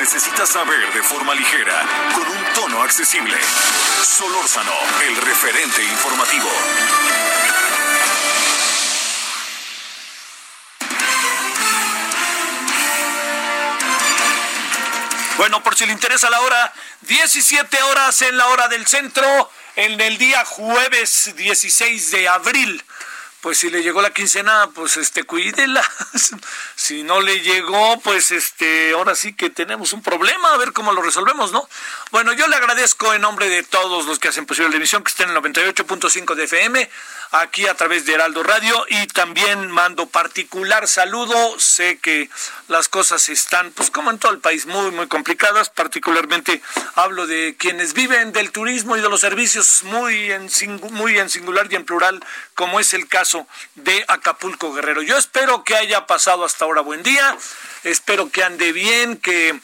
Necesitas 0.00 0.48
saber 0.48 0.92
de 0.94 1.02
forma 1.02 1.34
ligera, 1.34 1.86
con 2.14 2.26
un 2.26 2.44
tono 2.54 2.82
accesible. 2.82 3.36
Solórzano, 4.02 4.72
el 5.06 5.16
referente 5.16 5.84
informativo. 5.84 6.48
Bueno, 15.36 15.62
por 15.62 15.76
si 15.76 15.84
le 15.84 15.92
interesa 15.92 16.30
la 16.30 16.40
hora, 16.40 16.72
17 17.02 17.82
horas 17.82 18.22
en 18.22 18.38
la 18.38 18.46
hora 18.48 18.68
del 18.68 18.86
centro, 18.86 19.50
en 19.76 20.00
el 20.00 20.16
día 20.16 20.46
jueves 20.46 21.34
16 21.36 22.10
de 22.10 22.26
abril. 22.26 22.82
Pues 23.40 23.58
si 23.58 23.70
le 23.70 23.82
llegó 23.82 24.02
la 24.02 24.12
quincena, 24.12 24.68
pues 24.74 24.96
este, 24.96 25.24
cuídela. 25.24 25.82
si 26.76 27.02
no 27.02 27.20
le 27.20 27.40
llegó, 27.40 27.98
pues 28.00 28.30
este, 28.32 28.92
ahora 28.92 29.14
sí 29.14 29.32
que 29.32 29.48
tenemos 29.48 29.92
un 29.92 30.02
problema, 30.02 30.52
a 30.52 30.58
ver 30.58 30.72
cómo 30.72 30.92
lo 30.92 31.00
resolvemos, 31.00 31.50
¿no? 31.52 31.66
Bueno, 32.10 32.32
yo 32.32 32.48
le 32.48 32.56
agradezco 32.56 33.14
en 33.14 33.22
nombre 33.22 33.48
de 33.48 33.62
todos 33.62 34.04
los 34.04 34.18
que 34.18 34.26
hacen 34.26 34.44
posible 34.44 34.70
la 34.70 34.76
emisión, 34.78 35.04
que 35.04 35.10
estén 35.10 35.30
en 35.30 35.36
el 35.36 35.42
98.5 35.44 36.34
de 36.34 36.42
FM, 36.42 36.90
aquí 37.30 37.68
a 37.68 37.74
través 37.74 38.04
de 38.04 38.14
Heraldo 38.14 38.42
Radio, 38.42 38.84
y 38.88 39.06
también 39.06 39.70
mando 39.70 40.06
particular 40.06 40.88
saludo. 40.88 41.60
Sé 41.60 42.00
que 42.00 42.28
las 42.66 42.88
cosas 42.88 43.28
están, 43.28 43.70
pues 43.70 43.92
como 43.92 44.10
en 44.10 44.18
todo 44.18 44.32
el 44.32 44.40
país, 44.40 44.66
muy, 44.66 44.90
muy 44.90 45.06
complicadas. 45.06 45.70
Particularmente 45.70 46.60
hablo 46.96 47.28
de 47.28 47.54
quienes 47.56 47.92
viven 47.92 48.32
del 48.32 48.50
turismo 48.50 48.96
y 48.96 49.00
de 49.00 49.08
los 49.08 49.20
servicios 49.20 49.84
muy 49.84 50.32
en, 50.32 50.50
muy 50.90 51.16
en 51.16 51.30
singular 51.30 51.68
y 51.70 51.76
en 51.76 51.84
plural, 51.84 52.20
como 52.56 52.80
es 52.80 52.92
el 52.92 53.06
caso 53.06 53.46
de 53.76 54.04
Acapulco 54.08 54.72
Guerrero. 54.72 55.02
Yo 55.02 55.16
espero 55.16 55.62
que 55.62 55.76
haya 55.76 56.06
pasado 56.08 56.44
hasta 56.44 56.64
ahora 56.64 56.80
buen 56.80 57.04
día, 57.04 57.36
espero 57.84 58.32
que 58.32 58.42
ande 58.42 58.72
bien, 58.72 59.16
que 59.16 59.60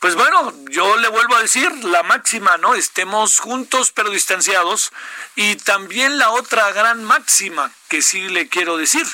pues 0.00 0.14
bueno, 0.14 0.52
yo 0.70 0.96
le 0.98 1.08
vuelvo 1.08 1.36
a 1.36 1.42
decir 1.42 1.70
la 1.84 2.02
máxima, 2.02 2.56
¿no? 2.58 2.74
Estemos 2.74 3.40
juntos 3.40 3.92
pero 3.92 4.10
distanciados 4.10 4.92
y 5.34 5.56
también 5.56 6.18
la 6.18 6.30
otra 6.30 6.70
gran 6.72 7.02
máxima 7.04 7.72
que 7.88 8.02
sí 8.02 8.28
le 8.28 8.48
quiero 8.48 8.76
decir, 8.76 9.06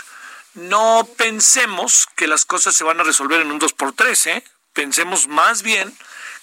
no 0.54 1.08
pensemos 1.16 2.08
que 2.16 2.26
las 2.26 2.44
cosas 2.44 2.74
se 2.74 2.82
van 2.84 3.00
a 3.00 3.04
resolver 3.04 3.40
en 3.40 3.52
un 3.52 3.60
2x3, 3.60 4.30
¿eh? 4.30 4.44
Pensemos 4.72 5.28
más 5.28 5.62
bien 5.62 5.96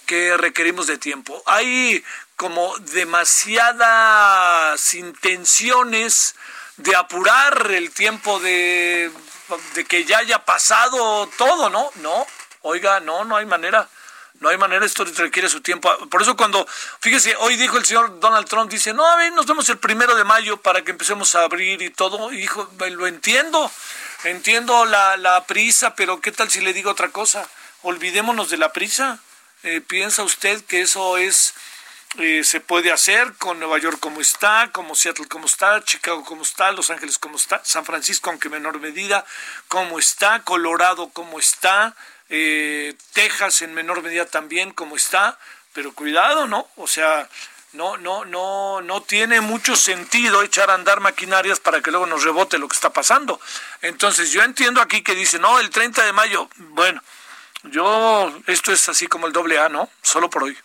que 0.06 0.38
requerimos 0.38 0.88
de 0.88 0.98
tiempo. 0.98 1.44
Hay 1.46 2.04
como 2.36 2.78
demasiadas 2.80 4.94
intenciones 4.94 6.36
de 6.78 6.96
apurar 6.96 7.70
el 7.72 7.92
tiempo 7.92 8.40
de, 8.40 9.12
de 9.76 9.86
que 9.86 10.06
ya 10.06 10.20
haya 10.20 10.46
pasado 10.46 11.28
todo, 11.38 11.70
¿no? 11.70 11.92
No, 11.96 12.26
oiga, 12.62 13.02
no, 13.02 13.26
no 13.26 13.36
hay 13.36 13.46
manera. 13.46 13.90
No 14.40 14.50
hay 14.50 14.58
manera, 14.58 14.86
esto 14.86 15.04
requiere 15.04 15.50
su 15.50 15.62
tiempo. 15.62 15.90
Por 16.10 16.22
eso 16.22 16.38
cuando, 16.38 16.66
fíjese, 17.02 17.36
hoy 17.40 17.58
dijo 17.58 17.78
el 17.78 17.86
señor 17.86 18.20
Donald 18.20 18.48
Trump, 18.48 18.72
dice, 18.72 18.94
no, 18.94 19.06
a 19.06 19.16
ver, 19.18 19.34
nos 19.34 19.46
vemos 19.46 19.68
el 19.70 19.78
primero 19.78 20.16
de 20.16 20.24
mayo 20.24 20.58
para 20.58 20.82
que 20.84 20.92
empecemos 20.92 21.36
a 21.36 21.44
abrir 21.44 21.82
y 21.82 21.90
todo. 21.90 22.32
Hijo, 22.32 22.70
lo 22.92 23.08
entiendo, 23.08 23.70
entiendo 24.24 24.86
la, 24.86 25.18
la 25.18 25.44
prisa, 25.46 25.96
pero 25.96 26.22
¿qué 26.22 26.32
tal 26.32 26.50
si 26.50 26.62
le 26.62 26.74
digo 26.74 26.92
otra 26.92 27.10
cosa? 27.10 27.48
Olvidémonos 27.82 28.50
de 28.50 28.58
la 28.58 28.72
prisa. 28.72 29.20
Eh, 29.64 29.82
¿Piensa 29.82 30.24
usted 30.24 30.64
que 30.64 30.82
eso 30.82 31.18
es 31.18 31.54
eh, 32.18 32.44
se 32.44 32.60
puede 32.60 32.92
hacer 32.92 33.36
con 33.38 33.60
Nueva 33.60 33.78
York 33.78 34.00
como 34.00 34.20
está, 34.20 34.72
como 34.72 34.96
Seattle 34.96 35.28
como 35.28 35.46
está, 35.46 35.84
Chicago 35.84 36.26
como 36.26 36.42
está, 36.42 36.72
Los 36.72 36.90
Ángeles 36.90 37.20
como 37.20 37.38
está, 37.38 37.62
San 37.64 37.86
Francisco 37.86 38.32
aunque 38.32 38.48
en 38.48 38.54
menor 38.54 38.80
medida 38.80 39.24
como 39.68 40.00
está, 40.00 40.42
Colorado 40.44 41.10
como 41.10 41.40
está, 41.40 41.96
eh, 42.30 42.96
Texas 43.14 43.62
en 43.62 43.74
menor 43.74 44.02
medida 44.02 44.26
también 44.26 44.72
como 44.72 44.96
está, 44.96 45.40
pero 45.74 45.94
cuidado, 45.94 46.48
¿no? 46.48 46.68
O 46.76 46.88
sea, 46.88 47.28
no, 47.74 47.98
no, 47.98 48.26
no, 48.26 48.82
no 48.82 49.02
tiene 49.04 49.42
mucho 49.42 49.76
sentido 49.76 50.42
echar 50.42 50.72
a 50.72 50.76
andar 50.76 51.00
maquinarias 51.00 51.60
para 51.60 51.82
que 51.82 51.92
luego 51.92 52.06
nos 52.06 52.24
rebote 52.24 52.58
lo 52.58 52.68
que 52.68 52.76
está 52.76 52.92
pasando. 52.92 53.40
Entonces 53.82 54.32
yo 54.32 54.42
entiendo 54.44 54.82
aquí 54.82 55.02
que 55.02 55.16
dice, 55.16 55.40
no, 55.40 55.60
el 55.60 55.70
30 55.70 56.06
de 56.06 56.14
mayo, 56.14 56.50
bueno, 56.58 57.02
yo, 57.64 58.34
esto 58.48 58.72
es 58.72 58.88
así 58.90 59.08
como 59.08 59.28
el 59.28 59.34
doble 59.34 59.60
A, 59.60 59.70
¿no? 59.70 59.90
Solo 60.02 60.30
por 60.30 60.44
hoy 60.44 60.58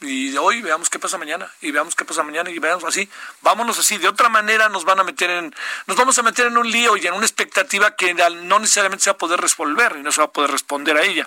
y 0.00 0.36
hoy 0.36 0.60
veamos 0.60 0.90
qué 0.90 0.98
pasa 0.98 1.16
mañana 1.16 1.50
y 1.62 1.70
veamos 1.70 1.94
qué 1.94 2.04
pasa 2.04 2.22
mañana 2.22 2.50
y 2.50 2.58
veamos 2.58 2.84
así 2.84 3.08
vámonos 3.40 3.78
así 3.78 3.96
de 3.96 4.08
otra 4.08 4.28
manera 4.28 4.68
nos 4.68 4.84
van 4.84 5.00
a 5.00 5.04
meter 5.04 5.30
en 5.30 5.54
nos 5.86 5.96
vamos 5.96 6.18
a 6.18 6.22
meter 6.22 6.46
en 6.46 6.58
un 6.58 6.70
lío 6.70 6.96
y 6.96 7.06
en 7.06 7.14
una 7.14 7.24
expectativa 7.24 7.96
que 7.96 8.12
no 8.12 8.58
necesariamente 8.58 9.04
se 9.04 9.10
va 9.10 9.14
a 9.14 9.18
poder 9.18 9.40
resolver 9.40 9.96
y 9.98 10.02
no 10.02 10.12
se 10.12 10.20
va 10.20 10.26
a 10.26 10.32
poder 10.32 10.50
responder 10.50 10.96
a 10.98 11.02
ella. 11.02 11.26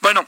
Bueno 0.00 0.26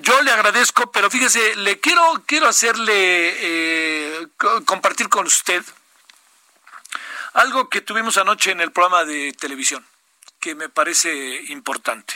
yo 0.00 0.22
le 0.22 0.30
agradezco 0.30 0.92
pero 0.92 1.10
fíjese 1.10 1.56
le 1.56 1.80
quiero 1.80 2.22
quiero 2.24 2.46
hacerle 2.46 2.92
eh, 2.94 4.28
compartir 4.64 5.08
con 5.08 5.26
usted 5.26 5.64
algo 7.32 7.68
que 7.68 7.80
tuvimos 7.80 8.16
anoche 8.16 8.52
en 8.52 8.60
el 8.60 8.70
programa 8.70 9.04
de 9.04 9.32
televisión 9.32 9.84
que 10.38 10.54
me 10.54 10.68
parece 10.68 11.42
importante. 11.48 12.14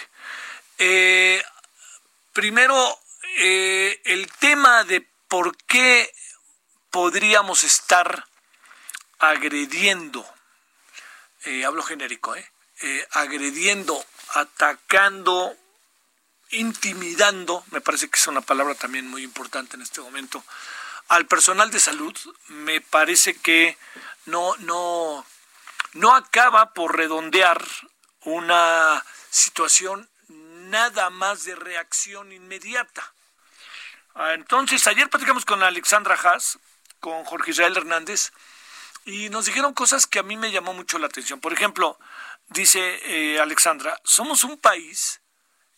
Eh, 0.76 1.42
primero 2.32 2.98
eh, 3.36 4.00
el 4.04 4.30
tema 4.32 4.84
de 4.84 5.06
por 5.28 5.56
qué 5.56 6.12
podríamos 6.90 7.64
estar 7.64 8.26
agrediendo, 9.18 10.26
eh, 11.44 11.64
hablo 11.64 11.82
genérico, 11.82 12.34
eh, 12.34 13.08
agrediendo, 13.12 14.04
atacando, 14.34 15.56
intimidando, 16.50 17.64
me 17.70 17.80
parece 17.80 18.08
que 18.08 18.18
es 18.18 18.26
una 18.26 18.40
palabra 18.40 18.74
también 18.74 19.08
muy 19.08 19.22
importante 19.22 19.76
en 19.76 19.82
este 19.82 20.00
momento, 20.00 20.42
al 21.08 21.26
personal 21.26 21.70
de 21.70 21.80
salud, 21.80 22.16
me 22.48 22.80
parece 22.80 23.36
que 23.36 23.76
no, 24.26 24.56
no, 24.58 25.24
no 25.94 26.14
acaba 26.14 26.74
por 26.74 26.96
redondear 26.96 27.64
una 28.22 29.04
situación 29.30 30.08
nada 30.28 31.10
más 31.10 31.44
de 31.44 31.54
reacción 31.54 32.32
inmediata. 32.32 33.14
Ah, 34.20 34.34
entonces, 34.34 34.84
ayer 34.88 35.08
platicamos 35.08 35.44
con 35.44 35.62
Alexandra 35.62 36.16
Haas, 36.20 36.58
con 36.98 37.22
Jorge 37.22 37.52
Israel 37.52 37.76
Hernández, 37.76 38.32
y 39.04 39.28
nos 39.28 39.46
dijeron 39.46 39.74
cosas 39.74 40.08
que 40.08 40.18
a 40.18 40.24
mí 40.24 40.36
me 40.36 40.50
llamó 40.50 40.74
mucho 40.74 40.98
la 40.98 41.06
atención. 41.06 41.38
Por 41.38 41.52
ejemplo, 41.52 41.96
dice 42.48 42.80
eh, 43.04 43.38
Alexandra, 43.38 43.96
somos 44.02 44.42
un 44.42 44.58
país, 44.58 45.20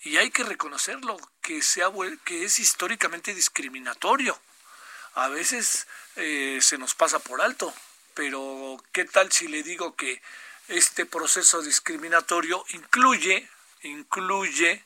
y 0.00 0.16
hay 0.16 0.30
que 0.30 0.42
reconocerlo, 0.42 1.18
que, 1.42 1.60
que 2.24 2.44
es 2.44 2.58
históricamente 2.58 3.34
discriminatorio. 3.34 4.40
A 5.16 5.28
veces 5.28 5.86
eh, 6.16 6.60
se 6.62 6.78
nos 6.78 6.94
pasa 6.94 7.18
por 7.18 7.42
alto, 7.42 7.74
pero 8.14 8.82
¿qué 8.92 9.04
tal 9.04 9.30
si 9.30 9.48
le 9.48 9.62
digo 9.62 9.94
que 9.96 10.22
este 10.68 11.04
proceso 11.04 11.60
discriminatorio 11.60 12.64
incluye, 12.70 13.50
incluye 13.82 14.82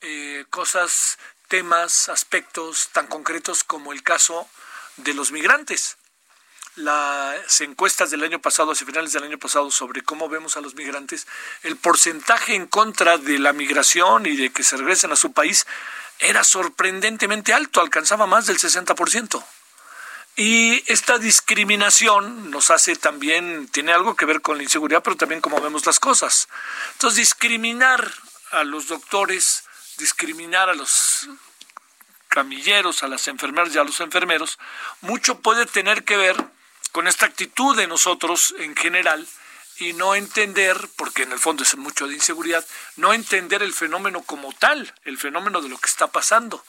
eh, 0.00 0.44
cosas 0.48 1.18
temas, 1.54 2.08
aspectos 2.08 2.88
tan 2.90 3.06
concretos 3.06 3.62
como 3.62 3.92
el 3.92 4.02
caso 4.02 4.48
de 4.96 5.14
los 5.14 5.30
migrantes. 5.30 5.98
Las 6.74 7.60
encuestas 7.60 8.10
del 8.10 8.24
año 8.24 8.40
pasado, 8.40 8.72
hacia 8.72 8.84
finales 8.84 9.12
del 9.12 9.22
año 9.22 9.38
pasado, 9.38 9.70
sobre 9.70 10.02
cómo 10.02 10.28
vemos 10.28 10.56
a 10.56 10.60
los 10.60 10.74
migrantes, 10.74 11.28
el 11.62 11.76
porcentaje 11.76 12.56
en 12.56 12.66
contra 12.66 13.18
de 13.18 13.38
la 13.38 13.52
migración 13.52 14.26
y 14.26 14.34
de 14.34 14.50
que 14.50 14.64
se 14.64 14.76
regresen 14.76 15.12
a 15.12 15.16
su 15.16 15.32
país 15.32 15.64
era 16.18 16.42
sorprendentemente 16.42 17.54
alto, 17.54 17.80
alcanzaba 17.80 18.26
más 18.26 18.48
del 18.48 18.58
60%. 18.58 19.44
Y 20.34 20.82
esta 20.92 21.18
discriminación 21.18 22.50
nos 22.50 22.72
hace 22.72 22.96
también, 22.96 23.68
tiene 23.68 23.92
algo 23.92 24.16
que 24.16 24.26
ver 24.26 24.40
con 24.40 24.56
la 24.56 24.64
inseguridad, 24.64 25.04
pero 25.04 25.16
también 25.16 25.40
cómo 25.40 25.60
vemos 25.60 25.86
las 25.86 26.00
cosas. 26.00 26.48
Entonces, 26.94 27.18
discriminar 27.18 28.12
a 28.50 28.64
los 28.64 28.88
doctores, 28.88 29.62
discriminar 29.96 30.68
a 30.68 30.74
los 30.74 31.28
camilleros, 32.28 33.02
a 33.02 33.08
las 33.08 33.28
enfermeras 33.28 33.74
y 33.74 33.78
a 33.78 33.84
los 33.84 34.00
enfermeros, 34.00 34.58
mucho 35.00 35.40
puede 35.40 35.66
tener 35.66 36.04
que 36.04 36.16
ver 36.16 36.36
con 36.92 37.06
esta 37.06 37.26
actitud 37.26 37.76
de 37.76 37.86
nosotros 37.86 38.54
en 38.58 38.74
general 38.76 39.26
y 39.78 39.92
no 39.92 40.14
entender, 40.14 40.76
porque 40.96 41.22
en 41.22 41.32
el 41.32 41.38
fondo 41.38 41.62
es 41.62 41.76
mucho 41.76 42.06
de 42.06 42.14
inseguridad, 42.14 42.64
no 42.96 43.12
entender 43.12 43.62
el 43.62 43.72
fenómeno 43.72 44.22
como 44.22 44.52
tal, 44.52 44.94
el 45.04 45.18
fenómeno 45.18 45.60
de 45.60 45.68
lo 45.68 45.78
que 45.78 45.88
está 45.88 46.08
pasando. 46.08 46.64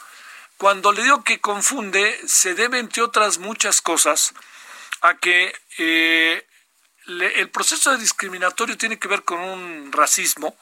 Cuando 0.58 0.92
le 0.92 1.04
digo 1.04 1.24
que 1.24 1.42
confunde, 1.42 2.20
se 2.28 2.56
debe, 2.56 2.80
entre 2.80 3.04
otras 3.04 3.38
muchas 3.38 3.82
cosas, 3.82 4.34
a 5.02 5.18
que 5.18 5.54
eh, 5.78 6.48
el 7.08 7.50
proceso 7.50 7.96
discriminatorio 7.98 8.78
tiene 8.78 8.98
que 8.98 9.08
ver 9.08 9.24
con 9.24 9.40
un 9.40 9.92
racismo, 9.92 10.58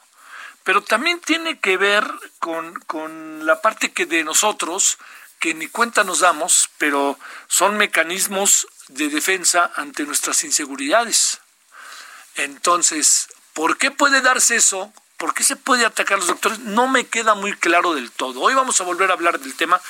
pero 0.64 0.82
también 0.82 1.20
tiene 1.20 1.60
que 1.60 1.76
ver 1.76 2.04
con, 2.38 2.74
con 2.86 3.46
la 3.46 3.60
parte 3.60 3.92
que 3.92 4.06
de 4.06 4.24
nosotros, 4.24 4.98
que 5.38 5.54
ni 5.54 5.68
cuenta 5.68 6.04
nos 6.04 6.20
damos, 6.20 6.70
pero 6.78 7.18
son 7.48 7.76
mecanismos 7.76 8.66
de 8.88 9.08
defensa 9.08 9.70
ante 9.76 10.04
nuestras 10.04 10.42
inseguridades. 10.42 11.40
Entonces, 12.36 13.28
¿por 13.52 13.76
qué 13.76 13.90
puede 13.90 14.22
darse 14.22 14.56
eso? 14.56 14.92
¿Por 15.18 15.34
qué 15.34 15.44
se 15.44 15.56
puede 15.56 15.86
atacar 15.86 16.16
a 16.16 16.18
los 16.18 16.28
doctores? 16.28 16.58
No 16.60 16.88
me 16.88 17.06
queda 17.06 17.34
muy 17.34 17.52
claro 17.52 17.94
del 17.94 18.10
todo. 18.10 18.40
Hoy 18.40 18.54
vamos 18.54 18.80
a 18.80 18.84
volver 18.84 19.10
a 19.10 19.14
hablar 19.14 19.38
del 19.38 19.54
tema 19.54 19.80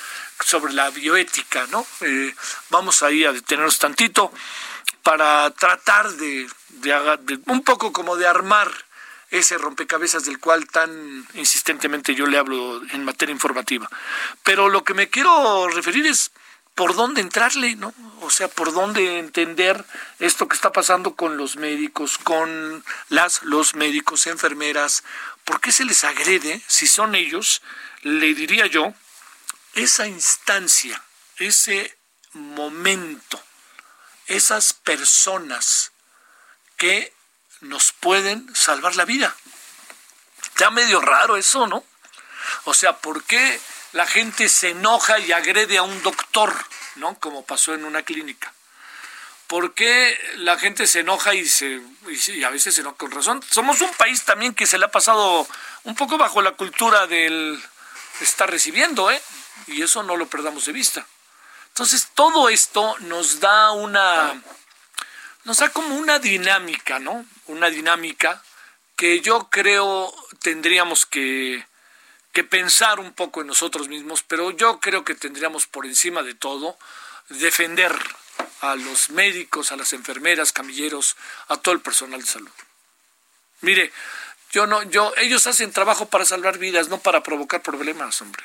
sobre 0.44 0.72
la 0.72 0.90
bioética, 0.90 1.66
¿no? 1.68 1.86
Eh, 2.00 2.34
vamos 2.68 3.02
ahí 3.02 3.24
a 3.24 3.32
detenernos 3.32 3.78
tantito 3.78 4.32
para 5.02 5.50
tratar 5.52 6.10
de, 6.12 6.48
de, 6.68 7.38
un 7.46 7.62
poco 7.62 7.92
como 7.92 8.16
de 8.16 8.26
armar 8.26 8.70
ese 9.34 9.58
rompecabezas 9.58 10.24
del 10.24 10.38
cual 10.38 10.66
tan 10.68 11.26
insistentemente 11.34 12.14
yo 12.14 12.26
le 12.26 12.38
hablo 12.38 12.80
en 12.92 13.04
materia 13.04 13.32
informativa. 13.32 13.90
Pero 14.44 14.68
lo 14.68 14.84
que 14.84 14.94
me 14.94 15.10
quiero 15.10 15.66
referir 15.68 16.06
es 16.06 16.30
por 16.76 16.94
dónde 16.94 17.20
entrarle, 17.20 17.74
¿no? 17.74 17.92
O 18.20 18.30
sea, 18.30 18.46
por 18.46 18.72
dónde 18.72 19.18
entender 19.18 19.84
esto 20.20 20.46
que 20.46 20.54
está 20.54 20.72
pasando 20.72 21.14
con 21.16 21.36
los 21.36 21.56
médicos, 21.56 22.16
con 22.16 22.84
las, 23.08 23.42
los 23.42 23.74
médicos, 23.74 24.28
enfermeras, 24.28 25.02
¿por 25.44 25.60
qué 25.60 25.72
se 25.72 25.84
les 25.84 26.04
agrede 26.04 26.62
si 26.68 26.86
son 26.86 27.16
ellos, 27.16 27.60
le 28.02 28.34
diría 28.34 28.66
yo, 28.66 28.94
esa 29.74 30.06
instancia, 30.06 31.02
ese 31.38 31.96
momento, 32.32 33.42
esas 34.26 34.74
personas 34.74 35.90
que 36.76 37.12
nos 37.64 37.92
pueden 37.92 38.54
salvar 38.54 38.96
la 38.96 39.04
vida? 39.04 39.34
Está 40.42 40.70
medio 40.70 41.00
raro 41.00 41.36
eso, 41.36 41.66
¿no? 41.66 41.84
O 42.64 42.74
sea, 42.74 42.96
¿por 42.98 43.24
qué 43.24 43.60
la 43.94 44.06
gente 44.06 44.48
se 44.48 44.70
enoja 44.70 45.18
y 45.20 45.32
agrede 45.32 45.78
a 45.78 45.82
un 45.82 46.02
doctor, 46.02 46.52
¿no? 46.96 47.18
Como 47.20 47.44
pasó 47.44 47.74
en 47.74 47.84
una 47.84 48.02
clínica. 48.02 48.52
¿Por 49.46 49.74
qué 49.74 50.18
la 50.36 50.58
gente 50.58 50.86
se 50.86 51.00
enoja 51.00 51.34
y, 51.34 51.46
se, 51.46 51.80
y 52.28 52.44
a 52.44 52.50
veces 52.50 52.74
se 52.74 52.80
enoja 52.80 52.96
con 52.96 53.12
razón? 53.12 53.40
Somos 53.48 53.80
un 53.80 53.92
país 53.94 54.24
también 54.24 54.54
que 54.54 54.66
se 54.66 54.78
le 54.78 54.86
ha 54.86 54.90
pasado 54.90 55.46
un 55.84 55.94
poco 55.94 56.18
bajo 56.18 56.42
la 56.42 56.52
cultura 56.52 57.06
del 57.06 57.62
estar 58.20 58.50
recibiendo, 58.50 59.10
¿eh? 59.10 59.22
Y 59.68 59.82
eso 59.82 60.02
no 60.02 60.16
lo 60.16 60.26
perdamos 60.26 60.66
de 60.66 60.72
vista. 60.72 61.06
Entonces, 61.68 62.08
todo 62.14 62.48
esto 62.48 62.96
nos 63.00 63.38
da 63.40 63.70
una, 63.72 64.42
nos 65.44 65.58
da 65.58 65.68
como 65.70 65.96
una 65.96 66.18
dinámica, 66.18 66.98
¿no? 66.98 67.24
Una 67.46 67.70
dinámica 67.70 68.42
que 68.96 69.20
yo 69.20 69.48
creo 69.50 70.14
tendríamos 70.40 71.06
que, 71.06 71.64
que 72.32 72.44
pensar 72.44 73.00
un 73.00 73.12
poco 73.12 73.40
en 73.40 73.48
nosotros 73.48 73.88
mismos, 73.88 74.22
pero 74.22 74.50
yo 74.50 74.80
creo 74.80 75.04
que 75.04 75.14
tendríamos 75.14 75.66
por 75.66 75.86
encima 75.86 76.22
de 76.22 76.34
todo 76.34 76.78
defender 77.28 77.94
a 78.60 78.76
los 78.76 79.10
médicos, 79.10 79.72
a 79.72 79.76
las 79.76 79.92
enfermeras, 79.92 80.52
camilleros, 80.52 81.16
a 81.48 81.56
todo 81.56 81.74
el 81.74 81.80
personal 81.80 82.20
de 82.20 82.26
salud. 82.26 82.50
Mire, 83.60 83.92
yo 84.50 84.66
no, 84.66 84.82
yo, 84.84 85.12
ellos 85.16 85.46
hacen 85.46 85.72
trabajo 85.72 86.06
para 86.06 86.24
salvar 86.24 86.58
vidas, 86.58 86.88
no 86.88 86.98
para 86.98 87.22
provocar 87.22 87.62
problemas, 87.62 88.20
hombre. 88.22 88.44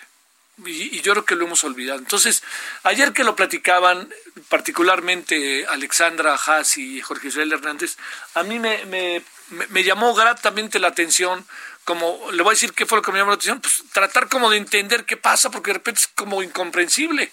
Y, 0.66 1.02
yo 1.02 1.14
creo 1.14 1.26
que 1.26 1.36
lo 1.36 1.46
hemos 1.46 1.64
olvidado. 1.64 2.00
Entonces, 2.00 2.44
ayer 2.84 3.14
que 3.14 3.24
lo 3.24 3.36
platicaban, 3.36 4.10
particularmente 4.50 5.66
Alexandra 5.68 6.36
Haas 6.36 6.78
y 6.78 7.02
Jorge 7.02 7.30
Israel 7.30 7.54
Hernández, 7.54 7.98
a 8.34 8.44
mí 8.44 8.60
me, 8.60 8.86
me, 8.86 9.84
llamó 9.84 10.14
gratamente 10.14 10.80
la 10.80 10.90
atención 10.90 11.46
como, 11.86 12.32
le 12.32 12.44
voy 12.44 12.52
a 12.52 12.54
decir 12.54 12.74
qué 12.74 12.86
fue 12.86 13.00
lo 13.00 13.02
que 13.02 13.12
me 13.12 13.18
llamó 13.18 13.32
la 13.32 13.36
atención, 13.36 13.62
pues 13.62 13.84
tratar 13.92 14.30
como 14.30 14.50
de 14.50 14.58
entender 14.58 15.06
qué 15.06 15.18
pasa, 15.18 15.50
porque 15.50 15.72
de 15.72 15.76
repente 15.76 16.02
es 16.02 16.08
como 16.08 16.44
incomprensible. 16.44 17.32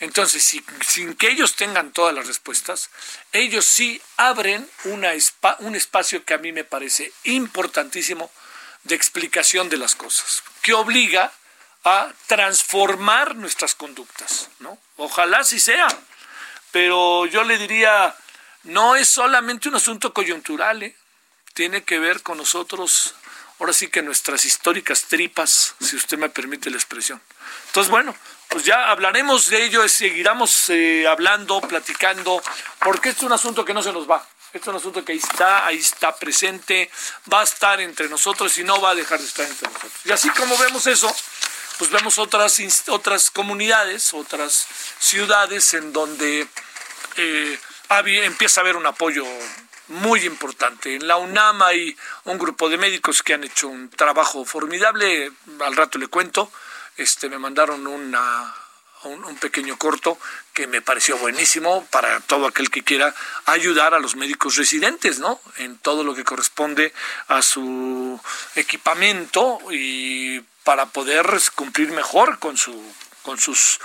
Entonces, 0.00 0.60
sin 0.86 1.14
que 1.14 1.28
ellos 1.28 1.56
tengan 1.56 1.92
todas 1.92 2.14
las 2.14 2.26
respuestas, 2.26 2.88
ellos 3.32 3.64
sí 3.64 4.00
abren 4.16 4.68
una 4.84 5.10
un 5.58 5.74
espacio 5.74 6.24
que 6.24 6.34
a 6.34 6.38
mí 6.38 6.52
me 6.52 6.64
parece 6.64 7.12
importantísimo 7.24 8.30
de 8.84 8.94
explicación 8.94 9.68
de 9.68 9.76
las 9.76 9.94
cosas, 9.94 10.42
que 10.62 10.72
obliga 10.72 11.32
transformar 12.26 13.36
nuestras 13.36 13.74
conductas, 13.74 14.48
¿no? 14.60 14.78
Ojalá 14.96 15.44
sí 15.44 15.60
sea, 15.60 15.88
pero 16.70 17.26
yo 17.26 17.44
le 17.44 17.58
diría, 17.58 18.14
no 18.64 18.96
es 18.96 19.08
solamente 19.08 19.68
un 19.68 19.76
asunto 19.76 20.12
coyuntural, 20.12 20.82
¿eh? 20.82 20.96
tiene 21.54 21.84
que 21.84 21.98
ver 21.98 22.22
con 22.22 22.38
nosotros 22.38 23.14
ahora 23.58 23.72
sí 23.72 23.88
que 23.88 24.02
nuestras 24.02 24.44
históricas 24.44 25.04
tripas, 25.04 25.74
si 25.80 25.96
usted 25.96 26.16
me 26.18 26.28
permite 26.28 26.70
la 26.70 26.76
expresión. 26.76 27.20
Entonces, 27.66 27.90
bueno, 27.90 28.14
pues 28.48 28.64
ya 28.64 28.90
hablaremos 28.90 29.50
de 29.50 29.64
ello, 29.64 29.86
seguiremos 29.88 30.70
eh, 30.70 31.06
hablando, 31.06 31.60
platicando, 31.60 32.42
porque 32.78 33.10
es 33.10 33.22
un 33.22 33.32
asunto 33.32 33.64
que 33.64 33.74
no 33.74 33.82
se 33.82 33.92
nos 33.92 34.08
va. 34.08 34.26
Es 34.52 34.66
un 34.66 34.76
asunto 34.76 35.04
que 35.04 35.12
ahí 35.12 35.18
está, 35.18 35.66
ahí 35.66 35.76
está 35.76 36.16
presente, 36.16 36.90
va 37.32 37.40
a 37.40 37.44
estar 37.44 37.80
entre 37.80 38.08
nosotros 38.08 38.56
y 38.58 38.64
no 38.64 38.80
va 38.80 38.90
a 38.90 38.94
dejar 38.94 39.18
de 39.18 39.26
estar 39.26 39.46
entre 39.46 39.68
nosotros. 39.68 39.92
Y 40.04 40.12
así 40.12 40.30
como 40.30 40.56
vemos 40.56 40.86
eso, 40.86 41.14
pues 41.78 41.90
vemos 41.90 42.18
otras, 42.18 42.60
otras 42.88 43.30
comunidades, 43.30 44.12
otras 44.12 44.66
ciudades 44.98 45.74
en 45.74 45.92
donde 45.92 46.48
eh, 47.16 47.58
empieza 48.24 48.60
a 48.60 48.62
haber 48.62 48.76
un 48.76 48.86
apoyo 48.86 49.24
muy 49.88 50.24
importante. 50.26 50.96
En 50.96 51.06
la 51.06 51.16
UNAM 51.16 51.62
hay 51.62 51.96
un 52.24 52.38
grupo 52.38 52.68
de 52.68 52.78
médicos 52.78 53.22
que 53.22 53.34
han 53.34 53.44
hecho 53.44 53.68
un 53.68 53.88
trabajo 53.90 54.44
formidable, 54.44 55.32
al 55.60 55.76
rato 55.76 55.98
le 55.98 56.08
cuento, 56.08 56.50
este, 56.96 57.28
me 57.28 57.38
mandaron 57.38 57.86
una, 57.86 58.54
un, 59.08 59.36
pequeño 59.36 59.76
corto 59.76 60.18
que 60.52 60.66
me 60.66 60.82
pareció 60.82 61.16
buenísimo 61.18 61.86
para 61.90 62.20
todo 62.20 62.46
aquel 62.46 62.70
que 62.70 62.82
quiera 62.82 63.14
ayudar 63.46 63.94
a 63.94 63.98
los 63.98 64.16
médicos 64.16 64.56
residentes, 64.56 65.18
¿no? 65.18 65.40
En 65.56 65.78
todo 65.78 66.04
lo 66.04 66.14
que 66.14 66.24
corresponde 66.24 66.92
a 67.28 67.42
su 67.42 68.20
equipamiento 68.54 69.58
y 69.70 70.40
para 70.64 70.86
poder 70.86 71.26
cumplir 71.54 71.92
mejor 71.92 72.38
con 72.38 72.56
su 72.56 72.74
con 73.22 73.38
sus 73.38 73.80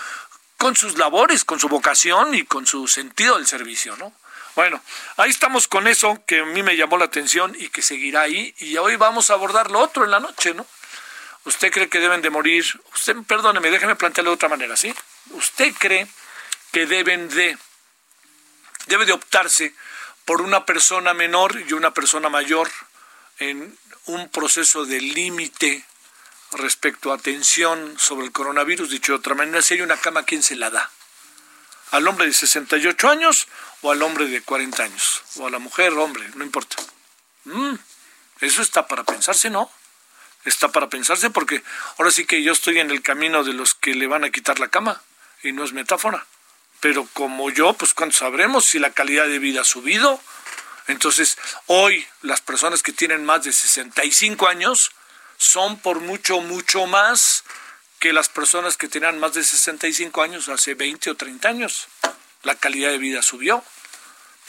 con 0.57 0.75
sus 0.75 0.98
labores, 0.98 1.43
con 1.43 1.59
su 1.59 1.67
vocación 1.67 2.36
y 2.36 2.43
con 2.43 2.65
su 2.65 2.88
sentido 2.88 3.38
del 3.38 3.48
servicio, 3.48 3.95
¿no? 3.98 4.13
Bueno, 4.55 4.81
ahí 5.17 5.31
estamos 5.31 5.67
con 5.67 5.88
eso 5.88 6.24
que 6.27 6.41
a 6.41 6.45
mí 6.45 6.62
me 6.62 6.77
llamó 6.77 6.98
la 6.98 7.05
atención 7.05 7.55
y 7.57 7.69
que 7.69 7.81
seguirá 7.81 8.21
ahí. 8.21 8.53
Y 8.59 8.77
hoy 8.77 8.95
vamos 8.98 9.29
a 9.29 9.33
abordar 9.33 9.71
lo 9.71 9.79
otro 9.79 10.05
en 10.05 10.12
la 10.12 10.19
noche, 10.19 10.53
¿no? 10.53 10.65
¿Usted 11.45 11.71
cree 11.71 11.89
que 11.89 12.00
deben 12.00 12.21
de 12.21 12.29
morir? 12.29 12.65
Usted, 12.93 13.15
perdóneme, 13.27 13.71
déjeme 13.71 13.95
plantearlo 13.95 14.31
de 14.31 14.36
otra 14.36 14.50
manera, 14.50 14.77
¿sí? 14.77 14.93
¿Usted 15.32 15.74
cree 15.77 16.08
que 16.72 16.86
deben 16.86 17.30
de, 17.30 17.58
debe 18.88 19.06
de 19.06 19.13
optarse 19.13 19.74
por 20.25 20.42
una 20.42 20.65
persona 20.65 21.13
menor 21.13 21.62
y 21.68 21.74
una 21.74 21.94
persona 21.94 22.30
mayor 22.30 22.70
en 23.39 23.77
un 24.06 24.30
proceso 24.30 24.86
de 24.86 25.01
límite 25.01 25.86
respecto 26.51 27.12
a 27.12 27.15
atención 27.15 27.98
sobre 27.98 28.25
el 28.25 28.32
coronavirus? 28.32 28.89
Dicho 28.89 29.13
de 29.13 29.20
otra 29.20 29.36
manera, 29.36 29.62
si 29.62 29.75
hay 29.75 29.82
una 29.82 29.98
cama, 29.98 30.24
¿quién 30.24 30.44
se 30.44 30.56
la 30.56 30.70
da? 30.70 30.92
al 31.94 32.08
hombre 32.08 32.25
de 32.25 32.34
68 32.34 33.08
años 33.08 33.48
o 33.82 33.92
al 33.92 34.01
hombre 34.01 34.25
de 34.25 34.42
40 34.42 34.84
años, 34.84 35.22
o 35.36 35.46
a 35.46 35.51
la 35.51 35.60
mujer, 35.60 35.94
hombre, 35.94 36.27
no 36.34 36.44
importa. 36.44 36.75
Mm, 37.44 37.75
eso 38.42 38.63
está 38.63 38.88
para 38.88 39.03
pensarse, 39.03 39.51
¿no? 39.51 39.70
Está 40.44 40.72
para 40.72 40.89
pensarse 40.89 41.30
porque 41.30 41.63
ahora 42.00 42.10
sí 42.10 42.25
que 42.25 42.42
yo 42.42 42.51
estoy 42.51 42.80
en 42.80 42.89
el 42.89 43.03
camino 43.03 43.44
de 43.44 43.53
los 43.53 43.75
que 43.75 43.94
le 43.94 44.08
van 44.08 44.24
a 44.24 44.32
quitar 44.32 44.60
la 44.60 44.70
cama, 44.70 45.03
y 45.43 45.51
no 45.51 45.63
es 45.63 45.73
metáfora. 45.73 46.25
Pero 46.79 47.07
como 47.13 47.50
yo, 47.50 47.73
pues 47.73 47.93
cuando 47.93 48.15
sabremos 48.15 48.65
si 48.65 48.79
la 48.79 48.91
calidad 48.91 49.27
de 49.27 49.39
vida 49.39 49.62
ha 49.62 49.65
subido, 49.65 50.19
entonces 50.88 51.38
hoy 51.67 52.05
las 52.21 52.41
personas 52.41 52.83
que 52.83 52.91
tienen 52.91 53.23
más 53.23 53.43
de 53.43 53.53
65 53.53 54.47
años 54.47 54.91
son 55.38 55.79
por 55.79 56.00
mucho, 56.00 56.41
mucho 56.41 56.85
más 56.88 57.43
que 58.00 58.12
las 58.12 58.27
personas 58.27 58.75
que 58.75 58.89
tenían 58.89 59.19
más 59.19 59.33
de 59.33 59.43
65 59.43 60.21
años 60.21 60.50
hace 60.50 60.73
20 60.73 61.12
o 61.12 61.15
30 61.15 61.47
años. 61.47 61.88
La 62.43 62.55
calidad 62.55 62.91
de 62.91 62.97
vida 62.97 63.21
subió. 63.21 63.63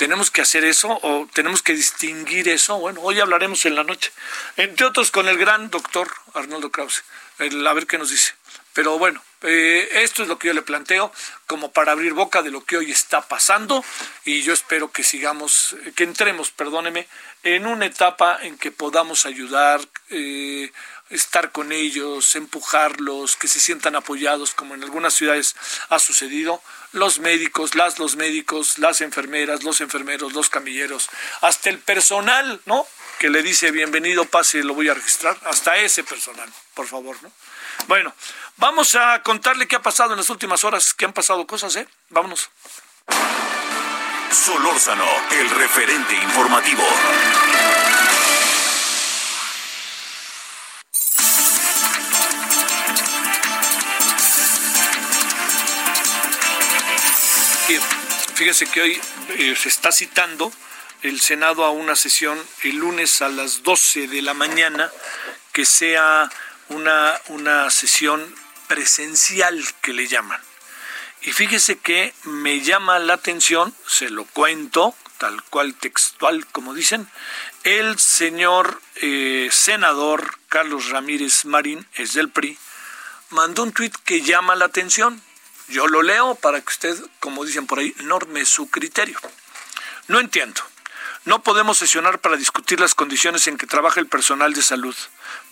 ¿Tenemos 0.05 0.31
que 0.31 0.43
hacer 0.43 0.67
eso 0.67 1.01
o 1.01 1.27
tenemos 1.33 1.63
que 1.63 1.73
distinguir 1.73 2.51
eso? 2.51 2.79
Bueno, 2.79 3.01
hoy 3.01 3.21
hablaremos 3.21 3.65
en 3.65 3.75
la 3.75 3.85
noche. 3.85 4.13
Entre 4.59 4.85
otros 4.85 5.11
con 5.11 5.29
el 5.29 5.39
gran 5.39 5.71
doctor 5.71 6.11
Arnoldo 6.35 6.71
Krause. 6.71 7.05
a 7.39 7.73
ver 7.73 7.87
qué 7.87 7.97
nos 7.97 8.11
dice. 8.11 8.35
Pero 8.75 8.99
bueno, 8.99 9.23
eh, 9.41 9.89
esto 10.03 10.23
es 10.23 10.29
lo 10.29 10.39
que 10.39 10.49
yo 10.49 10.53
le 10.53 10.61
planteo 10.61 11.11
como 11.47 11.73
para 11.73 11.93
abrir 11.93 12.13
boca 12.13 12.43
de 12.43 12.51
lo 12.51 12.63
que 12.67 12.77
hoy 12.77 12.91
está 12.91 13.23
pasando 13.23 13.83
y 14.27 14.43
yo 14.43 14.53
espero 14.53 14.93
que 14.93 15.05
sigamos, 15.05 15.75
que 15.97 16.05
entremos, 16.05 16.51
perdóneme, 16.51 17.09
en 17.43 17.67
una 17.67 17.87
etapa 17.87 18.39
en 18.43 18.59
que 18.59 18.71
podamos 18.71 19.25
ayudar, 19.25 19.81
eh, 20.11 20.71
estar 21.11 21.53
con 21.53 21.73
ellos, 21.73 22.35
empujarlos, 22.35 23.37
que 23.37 23.49
se 23.49 23.61
sientan 23.61 23.97
apoyados, 23.97 24.55
como 24.55 24.75
en 24.75 24.83
algunas 24.83 25.15
ciudades 25.15 25.55
ha 25.91 25.99
sucedido, 25.99 26.63
los 26.93 27.19
médicos, 27.19 27.75
las 27.75 27.99
los 27.99 28.17
médicos, 28.17 28.79
las 28.79 29.01
enfermeras, 29.01 29.65
los 29.65 29.81
enfermeros, 29.81 30.33
los 30.33 30.49
camilleros, 30.49 31.11
hasta 31.41 31.71
el 31.71 31.79
personal, 31.79 32.61
¿no? 32.67 32.87
Que 33.19 33.31
le 33.31 33.43
dice 33.43 33.71
bienvenido, 33.71 34.25
pase, 34.25 34.63
lo 34.65 34.75
voy 34.75 34.89
a 34.89 34.95
registrar, 34.95 35.39
hasta 35.45 35.77
ese 35.77 36.05
personal, 36.05 36.51
por 36.75 36.87
favor, 36.87 37.17
¿no? 37.23 37.31
Bueno, 37.87 38.15
vamos 38.57 38.95
a 38.95 39.23
contarle 39.23 39.69
qué 39.69 39.77
ha 39.77 39.83
pasado 39.83 40.13
en 40.13 40.19
las 40.19 40.31
últimas 40.31 40.65
horas, 40.65 40.95
que 40.95 41.05
han 41.05 41.13
pasado 41.13 41.47
cosas, 41.47 41.77
¿eh? 41.77 41.87
Vámonos. 42.11 42.51
Solórzano, 44.31 45.07
el 45.31 45.51
referente 45.51 46.15
informativo. 46.15 46.83
Fíjese 58.45 58.67
que 58.67 58.83
hoy 58.83 59.01
eh, 59.39 59.57
se 59.59 59.71
está 59.71 59.91
citando 59.91 60.53
el 61.01 61.19
Senado 61.23 61.65
a 61.65 61.71
una 61.71 61.97
sesión 61.97 62.39
el 62.63 62.77
lunes 62.77 63.23
a 63.23 63.31
las 63.31 63.63
12 63.63 64.07
de 64.07 64.21
la 64.21 64.35
mañana 64.35 64.93
que 65.55 65.65
sea 65.65 66.31
una, 66.69 67.19
una 67.29 67.71
sesión 67.71 68.35
presencial 68.67 69.65
que 69.81 69.95
le 69.95 70.09
llaman. 70.09 70.43
Y 71.23 71.33
fíjese 71.33 71.79
que 71.79 72.13
me 72.25 72.61
llama 72.61 72.99
la 72.99 73.15
atención, 73.15 73.75
se 73.87 74.11
lo 74.11 74.27
cuento, 74.27 74.95
tal 75.17 75.43
cual 75.45 75.75
textual 75.77 76.47
como 76.49 76.75
dicen, 76.75 77.09
el 77.63 77.99
señor 77.99 78.83
eh, 78.97 79.49
senador 79.53 80.39
Carlos 80.51 80.91
Ramírez 80.91 81.47
Marín, 81.47 81.89
es 81.95 82.13
del 82.13 82.29
PRI, 82.29 82.59
mandó 83.31 83.63
un 83.63 83.73
tuit 83.73 83.97
que 84.05 84.21
llama 84.21 84.55
la 84.55 84.67
atención. 84.67 85.23
Yo 85.69 85.87
lo 85.87 86.03
leo 86.03 86.35
para 86.35 86.61
que 86.61 86.71
usted, 86.71 86.97
como 87.21 87.45
dicen 87.45 87.67
por 87.67 87.79
ahí, 87.79 87.95
norme 88.01 88.45
su 88.45 88.69
criterio. 88.69 89.19
No 90.09 90.21
entiendo. 90.21 90.61
No 91.25 91.43
podemos 91.43 91.79
sesionar 91.79 92.19
para 92.19 92.37
discutir 92.37 92.81
las 92.81 92.95
condiciones 92.95 93.47
en 93.47 93.57
que 93.57 93.67
trabaja 93.67 93.99
el 93.99 94.07
personal 94.07 94.53
de 94.53 94.61
salud. 94.61 94.95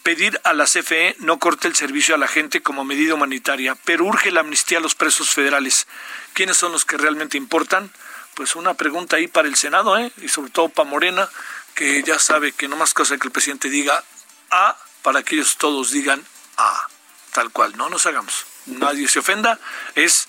Pedir 0.02 0.38
a 0.44 0.52
la 0.52 0.66
CFE 0.66 1.16
no 1.20 1.38
corte 1.38 1.66
el 1.66 1.74
servicio 1.74 2.14
a 2.14 2.18
la 2.18 2.28
gente 2.28 2.60
como 2.60 2.84
medida 2.84 3.14
humanitaria, 3.14 3.74
pero 3.86 4.04
urge 4.04 4.30
la 4.30 4.40
amnistía 4.40 4.78
a 4.78 4.80
los 4.82 4.94
presos 4.94 5.30
federales. 5.30 5.86
¿Quiénes 6.34 6.58
son 6.58 6.72
los 6.72 6.84
que 6.84 6.98
realmente 6.98 7.38
importan? 7.38 7.90
Pues 8.34 8.54
una 8.54 8.74
pregunta 8.74 9.16
ahí 9.16 9.28
para 9.28 9.48
el 9.48 9.56
Senado, 9.56 9.96
¿eh? 9.96 10.12
y 10.18 10.28
sobre 10.28 10.50
todo 10.50 10.68
para 10.68 10.88
Morena, 10.88 11.26
que 11.74 12.02
ya 12.02 12.18
sabe 12.18 12.52
que 12.52 12.68
no 12.68 12.76
más 12.76 12.92
cosa 12.92 13.16
que 13.16 13.26
el 13.26 13.32
presidente 13.32 13.70
diga 13.70 14.04
A 14.50 14.76
para 15.00 15.22
que 15.22 15.36
ellos 15.36 15.56
todos 15.56 15.90
digan 15.90 16.22
A, 16.58 16.86
tal 17.32 17.50
cual. 17.50 17.78
No 17.78 17.88
nos 17.88 18.04
hagamos. 18.04 18.51
Nadie 18.66 19.08
se 19.08 19.18
ofenda. 19.18 19.58
Es, 19.94 20.28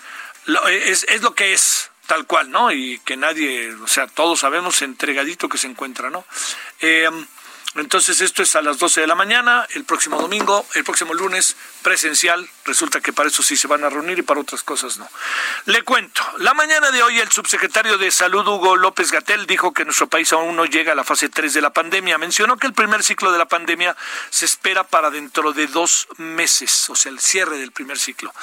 es, 0.69 1.05
es 1.09 1.21
lo 1.21 1.35
que 1.35 1.53
es 1.53 1.91
tal 2.07 2.25
cual, 2.27 2.51
¿no? 2.51 2.71
Y 2.71 2.99
que 2.99 3.17
nadie, 3.17 3.73
o 3.75 3.87
sea, 3.87 4.07
todos 4.07 4.39
sabemos 4.39 4.81
entregadito 4.81 5.49
que 5.49 5.57
se 5.57 5.67
encuentra, 5.67 6.09
¿no? 6.09 6.25
Eh, 6.81 7.09
entonces 7.75 8.21
esto 8.21 8.43
es 8.43 8.55
a 8.55 8.61
las 8.61 8.77
12 8.77 9.01
de 9.01 9.07
la 9.07 9.15
mañana, 9.15 9.67
el 9.73 9.83
próximo 9.83 10.21
domingo, 10.21 10.65
el 10.75 10.83
próximo 10.83 11.13
lunes 11.13 11.55
presencial. 11.81 12.47
Resulta 12.65 13.01
que 13.01 13.11
para 13.11 13.29
eso 13.29 13.41
sí 13.41 13.57
se 13.57 13.67
van 13.67 13.83
a 13.83 13.89
reunir 13.89 14.19
y 14.19 14.21
para 14.21 14.39
otras 14.39 14.61
cosas 14.61 14.97
no. 14.97 15.09
Le 15.65 15.81
cuento, 15.81 16.21
la 16.37 16.53
mañana 16.53 16.91
de 16.91 17.01
hoy 17.01 17.19
el 17.19 17.31
subsecretario 17.31 17.97
de 17.97 18.11
Salud 18.11 18.47
Hugo 18.47 18.75
López 18.75 19.11
Gatel 19.11 19.47
dijo 19.47 19.73
que 19.73 19.85
nuestro 19.85 20.07
país 20.07 20.31
aún 20.33 20.55
no 20.55 20.65
llega 20.65 20.91
a 20.91 20.95
la 20.95 21.03
fase 21.03 21.29
3 21.29 21.53
de 21.53 21.61
la 21.61 21.73
pandemia. 21.73 22.19
Mencionó 22.19 22.57
que 22.57 22.67
el 22.67 22.73
primer 22.73 23.03
ciclo 23.03 23.31
de 23.31 23.39
la 23.39 23.47
pandemia 23.47 23.97
se 24.29 24.45
espera 24.45 24.83
para 24.83 25.09
dentro 25.09 25.51
de 25.51 25.65
dos 25.67 26.07
meses, 26.17 26.89
o 26.89 26.95
sea, 26.95 27.11
el 27.11 27.19
cierre 27.19 27.57
del 27.57 27.71
primer 27.71 27.97
ciclo. 27.97 28.33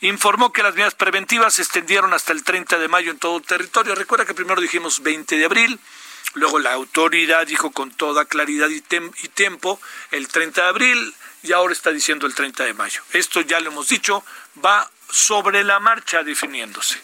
Informó 0.00 0.52
que 0.52 0.64
las 0.64 0.74
medidas 0.74 0.94
preventivas 0.94 1.54
se 1.54 1.62
extendieron 1.62 2.12
hasta 2.12 2.32
el 2.32 2.42
30 2.42 2.78
de 2.78 2.88
mayo 2.88 3.12
en 3.12 3.18
todo 3.18 3.36
el 3.36 3.44
territorio. 3.44 3.94
Recuerda 3.94 4.26
que 4.26 4.34
primero 4.34 4.60
dijimos 4.60 5.00
20 5.02 5.36
de 5.36 5.44
abril. 5.44 5.80
Luego 6.34 6.58
la 6.58 6.72
autoridad 6.72 7.46
dijo 7.46 7.72
con 7.72 7.90
toda 7.90 8.24
claridad 8.24 8.68
y, 8.68 8.76
y, 8.76 9.28
tiempo 9.28 9.80
el 10.10 10.28
30 10.28 10.62
de 10.62 10.68
abril 10.68 11.14
y 11.42 11.52
ahora 11.52 11.72
está 11.72 11.90
diciendo 11.90 12.26
el 12.26 12.34
30 12.34 12.64
de 12.64 12.74
mayo. 12.74 13.02
Esto 13.12 13.40
ya 13.40 13.60
lo 13.60 13.70
hemos 13.70 13.88
dicho, 13.88 14.24
va 14.64 14.90
sobre 15.10 15.64
la 15.64 15.80
marcha 15.80 16.22
definiéndose. 16.22 17.00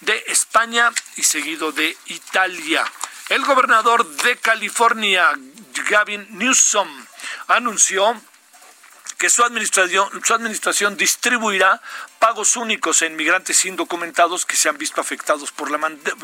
de 0.00 0.25
España 0.28 0.90
y 1.16 1.25
seguido 1.25 1.71
de 1.71 1.95
Italia. 2.06 2.83
El 3.28 3.45
gobernador 3.45 4.06
de 4.06 4.38
California, 4.38 5.33
Gavin 5.90 6.26
Newsom, 6.30 6.88
anunció 7.49 8.18
que 9.18 9.30
su 9.30 9.42
administración, 9.42 10.08
su 10.25 10.35
administración 10.35 10.96
distribuirá 10.96 11.80
pagos 12.18 12.56
únicos 12.56 13.02
en 13.02 13.16
migrantes 13.16 13.64
indocumentados 13.64 14.44
que 14.44 14.56
se 14.56 14.68
han 14.68 14.78
visto 14.78 15.00
afectados 15.00 15.52
por 15.52 15.70
la, 15.70 15.78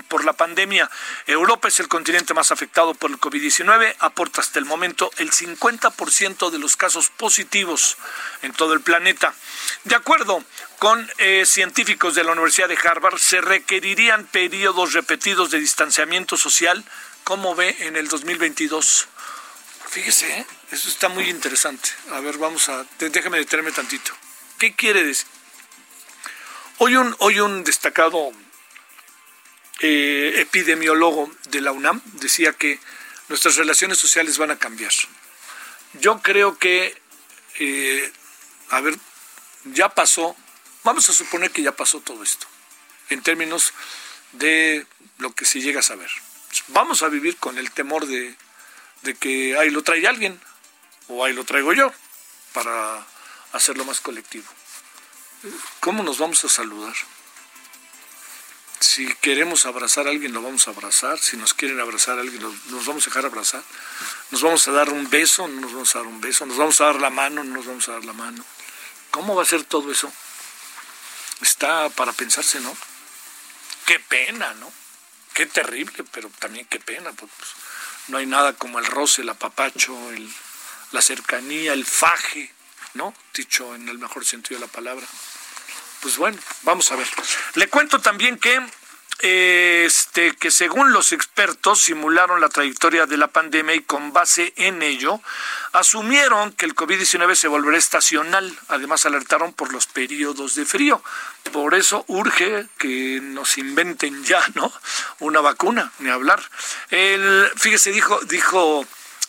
por 0.09 0.25
la 0.25 0.33
pandemia. 0.33 0.91
Europa 1.27 1.69
es 1.69 1.81
el 1.81 1.89
continente 1.89 2.35
más 2.35 2.51
afectado 2.53 2.95
por 2.95 3.11
el 3.11 3.19
COVID-19, 3.19 3.95
aporta 3.99 4.41
hasta 4.41 4.59
el 4.59 4.65
momento 4.65 5.11
el 5.19 5.31
50% 5.31 6.51
de 6.51 6.59
los 6.59 6.77
casos 6.77 7.09
positivos 7.11 7.97
en 8.43 8.53
todo 8.53 8.75
el 8.75 8.81
planeta. 8.81 9.35
De 9.85 9.95
acuerdo 9.95 10.45
con 10.79 11.11
eh, 11.19 11.45
científicos 11.47 12.15
de 12.15 12.25
la 12.25 12.33
Universidad 12.33 12.69
de 12.69 12.79
Harvard, 12.83 13.19
se 13.19 13.41
requerirían 13.41 14.27
periodos 14.27 14.93
repetidos 14.93 15.51
de 15.51 15.61
distanciamiento 15.61 16.37
social, 16.37 16.85
como 17.25 17.55
ve 17.55 17.77
en 17.81 17.97
el 17.97 18.09
2022. 18.09 19.09
Fíjese, 19.89 20.41
¿eh? 20.41 20.47
Eso 20.73 20.89
está 20.89 21.09
muy 21.09 21.29
interesante. 21.29 21.91
A 22.11 22.21
ver, 22.21 22.39
vamos 22.39 22.69
a... 22.69 22.85
Déjame 22.99 23.39
detenerme 23.39 23.73
tantito. 23.73 24.13
¿Qué 24.59 24.75
quiere 24.75 25.05
decir? 25.05 25.27
Hoy 26.79 26.97
un, 26.97 27.15
hoy 27.19 27.41
un 27.41 27.63
destacado 27.63 28.33
eh, 29.81 30.35
epidemiólogo 30.37 31.31
de 31.51 31.61
la 31.61 31.73
UNAM 31.73 32.01
decía 32.15 32.53
que 32.55 32.81
nuestras 33.29 33.57
relaciones 33.57 33.99
sociales 33.99 34.39
van 34.39 34.51
a 34.51 34.59
cambiar. 34.59 34.93
Yo 35.95 36.21
creo 36.23 36.59
que, 36.59 37.01
eh, 37.59 38.13
a 38.71 38.81
ver, 38.81 38.97
ya 39.65 39.91
pasó, 39.91 40.35
vamos 40.83 41.09
a 41.09 41.13
suponer 41.13 41.51
que 41.51 41.63
ya 41.63 41.77
pasó 41.77 42.01
todo 42.01 42.23
esto, 42.23 42.47
en 43.11 43.23
términos 43.23 43.73
de 44.33 44.87
lo 45.19 45.35
que 45.35 45.45
se 45.45 45.61
llega 45.61 45.81
a 45.81 45.85
saber. 45.85 46.11
Vamos 46.69 47.03
a 47.03 47.09
vivir 47.09 47.37
con 47.37 47.59
el 47.59 47.71
temor 47.71 48.07
de 48.07 48.37
de 49.03 49.15
que 49.15 49.57
ahí 49.59 49.71
lo 49.71 49.83
trae 49.83 50.07
alguien 50.07 50.41
o 51.13 51.25
ahí 51.25 51.33
lo 51.33 51.45
traigo 51.45 51.73
yo 51.73 51.93
para 52.53 53.07
hacerlo 53.53 53.85
más 53.85 54.01
colectivo. 54.01 54.49
¿Cómo 55.81 56.03
nos 56.03 56.19
vamos 56.19 56.45
a 56.45 56.49
saludar? 56.49 56.95
Si 58.81 59.13
queremos 59.17 59.65
abrazar 59.67 60.07
a 60.07 60.11
alguien, 60.11 60.33
lo 60.33 60.43
vamos 60.43 60.67
a 60.67 60.73
abrazar. 60.73 61.19
Si 61.19 61.37
nos 61.37 61.55
quieren 61.55 61.81
abrazar 61.81 62.19
a 62.19 62.21
alguien, 62.21 62.43
nos 62.43 62.87
vamos 62.87 63.07
a 63.07 63.11
dejar 63.11 63.27
abrazar. 63.27 63.63
Nos 64.31 64.43
vamos 64.43 64.67
a 64.69 64.73
dar 64.73 64.91
un 64.91 65.09
beso, 65.09 65.47
no 65.49 65.61
nos 65.61 65.73
vamos 65.73 65.95
a 65.95 65.99
dar 65.99 66.09
un 66.09 66.21
beso. 66.21 66.47
Nos 66.47 66.57
vamos 66.57 66.81
a 66.81 66.87
dar 66.87 66.97
la 66.97 67.11
mano, 67.11 67.45
no 67.45 67.55
nos 67.55 67.67
vamos 67.67 67.89
a 67.89 67.93
dar 67.93 68.05
la 68.05 68.13
mano. 68.13 68.45
¿Cómo 69.11 69.35
va 69.35 69.43
a 69.43 69.47
ser 69.47 69.65
todo 69.65 69.91
eso? 69.93 70.13
Está 71.41 71.89
para 71.91 72.13
pensarse, 72.13 72.61
¿no? 72.61 72.77
qué 73.87 73.99
pena, 74.01 74.55
¿no? 74.55 74.73
Qué 75.35 75.47
terrible, 75.47 76.05
pero 76.13 76.31
también 76.39 76.67
qué 76.67 76.81
pena. 76.81 77.13
Pues, 77.13 77.31
no 78.09 78.19
hay 78.19 78.27
nada 78.27 78.55
como 78.55 78.79
el 78.79 78.87
roce, 78.87 79.23
el 79.23 79.29
apapacho, 79.29 79.95
el, 80.13 80.33
la 80.93 81.03
cercanía, 81.03 81.73
el 81.73 81.85
faje, 81.85 82.53
¿no? 82.95 83.15
Dicho 83.35 83.75
en 83.75 83.89
el 83.89 83.99
mejor 83.99 84.25
sentido 84.25 84.61
de 84.61 84.67
la 84.67 84.73
palabra. 84.73 85.07
Pues 86.01 86.17
bueno, 86.17 86.39
vamos 86.63 86.91
a 86.93 86.97
ver. 86.97 87.09
Le 87.55 87.69
cuento 87.69 88.01
también 88.01 88.39
que 88.39 88.61
este, 89.23 90.35
que 90.35 90.51
según 90.51 90.93
los 90.93 91.13
expertos 91.13 91.81
simularon 91.81 92.41
la 92.41 92.49
trayectoria 92.49 93.07
de 93.07 93.17
la 93.17 93.29
pandemia 93.29 93.77
y 93.77 93.83
con 93.83 94.13
base 94.13 94.53
en 94.57 94.83
ello 94.83 95.21
asumieron 95.73 96.51
que 96.51 96.67
el 96.67 96.75
COVID-19 96.75 97.37
se 97.37 97.47
volverá 97.47 97.79
estacional. 97.79 98.53
Además 98.67 99.07
alertaron 99.07 99.53
por 99.53 99.73
los 99.73 99.87
periodos 99.87 100.57
de 100.57 100.65
frío. 100.65 101.05
Por 101.53 101.75
eso 101.75 102.05
urge 102.09 102.67
que 102.79 103.21
nos 103.23 103.59
inventen 103.59 104.25
ya, 104.25 104.43
¿no? 104.55 104.73
Una 105.21 105.41
vacuna, 105.41 105.93
ni 106.01 106.11
hablar. 106.11 106.43
El, 106.91 107.49
fíjese, 107.57 107.93
dijo, 107.93 108.19
dijo 108.23 108.85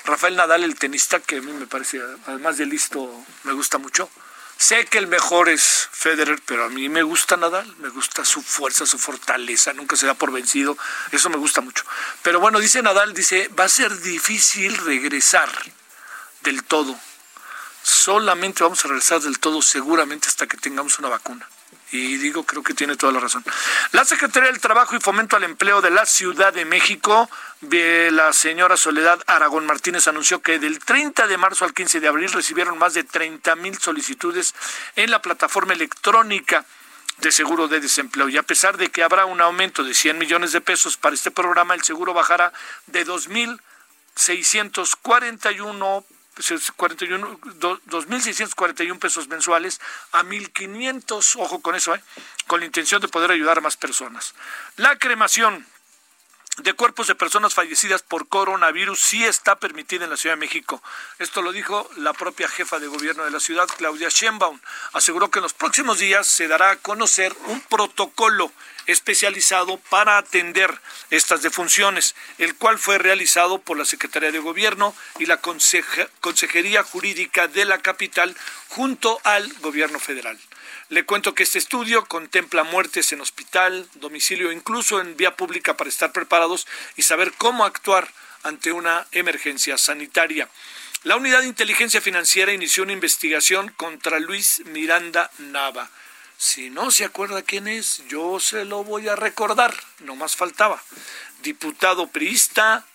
Rafael 0.05 0.36
Nadal, 0.36 0.63
el 0.63 0.75
tenista, 0.75 1.19
que 1.19 1.38
a 1.38 1.41
mí 1.41 1.51
me 1.53 1.67
parece, 1.67 2.01
además 2.25 2.57
de 2.57 2.65
listo, 2.65 3.10
me 3.43 3.53
gusta 3.53 3.77
mucho 3.77 4.10
Sé 4.57 4.86
que 4.86 4.98
el 4.98 5.07
mejor 5.07 5.50
es 5.50 5.89
Federer, 5.91 6.41
pero 6.45 6.63
a 6.63 6.69
mí 6.69 6.88
me 6.88 7.03
gusta 7.03 7.36
Nadal, 7.36 7.75
me 7.79 7.89
gusta 7.89 8.24
su 8.24 8.41
fuerza, 8.41 8.86
su 8.86 8.98
fortaleza, 8.98 9.74
nunca 9.74 9.95
se 9.95 10.05
da 10.05 10.13
por 10.13 10.31
vencido, 10.31 10.77
eso 11.12 11.29
me 11.29 11.36
gusta 11.38 11.60
mucho. 11.60 11.83
Pero 12.22 12.39
bueno, 12.39 12.60
dice 12.60 12.81
Nadal, 12.81 13.13
dice, 13.13 13.50
va 13.60 13.65
a 13.65 13.69
ser 13.69 14.00
difícil 14.00 14.77
regresar 14.77 15.50
del 16.41 16.63
todo. 16.63 16.98
Solamente 17.81 18.63
vamos 18.63 18.86
a 18.86 18.88
regresar 18.88 19.19
del 19.19 19.39
todo 19.39 19.62
seguramente 19.62 20.29
hasta 20.29 20.48
que 20.48 20.55
tengamos 20.55 20.98
una 20.98 21.10
vacuna. 21.10 21.45
Y 21.93 22.17
digo, 22.17 22.43
creo 22.43 22.63
que 22.63 22.73
tiene 22.73 22.95
toda 22.95 23.13
la 23.13 23.19
razón. 23.19 23.45
La 23.91 24.03
Secretaría 24.03 24.50
del 24.50 24.59
Trabajo 24.59 24.95
y 24.95 25.00
Fomento 25.00 25.35
al 25.35 25.43
Empleo 25.43 25.79
de 25.79 25.91
la 25.91 26.07
Ciudad 26.07 26.51
de 26.51 26.65
México, 26.65 27.29
la 27.62 28.33
señora 28.33 28.77
Soledad 28.77 29.21
Aragón 29.27 29.67
Martínez, 29.67 30.07
anunció 30.07 30.41
que 30.41 30.57
del 30.57 30.79
30 30.79 31.27
de 31.27 31.38
marzo 31.38 31.65
al 31.65 31.75
15 31.75 32.00
de 32.00 32.07
abril 32.07 32.31
recibieron 32.31 32.79
más 32.79 32.95
de 32.95 33.03
30 33.03 33.55
mil 33.57 33.77
solicitudes 33.77 34.55
en 34.95 35.12
la 35.12 35.21
plataforma 35.21 35.73
electrónica 35.73 36.65
de 37.19 37.31
seguro 37.31 37.67
de 37.67 37.79
desempleo. 37.79 38.27
Y 38.27 38.38
a 38.38 38.43
pesar 38.43 38.77
de 38.77 38.89
que 38.89 39.03
habrá 39.03 39.25
un 39.25 39.39
aumento 39.39 39.83
de 39.83 39.93
100 39.93 40.17
millones 40.17 40.51
de 40.51 40.62
pesos 40.62 40.97
para 40.97 41.13
este 41.13 41.29
programa, 41.29 41.75
el 41.75 41.83
seguro 41.83 42.15
bajará 42.15 42.53
de 42.88 43.05
2.641 43.05 46.03
41, 46.75 47.40
2.641 47.40 49.00
pesos 49.00 49.28
mensuales 49.28 49.80
a 50.12 50.24
1.500, 50.24 51.36
ojo 51.40 51.62
con 51.62 51.75
eso, 51.75 51.94
¿eh? 51.96 52.02
con 52.48 52.60
la 52.60 52.66
intención 52.66 53.02
de 53.02 53.08
poder 53.08 53.32
ayudar 53.32 53.60
a 53.60 53.62
más 53.62 53.78
personas. 53.78 54.34
La 54.78 54.98
cremación 54.98 55.66
de 56.57 56.74
cuerpos 56.74 57.07
de 57.07 57.15
personas 57.15 57.55
fallecidas 57.55 58.03
por 58.03 58.27
coronavirus 58.27 59.00
sí 59.00 59.24
está 59.25 59.55
permitida 59.55 60.03
en 60.03 60.12
la 60.12 60.17
Ciudad 60.17 60.36
de 60.36 60.39
México. 60.41 60.83
Esto 61.17 61.41
lo 61.41 61.51
dijo 61.51 61.89
la 61.98 62.13
propia 62.13 62.48
jefa 62.48 62.77
de 62.77 62.86
gobierno 62.86 63.25
de 63.25 63.31
la 63.31 63.39
ciudad, 63.39 63.67
Claudia 63.77 64.10
Sheinbaum. 64.10 64.60
Aseguró 64.93 65.31
que 65.31 65.39
en 65.39 65.43
los 65.43 65.53
próximos 65.53 65.98
días 65.98 66.27
se 66.27 66.48
dará 66.48 66.69
a 66.69 66.75
conocer 66.75 67.36
un 67.48 67.60
protocolo 67.62 68.51
especializado 68.86 69.77
para 69.89 70.19
atender 70.19 70.79
estas 71.10 71.41
defunciones, 71.41 72.13
el 72.38 72.55
cual 72.55 72.77
fue 72.77 73.00
realizado 73.00 73.60
por 73.60 73.75
la 73.75 73.86
Secretaría 73.86 74.31
de 74.31 74.39
Gobierno 74.39 74.95
y 75.17 75.25
la 75.25 75.38
Consejería 75.38 76.83
Jurídica 76.83 77.48
de 77.48 77.65
la 77.65 77.79
capital 77.79 78.36
junto 78.67 79.19
al 79.24 79.51
Gobierno 79.55 80.00
federal. 80.00 80.39
Le 80.93 81.05
cuento 81.05 81.33
que 81.33 81.41
este 81.41 81.57
estudio 81.57 82.05
contempla 82.05 82.63
muertes 82.63 83.13
en 83.13 83.21
hospital, 83.21 83.89
domicilio, 83.95 84.51
incluso 84.51 85.01
en 85.01 85.17
vía 85.17 85.35
pública 85.35 85.75
para 85.75 85.89
estar 85.89 86.12
preparados 86.12 86.67
y 86.95 87.01
saber 87.01 87.33
cómo 87.33 87.65
actuar 87.65 88.13
ante 88.43 88.71
una 88.71 89.07
emergencia 89.12 89.79
sanitaria. 89.79 90.47
La 91.01 91.15
Unidad 91.15 91.39
de 91.39 91.47
Inteligencia 91.47 92.00
Financiera 92.00 92.53
inició 92.53 92.83
una 92.83 92.91
investigación 92.91 93.69
contra 93.69 94.19
Luis 94.19 94.62
Miranda 94.65 95.31
Nava. 95.39 95.89
Si 96.38 96.69
no 96.69 96.91
se 96.91 97.05
acuerda 97.05 97.41
quién 97.41 97.67
es, 97.67 98.03
yo 98.07 98.39
se 98.39 98.63
lo 98.63 98.83
voy 98.83 99.07
a 99.07 99.15
recordar, 99.15 99.73
no 100.01 100.15
más 100.15 100.36
faltaba. 100.36 100.79
Diputado 101.41 102.06
priista, 102.12 102.86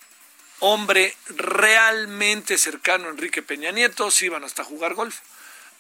hombre 0.60 1.16
realmente 1.30 2.56
cercano 2.58 3.08
a 3.08 3.10
Enrique 3.10 3.42
Peña 3.42 3.72
Nieto, 3.72 4.12
se 4.12 4.26
iban 4.26 4.44
hasta 4.44 4.62
jugar 4.62 4.94
golf. 4.94 5.18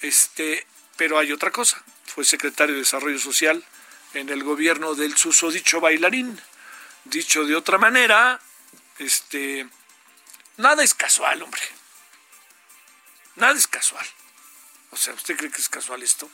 Este, 0.00 0.66
pero 0.96 1.16
hay 1.16 1.30
otra 1.30 1.52
cosa, 1.52 1.80
fue 2.18 2.24
secretario 2.24 2.74
de 2.74 2.80
Desarrollo 2.80 3.20
Social 3.20 3.64
en 4.12 4.28
el 4.28 4.42
gobierno 4.42 4.96
del 4.96 5.16
susodicho 5.16 5.80
bailarín. 5.80 6.42
Dicho 7.04 7.44
de 7.44 7.54
otra 7.54 7.78
manera, 7.78 8.40
este, 8.98 9.68
nada 10.56 10.82
es 10.82 10.94
casual, 10.94 11.40
hombre. 11.40 11.62
Nada 13.36 13.56
es 13.56 13.68
casual. 13.68 14.04
O 14.90 14.96
sea, 14.96 15.14
¿usted 15.14 15.36
cree 15.36 15.52
que 15.52 15.60
es 15.60 15.68
casual 15.68 16.02
esto? 16.02 16.28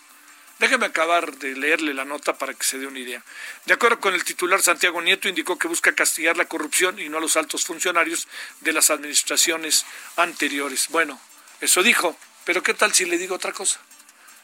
Déjeme 0.59 0.87
acabar 0.87 1.37
de 1.37 1.55
leerle 1.55 1.93
la 1.93 2.07
nota 2.07 2.39
para 2.39 2.55
que 2.55 2.65
se 2.65 2.79
dé 2.79 2.87
una 2.87 3.01
idea. 3.01 3.23
De 3.67 3.75
acuerdo 3.75 4.01
con 4.01 4.15
el 4.15 4.25
titular 4.25 4.63
Santiago 4.63 5.03
Nieto, 5.03 5.29
indicó 5.29 5.59
que 5.59 5.69
busca 5.69 5.95
castigar 5.95 6.39
la 6.39 6.47
corrupción 6.47 6.99
y 6.99 7.11
no 7.11 7.19
a 7.19 7.21
los 7.21 7.37
altos 7.37 7.67
funcionarios 7.67 8.27
de 8.63 8.73
las 8.73 8.89
administraciones 8.89 9.85
anteriores. 10.17 10.89
Bueno, 10.89 11.21
eso 11.61 11.83
dijo, 11.83 12.19
pero 12.47 12.63
¿qué 12.63 12.73
tal 12.73 12.95
si 12.95 13.05
le 13.05 13.19
digo 13.19 13.35
otra 13.35 13.53
cosa? 13.53 13.79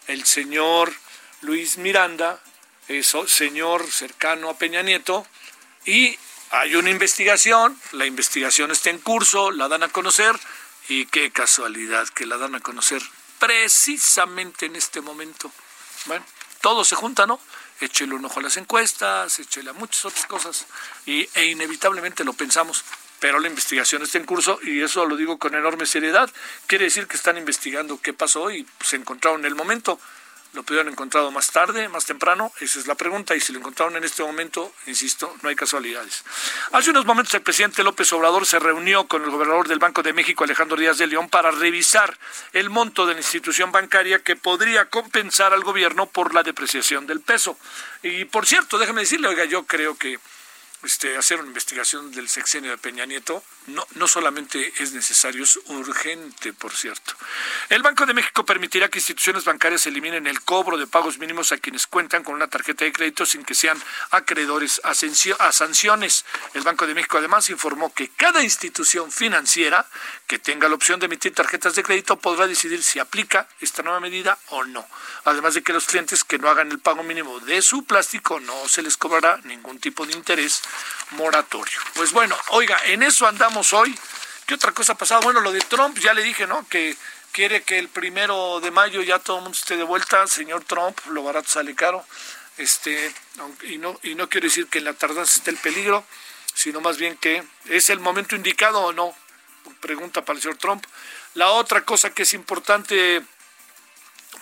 El 0.07 0.27
señor 0.27 0.93
Luis 1.43 1.79
Miranda 1.79 2.39
es 2.87 3.15
señor 3.29 3.91
cercano 3.91 4.51
a 4.51 4.59
Peña 4.59 4.83
Nieto 4.83 5.27
y 5.87 6.19
hay 6.51 6.75
una 6.75 6.91
investigación, 6.91 7.81
la 7.93 8.05
investigación 8.05 8.71
está 8.71 8.91
en 8.91 8.99
curso, 8.99 9.51
la 9.51 9.69
dan 9.69 9.83
a 9.83 9.89
conocer 9.89 10.39
y 10.89 11.07
qué 11.07 11.31
casualidad 11.31 12.09
que 12.09 12.27
la 12.27 12.37
dan 12.37 12.57
a 12.57 12.61
conocer 12.61 13.01
precisamente 13.39 14.67
en 14.67 14.77
este 14.77 15.01
momento. 15.01 15.51
Bueno, 16.05 16.25
todo 16.61 16.85
se 16.85 16.95
junta, 16.95 17.27
¿no? 17.27 17.41
Échele 17.81 18.15
un 18.15 18.25
ojo 18.27 18.41
a 18.41 18.43
las 18.43 18.59
encuestas, 18.59 19.39
échele 19.39 19.71
a 19.71 19.73
muchas 19.73 20.05
otras 20.05 20.27
cosas 20.27 20.67
y, 21.07 21.27
e 21.35 21.47
inevitablemente 21.47 22.23
lo 22.23 22.35
pensamos, 22.35 22.85
pero 23.19 23.39
la 23.39 23.49
investigación 23.49 24.03
está 24.03 24.19
en 24.19 24.27
curso 24.27 24.59
y 24.63 24.83
eso 24.83 25.07
lo 25.07 25.17
digo 25.17 25.39
con 25.39 25.55
enorme 25.55 25.87
seriedad. 25.87 26.31
Quiere 26.67 26.85
decir 26.85 27.07
que 27.07 27.17
están 27.17 27.39
investigando 27.39 27.99
qué 28.03 28.13
pasó 28.13 28.51
y 28.51 28.67
se 28.85 28.97
encontraron 28.97 29.41
en 29.41 29.47
el 29.47 29.55
momento 29.55 29.99
lo 30.53 30.63
pudieron 30.63 30.93
encontrado 30.93 31.31
más 31.31 31.51
tarde, 31.51 31.89
más 31.89 32.07
temprano, 32.07 32.53
esa 32.61 32.81
es 32.81 32.87
la 32.87 32.95
pregunta, 32.95 33.37
y 33.37 33.41
si 33.41 33.53
lo 33.53 33.59
encontraron 33.61 33.97
en 33.97 34.05
este 34.05 34.23
momento, 34.23 34.73
insisto, 34.87 35.35
no 35.43 35.49
hay 35.49 35.55
casualidades. 35.55 36.25
Hace 36.73 36.91
unos 36.91 37.07
momentos 37.07 37.35
el 37.35 37.43
presidente 37.43 37.85
López 37.85 38.13
Obrador 38.13 38.47
se 38.47 38.59
reunió 38.59 39.07
con 39.07 39.23
el 39.23 39.31
gobernador 39.31 39.69
del 39.69 39.79
Banco 39.79 40.03
de 40.03 40.13
México, 40.13 40.45
Alejandro 40.45 40.77
Díaz 40.77 40.99
de 40.99 41.07
León, 41.07 41.29
para 41.29 41.51
revisar 41.51 42.19
el 42.53 42.71
monto 42.71 43.07
de 43.07 43.15
la 43.15 43.21
institución 43.21 43.71
bancaria 43.71 44.23
que 44.23 44.37
podría 44.37 44.87
compensar 44.87 45.53
al 45.53 45.63
gobierno 45.63 46.07
por 46.07 46.35
la 46.35 46.43
depreciación 46.43 47.07
del 47.07 47.21
peso. 47.21 47.57
Y 48.03 48.25
por 48.25 48.47
cierto, 48.47 48.79
déjeme 48.79 49.03
decirle, 49.03 49.29
oiga, 49.29 49.45
yo 49.45 49.65
creo 49.65 49.97
que 49.97 50.19
este, 50.83 51.17
hacer 51.17 51.39
una 51.39 51.49
investigación 51.49 52.11
del 52.11 52.29
sexenio 52.29 52.71
de 52.71 52.79
Peña 52.79 53.05
Nieto 53.05 53.43
no, 53.75 53.87
no 53.95 54.09
solamente 54.09 54.73
es 54.79 54.93
necesario, 54.93 55.45
es 55.45 55.59
urgente, 55.67 56.53
por 56.53 56.73
cierto. 56.73 57.15
El 57.69 57.83
Banco 57.83 58.07
de 58.07 58.15
México 58.15 58.45
permitirá 58.45 58.89
que 58.89 58.99
instituciones 58.99 59.45
bancarias 59.45 59.87
eliminen 59.87 60.27
el 60.27 60.41
cobro 60.43 60.77
de 60.77 60.87
pagos 60.87 61.19
mínimos 61.19 61.53
a 61.53 61.59
quienes 61.59 61.87
cuentan 61.87 62.23
con 62.23 62.35
una 62.35 62.49
tarjeta 62.49 62.85
de 62.85 62.93
crédito 62.93 63.27
sin 63.27 63.45
que 63.45 63.55
sean 63.55 63.81
acreedores 64.11 64.81
a, 64.85 64.91
a 64.91 65.53
sanciones. 65.53 66.25
El 66.55 66.63
Banco 66.63 66.87
de 66.87 66.95
México 66.95 67.19
además 67.19 67.51
informó 67.51 67.93
que 67.93 68.09
cada 68.09 68.43
institución 68.43 69.11
financiera 69.11 69.87
que 70.27 70.39
tenga 70.39 70.69
la 70.69 70.75
opción 70.75 71.01
de 71.01 71.07
emitir 71.07 71.35
tarjetas 71.35 71.75
de 71.75 71.83
crédito 71.83 72.19
podrá 72.19 72.47
decidir 72.47 72.83
si 72.83 72.99
aplica 72.99 73.49
esta 73.61 73.83
nueva 73.83 74.01
medida 74.01 74.39
o 74.49 74.65
no. 74.65 74.87
Además 75.25 75.55
de 75.55 75.63
que 75.63 75.73
los 75.73 75.87
clientes 75.87 76.25
que 76.25 76.39
no 76.39 76.49
hagan 76.49 76.71
el 76.71 76.79
pago 76.79 77.03
mínimo 77.03 77.41
de 77.41 77.63
su 77.63 77.85
plástico 77.85 78.41
no 78.41 78.69
se 78.69 78.83
les 78.83 78.97
cobrará 78.97 79.39
ningún 79.45 79.79
tipo 79.79 80.07
de 80.07 80.13
interés 80.13 80.63
moratorio. 81.13 81.79
Pues 81.95 82.13
bueno, 82.13 82.37
oiga, 82.51 82.79
en 82.87 83.03
eso 83.03 83.27
andamos 83.27 83.60
hoy. 83.73 83.97
¿Qué 84.47 84.55
otra 84.55 84.73
cosa 84.73 84.93
ha 84.93 84.99
pasado? 84.99 85.21
Bueno, 85.23 85.41
lo 85.41 85.53
de 85.53 85.61
Trump, 85.61 85.99
ya 85.99 86.13
le 86.13 86.23
dije, 86.23 86.47
¿no? 86.47 86.67
Que 86.69 86.97
quiere 87.33 87.63
que 87.63 87.79
el 87.79 87.89
primero 87.89 88.61
de 88.61 88.71
mayo 88.71 89.03
ya 89.03 89.19
todo 89.19 89.37
el 89.39 89.43
mundo 89.45 89.57
esté 89.57 89.77
de 89.77 89.85
vuelta. 89.85 90.27
Señor 90.27 90.65
Trump, 90.65 90.99
lo 91.07 91.23
barato 91.23 91.49
sale 91.49 91.75
caro. 91.75 92.05
Este, 92.59 93.13
y 93.63 93.79
no, 93.79 93.99
y 94.03 94.15
no 94.15 94.29
quiero 94.29 94.47
decir 94.47 94.67
que 94.67 94.79
en 94.79 94.85
la 94.85 94.95
tardanza 94.95 95.37
esté 95.37 95.51
el 95.51 95.57
peligro, 95.57 96.05
sino 96.53 96.81
más 96.81 96.99
bien 96.99 97.17
que 97.17 97.43
es 97.67 97.91
el 97.91 98.01
momento 98.01 98.35
indicado 98.35 98.81
o 98.81 98.93
no. 98.93 99.15
Pregunta 99.81 100.25
para 100.25 100.37
el 100.37 100.43
señor 100.43 100.59
Trump. 100.59 100.85
La 101.35 101.51
otra 101.51 101.85
cosa 101.85 102.11
que 102.11 102.25
es 102.25 102.35
importante 102.35 103.23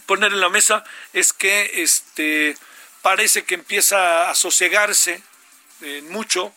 poner 0.07 0.33
en 0.33 0.40
la 0.40 0.48
mesa 0.48 0.85
es 1.12 1.33
que 1.33 1.83
este 1.83 2.57
parece 3.02 3.44
que 3.44 3.54
empieza 3.54 4.31
a 4.31 4.35
sosegarse 4.35 5.22
en 5.81 6.09
mucho 6.11 6.52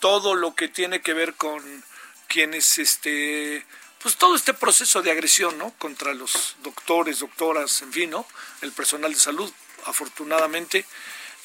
todo 0.00 0.34
lo 0.34 0.54
que 0.54 0.68
tiene 0.68 1.00
que 1.00 1.14
ver 1.14 1.34
con 1.34 1.84
quienes 2.28 2.78
este 2.78 3.66
pues 4.02 4.16
todo 4.16 4.36
este 4.36 4.54
proceso 4.54 5.02
de 5.02 5.10
agresión 5.10 5.58
no 5.58 5.74
contra 5.78 6.14
los 6.14 6.56
doctores 6.62 7.18
doctoras 7.18 7.82
en 7.82 7.92
fin 7.92 8.10
no 8.10 8.26
el 8.62 8.72
personal 8.72 9.12
de 9.12 9.20
salud 9.20 9.52
afortunadamente 9.86 10.84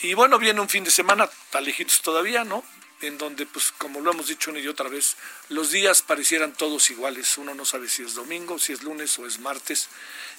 Y 0.04 0.15
bueno, 0.15 0.38
viene 0.38 0.60
un 0.60 0.67
fin 0.67 0.84
de 0.84 0.91
semana, 0.91 1.30
tan 1.50 1.63
lejitos 1.63 2.02
todavía, 2.02 2.43
¿no? 2.43 2.63
En 3.00 3.17
donde, 3.17 3.46
pues, 3.46 3.72
como 3.72 4.02
lo 4.02 4.12
hemos 4.12 4.28
dicho 4.28 4.52
una 4.52 4.60
y 4.60 4.67
otra 4.67 4.89
vez, 4.89 5.15
los 5.48 5.72
días 5.72 6.02
parecieran 6.02 6.54
todos 6.54 6.89
iguales. 6.89 7.38
Uno 7.38 7.56
no 7.56 7.63
sabe 7.63 7.88
si 7.88 8.04
es 8.04 8.13
domingo, 8.13 8.60
si 8.60 8.74
es 8.74 8.84
lunes 8.84 9.17
o 9.19 9.26
es 9.26 9.39
martes. 9.39 9.88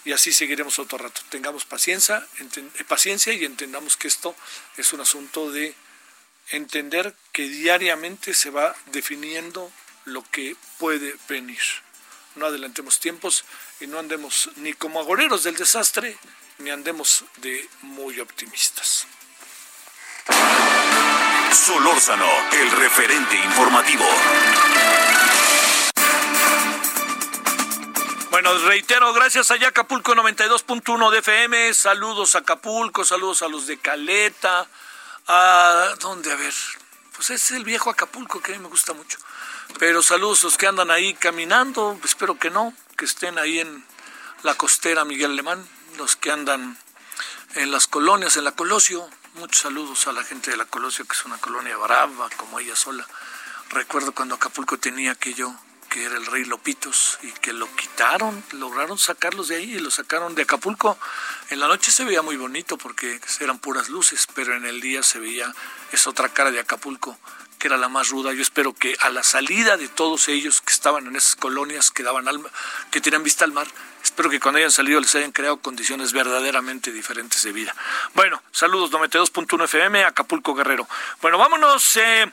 Y 0.05 0.13
así 0.13 0.35
seguiremos 0.35 0.79
otro 0.79 0.99
rato. 0.99 1.23
Tengamos 1.31 1.65
paciencia, 1.65 2.27
eh, 2.39 2.85
paciencia 2.85 3.33
y 3.33 3.47
entendamos 3.47 3.97
que 3.97 4.09
esto 4.09 4.37
es 4.77 4.93
un 4.93 5.01
asunto 5.01 5.51
de 5.51 5.75
entender 6.51 7.15
que 7.33 7.49
diariamente 7.49 8.35
se 8.35 8.51
va 8.51 8.77
definiendo 8.93 9.73
lo 10.05 10.23
que 10.31 10.57
puede 10.79 11.17
venir. 11.29 11.61
No 12.37 12.47
adelantemos 12.47 13.01
tiempos 13.01 13.45
y 13.81 13.87
no 13.87 13.99
andemos 13.99 14.51
ni 14.57 14.73
como 14.73 15.01
agoreros 15.01 15.45
del 15.45 15.57
desastre, 15.57 16.17
ni 16.59 16.71
andemos 16.71 17.25
de 17.37 17.69
muy 17.83 18.21
optimistas. 18.21 19.07
Solórzano, 21.53 22.27
el 22.53 22.71
referente 22.73 23.37
informativo. 23.37 24.05
Bueno, 28.31 28.53
reitero, 28.67 29.13
gracias 29.13 29.53
a 29.53 29.55
Acapulco 29.55 30.13
92.1 30.15 31.11
de 31.13 31.19
FM, 31.19 31.73
saludos 31.73 32.35
a 32.35 32.39
Acapulco, 32.39 33.05
saludos 33.05 33.43
a 33.43 33.49
los 33.49 33.69
de 33.69 33.79
Caleta, 33.79 34.67
a... 35.29 35.95
¿Dónde? 36.01 36.33
A 36.33 36.35
ver, 36.35 36.53
pues 37.15 37.31
es 37.31 37.53
el 37.53 37.63
viejo 37.63 37.91
Acapulco 37.91 38.43
que 38.43 38.53
a 38.53 38.57
mí 38.57 38.63
me 38.63 38.69
gusta 38.69 38.93
mucho. 38.93 39.19
Pero 39.79 40.03
saludos 40.03 40.45
los 40.45 40.57
que 40.57 40.69
andan 40.69 40.91
ahí 40.91 41.15
caminando, 41.15 41.99
espero 42.05 42.39
que 42.39 42.49
no, 42.49 42.73
que 42.97 43.05
estén 43.05 43.39
ahí 43.39 43.59
en 43.59 43.85
la 44.43 44.55
costera 44.55 45.05
Miguel 45.05 45.33
Alemán, 45.33 45.67
los 45.99 46.15
que 46.15 46.31
andan 46.31 46.79
en 47.55 47.71
las 47.73 47.89
colonias, 47.89 48.37
en 48.37 48.45
la 48.45 48.53
Colosio. 48.53 49.09
Muchos 49.35 49.63
saludos 49.63 50.07
a 50.07 50.13
la 50.13 50.23
gente 50.23 50.53
de 50.53 50.57
la 50.57 50.65
Colosio, 50.65 51.05
que 51.07 51.15
es 51.15 51.25
una 51.25 51.39
colonia 51.39 51.77
brava, 51.77 52.31
como 52.37 52.61
ella 52.61 52.77
sola. 52.77 53.07
Recuerdo 53.71 54.13
cuando 54.13 54.37
Acapulco 54.37 54.79
tenía 54.79 55.13
aquello 55.13 55.53
que 55.91 56.05
era 56.05 56.17
el 56.17 56.27
rey 56.27 56.45
Lopitos 56.45 57.19
y 57.23 57.31
que 57.33 57.53
lo 57.53 57.67
quitaron, 57.75 58.43
lograron 58.53 58.99
sacarlos 58.99 59.49
de 59.49 59.57
ahí 59.57 59.75
y 59.75 59.79
lo 59.81 59.91
sacaron 59.91 60.35
de 60.37 60.43
Acapulco. 60.43 60.99
En 61.51 61.59
la 61.59 61.69
noche 61.69 61.91
se 61.91 62.05
veía 62.05 62.23
muy 62.23 62.37
bonito 62.37 62.79
porque 62.79 63.21
eran 63.41 63.59
puras 63.59 63.89
luces, 63.89 64.27
pero 64.35 64.55
en 64.55 64.67
el 64.67 64.81
día 64.81 65.03
se 65.03 65.19
veía 65.19 65.53
esa 65.93 66.11
otra 66.11 66.29
cara 66.29 66.51
de 66.53 66.61
Acapulco 66.61 67.19
que 67.65 67.69
era 67.69 67.79
la 67.79 67.89
más 67.89 68.11
ruda. 68.11 68.35
Yo 68.35 68.43
espero 68.43 68.75
que 68.75 68.95
a 69.01 69.09
la 69.09 69.23
salida 69.23 69.79
de 69.79 69.89
todos 69.89 70.29
ellos 70.29 70.61
que 70.61 70.71
estaban 70.71 71.07
en 71.07 71.17
esas 71.17 71.35
colonias 71.35 71.91
que 71.91 72.03
daban 72.03 72.29
al, 72.29 72.39
que 72.91 73.01
tenían 73.01 73.23
vista 73.23 73.47
al 73.47 73.53
mar, 73.53 73.67
espero 74.03 74.29
que 74.29 74.39
cuando 74.39 74.59
hayan 74.59 74.71
salido 74.71 75.01
les 75.01 75.15
hayan 75.15 75.33
creado 75.33 75.57
condiciones 75.57 76.13
verdaderamente 76.13 76.93
diferentes 76.93 77.43
de 77.43 77.53
vida. 77.53 77.75
Bueno, 78.13 78.43
saludos 78.53 78.91
92.1 78.91 79.65
FM, 79.65 80.05
Acapulco 80.05 80.55
Guerrero. 80.55 80.87
Bueno, 81.23 81.39
vámonos 81.39 81.97
eh, 81.97 82.31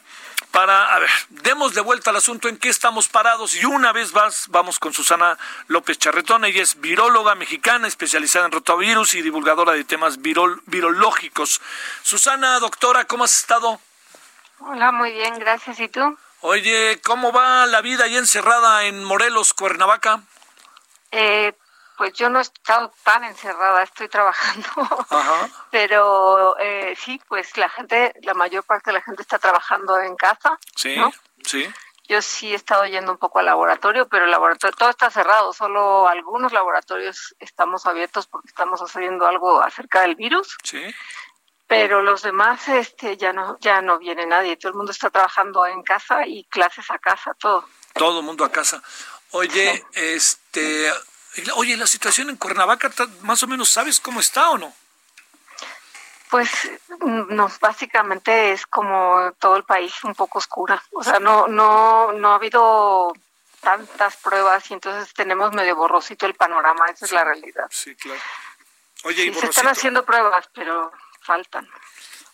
para, 0.52 0.94
a 0.94 1.00
ver, 1.00 1.10
demos 1.30 1.74
de 1.76 1.80
vuelta 1.80 2.10
al 2.10 2.18
asunto 2.18 2.50
en 2.50 2.58
qué 2.58 2.68
estamos 2.68 3.08
parados 3.08 3.56
y 3.56 3.64
una 3.64 3.94
vez 3.94 4.12
más 4.12 4.48
vamos 4.50 4.80
con 4.80 4.92
Susana 4.94 5.38
López 5.68 5.98
Charretón. 5.98 6.44
Ella 6.44 6.62
es 6.62 6.82
viróloga 6.82 7.36
mexicana 7.36 7.88
especializada 7.88 8.48
en 8.48 8.52
rotavirus 8.52 9.14
y 9.14 9.22
divulgadora 9.22 9.72
de 9.72 9.86
temas 9.86 10.20
virológicos. 10.22 11.62
Susana, 12.04 12.60
doctora, 12.60 13.06
¿cómo 13.06 13.24
has 13.24 13.38
estado? 13.38 13.80
Hola, 14.64 14.92
muy 14.92 15.12
bien, 15.12 15.38
gracias. 15.40 15.80
¿Y 15.80 15.88
tú? 15.88 16.18
Oye, 16.42 17.00
¿cómo 17.04 17.32
va 17.32 17.66
la 17.66 17.82
vida 17.82 18.06
ahí 18.06 18.18
encerrada 18.18 18.84
en 18.86 19.04
Morelos, 19.04 19.54
Cuernavaca? 19.54 20.22
Eh, 21.12 21.54
pues 21.98 22.14
yo 22.14 22.30
no 22.30 22.40
he 22.40 22.42
estado 22.42 22.92
tan 23.04 23.24
encerrada, 23.24 23.84
estoy 23.84 24.08
trabajando. 24.08 24.70
Ajá. 25.10 25.50
Pero 25.72 26.58
eh, 26.60 26.96
sí, 26.98 27.20
pues 27.28 27.58
la 27.58 27.70
gente, 27.70 28.14
la 28.22 28.34
mayor 28.34 28.64
parte 28.64 28.92
de 28.92 28.94
la 28.94 29.02
gente 29.02 29.22
está 29.24 29.40
trabajando 29.40 30.00
en 30.00 30.16
casa. 30.16 30.58
Sí, 30.76 30.96
sí. 31.44 31.68
Yo 32.08 32.22
sí 32.22 32.52
he 32.52 32.56
estado 32.56 32.86
yendo 32.86 33.12
un 33.14 33.18
poco 33.18 33.40
al 33.40 33.46
laboratorio, 33.46 34.10
pero 34.10 34.26
el 34.26 34.32
laboratorio 34.32 34.76
todo 34.76 34.90
está 34.90 35.10
cerrado, 35.10 35.54
solo 35.54 36.10
algunos 36.10 36.52
laboratorios 36.52 37.36
estamos 37.40 37.86
abiertos 37.86 38.28
porque 38.28 38.50
estamos 38.50 38.82
haciendo 38.82 39.26
algo 39.28 39.62
acerca 39.62 40.02
del 40.02 40.16
virus. 40.16 40.58
Sí 40.62 40.94
pero 41.72 42.02
los 42.02 42.22
demás 42.22 42.68
este 42.68 43.16
ya 43.16 43.32
no 43.32 43.58
ya 43.62 43.82
no 43.82 43.98
viene 43.98 44.26
nadie. 44.26 44.58
Todo 44.58 44.72
el 44.72 44.78
mundo 44.78 44.92
está 44.92 45.10
trabajando 45.10 45.66
en 45.66 45.82
casa 45.84 46.28
y 46.28 46.44
clases 46.44 46.92
a 46.92 47.00
casa 47.00 47.34
todo. 47.36 47.66
Todo 47.94 48.20
el 48.20 48.26
mundo 48.26 48.44
a 48.44 48.52
casa. 48.52 48.84
Oye 49.30 49.82
este 49.94 50.92
oye 51.56 51.78
la 51.78 51.88
situación 51.88 52.30
en 52.30 52.36
Cuernavaca 52.36 52.92
más 53.22 53.42
o 53.44 53.48
menos 53.48 53.70
sabes 53.70 54.02
cómo 54.02 54.20
está 54.20 54.50
o 54.50 54.58
no 54.58 54.74
pues 56.30 56.50
no 57.00 57.50
básicamente 57.62 58.52
es 58.52 58.66
como 58.66 59.32
todo 59.40 59.56
el 59.56 59.64
país 59.64 59.94
un 60.04 60.14
poco 60.14 60.40
oscura. 60.40 60.84
O 60.92 61.06
sea 61.06 61.22
no 61.22 61.48
no 61.48 62.12
no 62.12 62.34
ha 62.34 62.36
habido 62.36 63.14
tantas 63.62 64.18
pruebas 64.18 64.70
y 64.72 64.74
entonces 64.74 65.14
tenemos 65.14 65.54
medio 65.54 65.78
borrosito 65.78 66.26
el 66.26 66.34
panorama 66.34 66.88
esa 66.88 67.06
es 67.06 67.14
la 67.14 67.24
realidad. 67.24 67.68
sí 67.70 67.96
claro. 67.96 68.20
Oye 69.06 69.24
y 69.24 69.34
se 69.34 69.46
están 69.46 69.70
haciendo 69.70 70.04
pruebas 70.04 70.50
pero 70.54 70.92
faltan. 71.22 71.70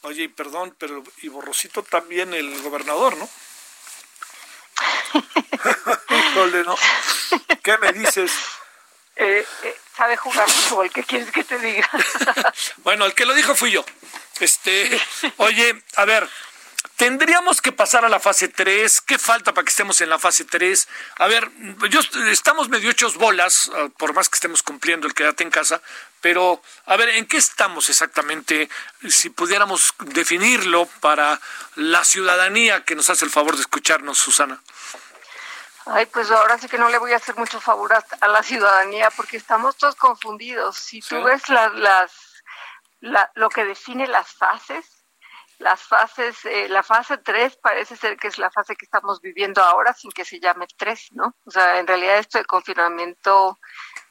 Oye, 0.02 0.24
y 0.24 0.28
perdón, 0.28 0.76
pero 0.78 1.04
y 1.22 1.28
borrosito 1.28 1.84
también 1.84 2.34
el 2.34 2.62
gobernador, 2.62 3.18
¿no? 3.18 3.30
¿no? 6.66 6.78
¿Qué 7.64 7.78
me 7.78 7.92
dices? 7.94 8.32
Eh, 9.16 9.46
eh, 9.64 9.76
sabe 9.96 10.16
jugar 10.16 10.50
fútbol, 10.50 10.92
¿qué 10.92 11.04
quieres 11.04 11.32
que 11.32 11.44
te 11.44 11.58
diga? 11.58 11.90
bueno, 12.78 13.06
el 13.06 13.16
que 13.16 13.26
lo 13.26 13.34
dijo 13.34 13.56
fui 13.56 13.72
yo. 13.72 13.84
Este, 14.40 15.02
oye, 15.38 15.84
a 15.96 16.06
ver, 16.06 16.30
Tendríamos 16.98 17.62
que 17.62 17.72
pasar 17.72 18.06
a 18.06 18.10
la 18.10 18.20
fase 18.20 18.48
3. 18.48 19.02
¿Qué 19.02 19.20
falta 19.20 19.54
para 19.54 19.64
que 19.64 19.70
estemos 19.70 20.02
en 20.02 20.10
la 20.10 20.18
fase 20.18 20.46
3? 20.46 20.88
A 21.18 21.28
ver, 21.28 21.48
yo, 21.92 22.00
estamos 22.32 22.70
medio 22.70 22.90
hechos 22.90 23.18
bolas, 23.18 23.70
ah, 23.76 23.90
por 24.00 24.16
más 24.16 24.30
que 24.30 24.38
estemos 24.38 24.64
cumpliendo 24.64 25.06
el 25.06 25.14
quédate 25.14 25.44
en 25.44 25.52
casa, 25.52 25.80
pero 26.22 26.62
a 26.86 26.96
ver, 26.98 27.10
¿en 27.10 27.28
qué 27.28 27.38
estamos 27.38 27.90
exactamente? 27.90 28.70
Si 29.08 29.30
pudiéramos 29.30 29.94
definirlo 30.00 30.86
para 31.02 31.40
la 31.76 32.04
ciudadanía 32.04 32.84
que 32.84 32.96
nos 32.96 33.10
hace 33.10 33.26
el 33.26 33.32
favor 33.32 33.56
de 33.56 33.62
escucharnos, 33.62 34.18
Susana. 34.18 34.62
Ay, 35.86 36.06
pues 36.08 36.30
ahora 36.32 36.58
sí 36.58 36.68
que 36.68 36.78
no 36.78 36.90
le 36.90 36.98
voy 36.98 37.14
a 37.14 37.18
hacer 37.18 37.36
mucho 37.38 37.62
favor 37.62 37.94
a, 37.94 38.28
la 38.28 38.44
ciudadanía 38.44 39.10
porque 39.12 39.38
estamos 39.38 39.78
todos 39.78 39.96
confundidos. 39.96 40.78
Si 40.78 41.00
tú 41.02 41.24
ves 41.24 41.48
las, 41.48 41.74
las, 41.76 42.12
lo 43.36 43.50
que 43.50 43.64
define 43.64 44.06
las 44.08 44.34
fases, 44.34 44.97
las 45.60 45.82
fases, 45.82 46.46
eh, 46.46 46.68
la 46.70 46.84
fase 46.84 47.18
3 47.18 47.58
parece 47.58 47.96
ser 47.96 48.18
que 48.18 48.28
es 48.28 48.38
la 48.38 48.52
fase 48.52 48.76
que 48.76 48.86
estamos 48.86 49.22
viviendo 49.22 49.62
ahora 49.64 49.94
sin 49.94 50.12
que 50.12 50.24
se 50.24 50.40
llame 50.40 50.68
3, 50.78 51.14
¿no? 51.14 51.36
O 51.46 51.52
sea, 51.52 51.80
en 51.80 51.88
realidad 51.88 52.18
esto 52.20 52.38
de 52.38 52.46
confinamiento 52.46 53.58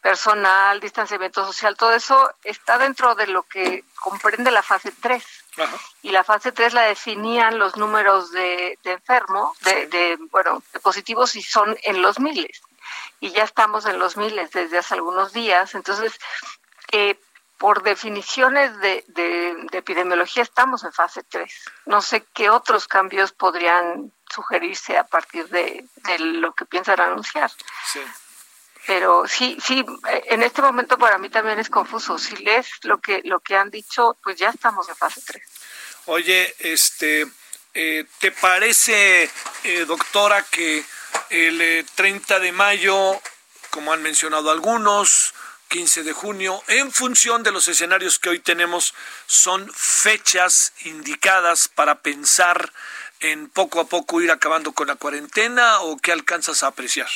personal, 0.03 0.81
distanciamiento 0.81 1.45
social, 1.47 1.77
todo 1.77 1.93
eso 1.93 2.33
está 2.43 2.79
dentro 2.79 3.15
de 3.15 3.29
lo 3.29 3.45
que 3.45 3.85
comprende 4.01 4.51
la 4.51 4.63
fase 4.63 4.93
3. 4.93 5.25
Y 6.03 6.11
la 6.11 6.23
fase 6.23 6.53
3 6.53 6.75
la 6.75 6.83
definían 6.83 7.59
los 7.59 7.77
números 7.77 8.31
de, 8.31 8.79
de 8.85 8.93
enfermos, 8.93 9.59
de, 9.61 9.87
de, 9.87 10.19
bueno, 10.31 10.63
de 10.73 10.81
positivos 10.81 11.35
y 11.35 11.43
son 11.43 11.77
en 11.83 12.03
los 12.03 12.21
miles. 12.21 12.61
Y 13.21 13.31
ya 13.31 13.45
estamos 13.45 13.87
en 13.87 13.99
los 13.99 14.17
miles 14.17 14.51
desde 14.51 14.79
hace 14.79 14.95
algunos 14.95 15.33
días. 15.33 15.75
Entonces, 15.75 16.13
eh, 16.93 17.19
por 17.59 17.83
definiciones 17.83 18.79
de, 18.81 19.05
epidemiología 19.73 20.43
estamos 20.43 20.85
en 20.85 20.93
fase 20.93 21.23
3. 21.23 21.53
No 21.87 22.03
sé 22.03 22.25
qué 22.35 22.51
otros 22.51 22.87
cambios 22.87 23.33
podrían 23.33 24.13
sugerirse 24.33 24.97
a 24.99 25.05
partir 25.05 25.49
de, 25.49 25.85
lo 26.19 26.55
que 26.55 26.67
piensan 26.67 27.01
anunciar. 27.01 27.51
Sí. 27.93 28.01
Pero 28.87 29.27
sí, 29.27 29.57
sí, 29.61 29.85
en 30.27 30.43
este 30.43 30.63
momento 30.63 30.97
para 30.97 31.19
mí 31.19 31.29
también 31.29 31.59
es 31.59 31.69
confuso. 31.69 32.19
Si 32.19 32.37
lees 32.37 32.69
lo 32.83 32.99
que, 32.99 33.21
lo 33.25 33.41
que 33.41 33.57
han 33.57 33.71
dicho, 33.71 34.17
pues 34.23 34.37
ya 34.37 34.51
estamos 34.51 34.89
en 34.89 34.97
fase 34.97 35.21
3. 35.27 35.43
Oye, 36.07 36.55
este, 36.61 37.27
eh, 37.75 38.05
¿te 38.21 38.31
parece, 38.31 39.29
eh, 39.65 39.85
doctora, 39.87 40.43
que 40.51 40.85
el 41.31 41.85
30 41.95 42.37
eh, 42.37 42.41
de 42.41 42.53
mayo, 42.53 43.21
como 43.71 43.93
han 43.93 44.03
mencionado 44.03 44.51
algunos, 44.51 45.35
15 45.69 46.05
de 46.05 46.13
junio, 46.13 46.63
en 46.69 46.93
función 46.93 47.43
de 47.43 47.53
los 47.53 47.69
escenarios 47.69 48.19
que 48.19 48.31
hoy 48.31 48.39
tenemos, 48.39 48.95
son 49.27 49.71
fechas 49.75 50.73
indicadas 50.85 51.69
para 51.69 52.01
pensar 52.03 52.73
en 53.21 53.49
poco 53.49 53.81
a 53.81 53.85
poco 53.85 54.21
ir 54.21 54.31
acabando 54.31 54.73
con 54.73 54.89
la 54.89 54.97
cuarentena 54.97 55.81
o 55.81 55.97
qué 55.97 56.13
alcanzas 56.13 56.63
a 56.63 56.69
apreciar? 56.69 57.09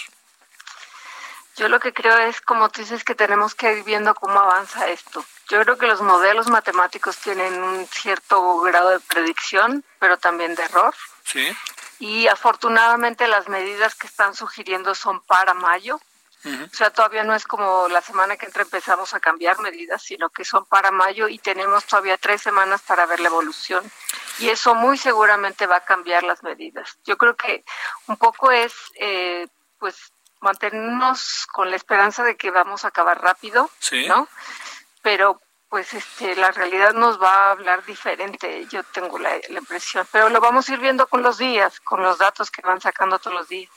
Yo 1.56 1.68
lo 1.68 1.80
que 1.80 1.92
creo 1.92 2.16
es, 2.18 2.40
como 2.40 2.70
tú 2.70 2.80
dices, 2.80 3.04
que 3.04 3.14
tenemos 3.14 3.54
que 3.54 3.72
ir 3.72 3.84
viendo 3.84 4.14
cómo 4.14 4.38
avanza 4.40 4.88
esto. 4.88 5.24
Yo 5.48 5.60
creo 5.62 5.76
que 5.76 5.86
los 5.86 6.00
modelos 6.00 6.48
matemáticos 6.48 7.18
tienen 7.18 7.62
un 7.62 7.86
cierto 7.88 8.60
grado 8.60 8.90
de 8.90 9.00
predicción, 9.00 9.84
pero 9.98 10.16
también 10.16 10.54
de 10.54 10.62
error. 10.62 10.94
Sí. 11.24 11.54
Y 11.98 12.28
afortunadamente 12.28 13.28
las 13.28 13.48
medidas 13.48 13.94
que 13.94 14.06
están 14.06 14.34
sugiriendo 14.34 14.94
son 14.94 15.20
para 15.20 15.52
mayo, 15.52 16.00
O 16.44 16.74
sea, 16.74 16.90
todavía 16.90 17.22
no 17.22 17.34
es 17.34 17.44
como 17.44 17.88
la 17.88 18.00
semana 18.00 18.36
que 18.36 18.46
entra 18.46 18.62
empezamos 18.62 19.12
a 19.12 19.20
cambiar 19.20 19.58
medidas, 19.60 20.02
sino 20.02 20.30
que 20.30 20.44
son 20.44 20.64
para 20.64 20.90
mayo 20.90 21.28
y 21.28 21.38
tenemos 21.38 21.84
todavía 21.84 22.16
tres 22.16 22.40
semanas 22.40 22.80
para 22.82 23.04
ver 23.04 23.20
la 23.20 23.28
evolución. 23.28 23.84
Y 24.38 24.48
eso 24.48 24.74
muy 24.74 24.96
seguramente 24.96 25.66
va 25.66 25.76
a 25.76 25.84
cambiar 25.84 26.22
las 26.22 26.42
medidas. 26.42 26.98
Yo 27.04 27.18
creo 27.18 27.36
que 27.36 27.64
un 28.06 28.16
poco 28.16 28.50
es, 28.50 28.72
eh, 28.94 29.48
pues, 29.78 30.12
mantenernos 30.40 31.46
con 31.52 31.68
la 31.68 31.76
esperanza 31.76 32.24
de 32.24 32.36
que 32.36 32.50
vamos 32.50 32.84
a 32.84 32.88
acabar 32.88 33.20
rápido, 33.20 33.70
¿no? 34.08 34.26
Pero 35.02 35.40
pues 35.68 35.94
este 35.94 36.34
la 36.34 36.50
realidad 36.50 36.94
nos 36.94 37.22
va 37.22 37.32
a 37.32 37.50
hablar 37.52 37.84
diferente, 37.84 38.66
yo 38.70 38.82
tengo 38.82 39.18
la, 39.18 39.38
la 39.50 39.58
impresión, 39.60 40.04
pero 40.10 40.28
lo 40.28 40.40
vamos 40.40 40.68
a 40.68 40.72
ir 40.72 40.80
viendo 40.80 41.06
con 41.06 41.22
los 41.22 41.38
días, 41.38 41.78
con 41.80 42.02
los 42.02 42.18
datos 42.18 42.50
que 42.50 42.62
van 42.62 42.80
sacando 42.80 43.18
todos 43.20 43.36
los 43.36 43.48
días. 43.48 43.70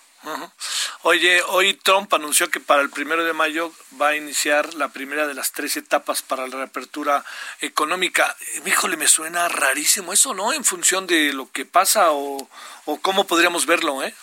Oye, 1.02 1.42
hoy 1.50 1.74
Trump 1.74 2.14
anunció 2.14 2.50
que 2.50 2.60
para 2.60 2.82
el 2.82 2.90
primero 2.90 3.26
de 3.26 3.34
mayo 3.34 3.72
va 4.02 4.10
a 4.10 4.16
iniciar 4.16 4.74
la 4.76 4.88
primera 4.90 5.28
de 5.28 5.34
las 5.34 5.52
tres 5.52 5.76
etapas 5.76 6.22
para 6.22 6.48
la 6.48 6.56
reapertura 6.56 7.26
económica. 7.60 8.36
Híjole, 8.66 8.96
me 8.96 9.08
suena 9.08 9.50
rarísimo 9.50 10.14
eso, 10.14 10.34
¿no? 10.34 10.54
En 10.54 10.64
función 10.64 11.06
de 11.08 11.34
lo 11.34 11.52
que 11.52 11.66
pasa 11.66 12.12
o, 12.12 12.48
o 12.86 13.02
cómo 13.02 13.28
podríamos 13.28 13.66
verlo, 13.66 14.02
¿eh? 14.02 14.16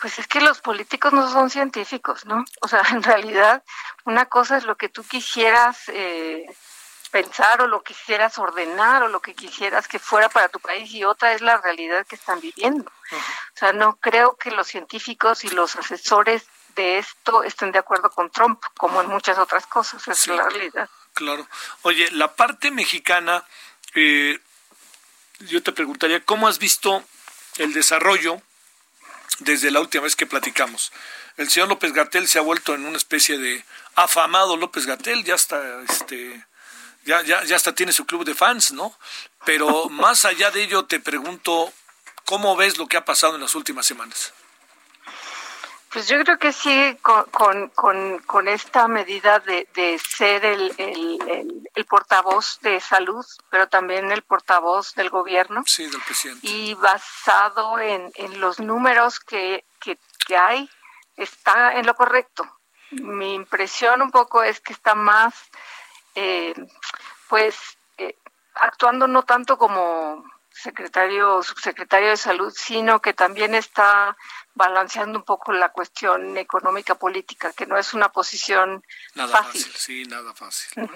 Pues 0.00 0.18
es 0.18 0.26
que 0.28 0.40
los 0.40 0.60
políticos 0.60 1.12
no 1.12 1.30
son 1.30 1.50
científicos, 1.50 2.24
¿no? 2.24 2.44
O 2.60 2.68
sea, 2.68 2.82
en 2.90 3.02
realidad, 3.02 3.62
una 4.04 4.26
cosa 4.26 4.56
es 4.56 4.64
lo 4.64 4.76
que 4.76 4.88
tú 4.88 5.04
quisieras 5.04 5.88
eh, 5.88 6.46
pensar 7.10 7.62
o 7.62 7.66
lo 7.66 7.82
que 7.82 7.94
quisieras 7.94 8.38
ordenar 8.38 9.02
o 9.02 9.08
lo 9.08 9.20
que 9.20 9.34
quisieras 9.34 9.88
que 9.88 9.98
fuera 9.98 10.28
para 10.28 10.48
tu 10.48 10.60
país 10.60 10.90
y 10.92 11.04
otra 11.04 11.32
es 11.32 11.40
la 11.40 11.56
realidad 11.58 12.06
que 12.06 12.16
están 12.16 12.40
viviendo. 12.40 12.90
O 13.10 13.58
sea, 13.58 13.72
no 13.72 13.96
creo 13.96 14.36
que 14.36 14.50
los 14.50 14.66
científicos 14.66 15.44
y 15.44 15.48
los 15.48 15.76
asesores 15.76 16.44
de 16.76 16.98
esto 16.98 17.42
estén 17.42 17.72
de 17.72 17.78
acuerdo 17.78 18.10
con 18.10 18.30
Trump, 18.30 18.62
como 18.76 19.00
en 19.00 19.08
muchas 19.08 19.38
otras 19.38 19.66
cosas, 19.66 20.06
es 20.06 20.26
la 20.28 20.48
realidad. 20.48 20.88
Claro. 21.14 21.46
Oye, 21.82 22.10
la 22.12 22.36
parte 22.36 22.70
mexicana, 22.70 23.44
eh, 23.94 24.38
yo 25.40 25.62
te 25.62 25.72
preguntaría, 25.72 26.24
¿cómo 26.24 26.46
has 26.46 26.58
visto 26.58 27.02
el 27.56 27.72
desarrollo 27.72 28.40
desde 29.40 29.70
la 29.70 29.80
última 29.80 30.04
vez 30.04 30.14
que 30.14 30.26
platicamos? 30.26 30.92
El 31.36 31.48
señor 31.48 31.68
López 31.68 31.92
Gatel 31.92 32.28
se 32.28 32.38
ha 32.38 32.42
vuelto 32.42 32.74
en 32.74 32.84
una 32.84 32.96
especie 32.96 33.38
de 33.38 33.64
afamado 33.94 34.56
López 34.56 34.86
Gatel, 34.86 35.24
ya 35.24 35.34
está 35.34 35.82
este 35.82 36.44
ya, 37.08 37.22
ya, 37.22 37.42
ya 37.44 37.56
hasta 37.56 37.74
tiene 37.74 37.92
su 37.92 38.04
club 38.04 38.24
de 38.24 38.34
fans, 38.34 38.72
¿no? 38.72 38.94
Pero 39.46 39.88
más 40.04 40.24
allá 40.26 40.50
de 40.50 40.62
ello, 40.62 40.84
te 40.84 41.00
pregunto, 41.00 41.72
¿cómo 42.24 42.54
ves 42.54 42.76
lo 42.76 42.86
que 42.86 42.98
ha 42.98 43.04
pasado 43.04 43.36
en 43.36 43.40
las 43.40 43.54
últimas 43.54 43.86
semanas? 43.86 44.34
Pues 45.90 46.06
yo 46.06 46.22
creo 46.22 46.38
que 46.38 46.52
sí, 46.52 46.98
con, 47.00 47.70
con, 47.70 48.18
con, 48.18 48.46
esta 48.46 48.88
medida 48.88 49.38
de, 49.38 49.66
de 49.74 49.98
ser 49.98 50.44
el, 50.44 50.74
el, 50.76 51.70
el, 51.74 51.84
portavoz 51.86 52.58
de 52.60 52.78
salud, 52.78 53.24
pero 53.48 53.68
también 53.68 54.12
el 54.12 54.20
portavoz 54.20 54.94
del 54.94 55.08
gobierno. 55.08 55.62
Sí, 55.64 55.86
del 55.86 56.02
presidente. 56.02 56.46
Y 56.46 56.74
basado 56.74 57.78
en, 57.78 58.12
en 58.16 58.38
los 58.38 58.60
números 58.60 59.18
que, 59.18 59.64
que, 59.80 59.98
que 60.26 60.36
hay, 60.36 60.68
está 61.16 61.72
en 61.72 61.86
lo 61.86 61.94
correcto. 61.94 62.44
Mi 62.90 63.32
impresión 63.32 64.02
un 64.02 64.10
poco 64.10 64.42
es 64.42 64.60
que 64.60 64.74
está 64.74 64.94
más 64.94 65.32
eh, 66.20 66.54
pues 67.28 67.54
eh, 67.96 68.16
actuando 68.54 69.06
no 69.06 69.22
tanto 69.22 69.56
como 69.56 70.24
secretario 70.50 71.36
o 71.36 71.42
subsecretario 71.44 72.10
de 72.10 72.16
salud, 72.16 72.52
sino 72.56 73.00
que 73.00 73.14
también 73.14 73.54
está 73.54 74.16
balanceando 74.54 75.20
un 75.20 75.24
poco 75.24 75.52
la 75.52 75.68
cuestión 75.68 76.36
económica 76.36 76.96
política, 76.96 77.52
que 77.52 77.66
no 77.66 77.78
es 77.78 77.94
una 77.94 78.08
posición 78.08 78.82
nada 79.14 79.44
fácil. 79.44 79.72
Sí, 79.76 80.04
nada 80.06 80.34
fácil. 80.34 80.88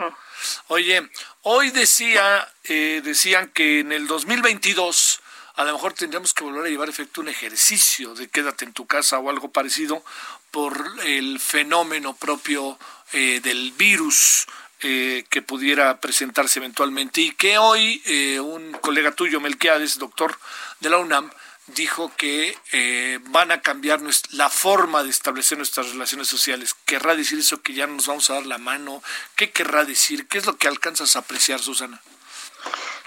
Oye, 0.67 1.09
hoy 1.43 1.71
decía, 1.71 2.53
eh, 2.65 3.01
decían 3.05 3.51
que 3.51 3.79
en 3.81 3.93
el 3.93 4.09
2022 4.09 5.21
a 5.55 5.65
lo 5.65 5.75
mejor 5.75 5.93
tendríamos 5.93 6.35
que 6.35 6.45
volver 6.45 6.67
a 6.67 6.69
llevar 6.69 6.89
efecto 6.89 7.21
un 7.21 7.29
ejercicio 7.29 8.15
de 8.15 8.29
quédate 8.29 8.65
en 8.65 8.73
tu 8.73 8.87
casa 8.87 9.19
o 9.19 9.31
algo 9.31 9.53
parecido 9.53 10.03
por 10.51 10.75
el 11.05 11.39
fenómeno 11.39 12.17
propio 12.17 12.79
eh, 13.13 13.41
del 13.41 13.73
virus 13.73 14.47
eh, 14.83 15.25
que 15.31 15.42
pudiera 15.42 16.01
presentarse 16.01 16.59
eventualmente 16.59 17.21
y 17.21 17.31
que 17.33 17.57
hoy 17.59 18.03
eh, 18.05 18.40
un 18.40 18.73
colega 18.73 19.12
tuyo, 19.12 19.40
Melquiades, 19.40 19.99
doctor 19.99 20.37
de 20.81 20.90
la 20.90 20.99
UNAM, 20.99 21.31
dijo 21.68 22.11
que 22.16 22.59
eh, 22.73 23.21
van 23.29 23.53
a 23.53 23.61
cambiar 23.61 24.01
la 24.31 24.49
forma 24.49 25.05
de 25.05 25.11
establecer 25.11 25.57
nuestras 25.59 25.92
relaciones 25.92 26.29
sociales. 26.29 26.75
¿Querrá 26.85 27.14
decir 27.14 27.38
eso 27.38 27.62
que 27.62 27.75
ya 27.75 27.87
nos 27.87 28.07
vamos 28.09 28.29
a 28.31 28.35
dar 28.35 28.47
la 28.47 28.59
mano? 28.59 29.03
¿Qué 29.37 29.53
querrá 29.53 29.85
decir? 29.85 30.27
¿Qué 30.27 30.38
es 30.38 30.47
lo 30.47 30.57
que 30.57 30.68
alcanzas 30.68 31.14
a 31.14 31.21
apreciar, 31.21 31.61
Susana? 31.61 32.01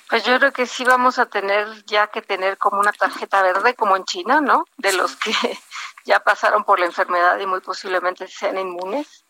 Pues 0.09 0.23
yo 0.23 0.37
creo 0.37 0.53
que 0.53 0.67
sí 0.67 0.85
vamos 0.85 1.19
a 1.19 1.25
tener 1.25 1.83
ya 1.85 2.07
que 2.07 2.21
tener 2.21 2.57
como 2.57 2.79
una 2.79 2.93
tarjeta 2.93 3.41
verde, 3.41 3.73
como 3.73 3.97
en 3.97 4.05
China, 4.05 4.39
¿no? 4.39 4.65
De 4.77 4.93
los 4.93 5.15
que 5.17 5.31
ya 6.05 6.19
pasaron 6.21 6.63
por 6.63 6.79
la 6.79 6.85
enfermedad 6.85 7.37
y 7.39 7.45
muy 7.45 7.59
posiblemente 7.59 8.27
sean 8.27 8.57
inmunes 8.57 9.24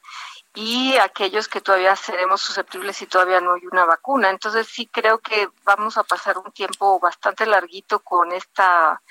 y 0.56 0.98
aquellos 0.98 1.48
que 1.48 1.62
todavía 1.62 1.96
seremos 1.96 2.42
susceptibles 2.42 3.02
y 3.02 3.08
todavía 3.08 3.42
no 3.42 3.54
hay 3.54 3.66
una 3.72 3.86
vacuna. 3.86 4.30
Entonces 4.30 4.68
sí 4.68 4.88
creo 4.88 5.20
que 5.20 5.50
vamos 5.64 5.98
a 5.98 6.04
pasar 6.04 6.38
un 6.38 6.52
tiempo 6.52 7.00
bastante 7.00 7.46
larguito 7.46 8.00
con 8.00 8.32
esta 8.32 9.02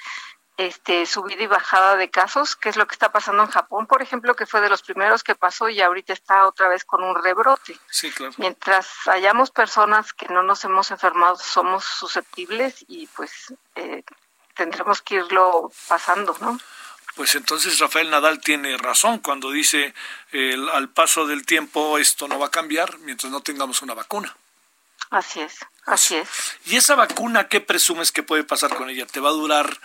este 0.57 1.05
subida 1.05 1.43
y 1.43 1.47
bajada 1.49 1.97
de 1.97 2.11
casos, 2.11 2.55
que 2.55 2.69
es 2.69 2.77
lo 2.77 2.87
que 2.87 2.95
está 2.95 3.11
pasando 3.11 3.43
en 3.43 3.51
Japón, 3.51 3.87
por 3.87 4.03
ejemplo, 4.03 4.37
que 4.37 4.47
fue 4.47 4.61
de 4.61 4.69
los 4.69 4.83
primeros 4.83 5.25
que 5.25 5.35
pasó 5.35 5.69
y 5.69 5.81
ahorita 5.81 6.13
está 6.13 6.47
otra 6.47 6.69
vez 6.69 6.85
con 6.85 7.03
un 7.03 7.21
rebrote. 7.21 7.77
Sí, 7.91 8.11
claro. 8.13 8.33
Mientras 8.37 8.89
hayamos 9.07 9.51
personas 9.51 10.13
que 10.13 10.29
no 10.29 10.43
nos 10.43 10.65
hemos 10.65 10.91
enfermado, 10.93 11.37
somos 11.37 11.85
susceptibles 11.85 12.85
y 12.87 13.09
pues 13.09 13.53
eh, 13.75 14.05
tendremos 14.55 15.03
que 15.03 15.17
irlo 15.17 15.73
pasando, 15.89 16.37
¿no? 16.41 16.59
Pues 17.15 17.35
entonces 17.35 17.79
Rafael 17.79 18.11
Nadal 18.11 18.41
tiene 18.41 18.77
razón 18.77 19.19
cuando 19.19 19.51
dice 19.51 19.95
al 20.73 20.89
paso 20.89 21.27
del 21.27 21.47
tiempo 21.47 21.99
esto 21.99 22.29
no 22.29 22.39
va 22.39 22.47
a 22.47 22.51
cambiar 22.51 22.99
mientras 22.99 23.31
no 23.31 23.41
tengamos 23.41 23.83
una 23.83 23.95
vacuna. 23.95 24.37
Así 25.11 25.41
es, 25.41 25.59
así 25.87 26.17
es. 26.17 26.29
¿Y 26.67 26.77
esa 26.77 26.95
vacuna 26.95 27.49
qué 27.49 27.61
presumes 27.61 28.11
que 28.11 28.23
puede 28.23 28.43
pasar 28.43 28.75
con 28.75 28.91
ella? 28.91 29.07
¿Te 29.07 29.21
va 29.21 29.29
a 29.29 29.33
durar 29.33 29.81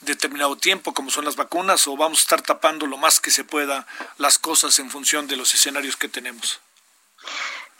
determinado 0.00 0.56
tiempo 0.56 0.92
como 0.92 1.10
son 1.10 1.24
las 1.24 1.36
vacunas 1.36 1.86
o 1.86 1.96
vamos 1.96 2.18
a 2.18 2.22
estar 2.22 2.42
tapando 2.42 2.86
lo 2.86 2.98
más 2.98 3.20
que 3.20 3.30
se 3.30 3.44
pueda 3.44 3.86
las 4.18 4.38
cosas 4.38 4.78
en 4.78 4.90
función 4.90 5.26
de 5.26 5.36
los 5.36 5.54
escenarios 5.54 5.96
que 5.96 6.08
tenemos? 6.08 6.60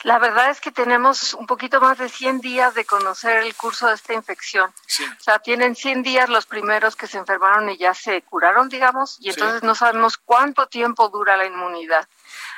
La 0.05 0.19
verdad 0.19 0.51
es 0.51 0.61
que 0.61 0.71
tenemos 0.71 1.33
un 1.33 1.47
poquito 1.47 1.81
más 1.81 1.97
de 1.97 2.09
100 2.09 2.39
días 2.39 2.75
de 2.75 2.85
conocer 2.85 3.37
el 3.41 3.55
curso 3.55 3.87
de 3.87 3.95
esta 3.95 4.13
infección. 4.13 4.69
O 4.69 5.23
sea, 5.23 5.39
tienen 5.39 5.75
100 5.75 6.03
días 6.03 6.29
los 6.29 6.45
primeros 6.45 6.95
que 6.95 7.07
se 7.07 7.17
enfermaron 7.17 7.71
y 7.71 7.77
ya 7.77 7.95
se 7.95 8.21
curaron, 8.21 8.69
digamos, 8.69 9.17
y 9.19 9.31
entonces 9.31 9.63
no 9.63 9.73
sabemos 9.73 10.19
cuánto 10.19 10.67
tiempo 10.67 11.09
dura 11.09 11.37
la 11.37 11.47
inmunidad. 11.47 12.07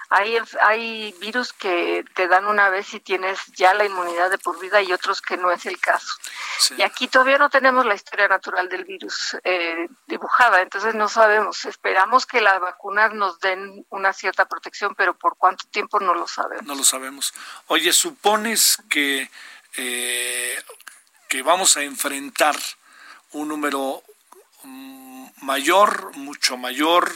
Hay, 0.09 0.37
hay 0.61 1.11
virus 1.19 1.51
que 1.51 2.05
te 2.15 2.27
dan 2.27 2.45
una 2.45 2.69
vez 2.69 2.93
y 2.93 2.99
tienes 2.99 3.39
ya 3.55 3.73
la 3.73 3.85
inmunidad 3.85 4.29
de 4.29 4.37
por 4.37 4.59
vida 4.59 4.81
y 4.81 4.93
otros 4.93 5.21
que 5.21 5.35
no 5.35 5.51
es 5.51 5.65
el 5.65 5.79
caso. 5.79 6.13
Y 6.77 6.81
aquí 6.81 7.07
todavía 7.07 7.37
no 7.37 7.49
tenemos 7.49 7.85
la 7.85 7.95
historia 7.95 8.27
natural 8.27 8.69
del 8.69 8.85
virus 8.85 9.35
eh, 9.43 9.89
dibujada, 10.07 10.61
entonces 10.61 10.95
no 10.95 11.09
sabemos. 11.09 11.65
Esperamos 11.65 12.25
que 12.25 12.41
las 12.41 12.59
vacunas 12.59 13.13
nos 13.13 13.39
den 13.39 13.85
una 13.89 14.13
cierta 14.13 14.45
protección, 14.45 14.95
pero 14.95 15.13
por 15.13 15.35
cuánto 15.37 15.67
tiempo 15.67 15.99
no 15.99 16.13
lo 16.13 16.27
sabemos. 16.27 16.65
No 16.65 16.75
lo 16.75 16.83
sabemos. 16.83 17.33
Oye, 17.67 17.91
supones 17.91 18.81
que, 18.89 19.29
eh, 19.75 20.63
que 21.27 21.41
vamos 21.41 21.75
a 21.75 21.83
enfrentar 21.83 22.55
un 23.31 23.49
número 23.49 24.03
mm, 24.63 25.27
mayor, 25.41 26.15
mucho 26.15 26.57
mayor, 26.57 27.13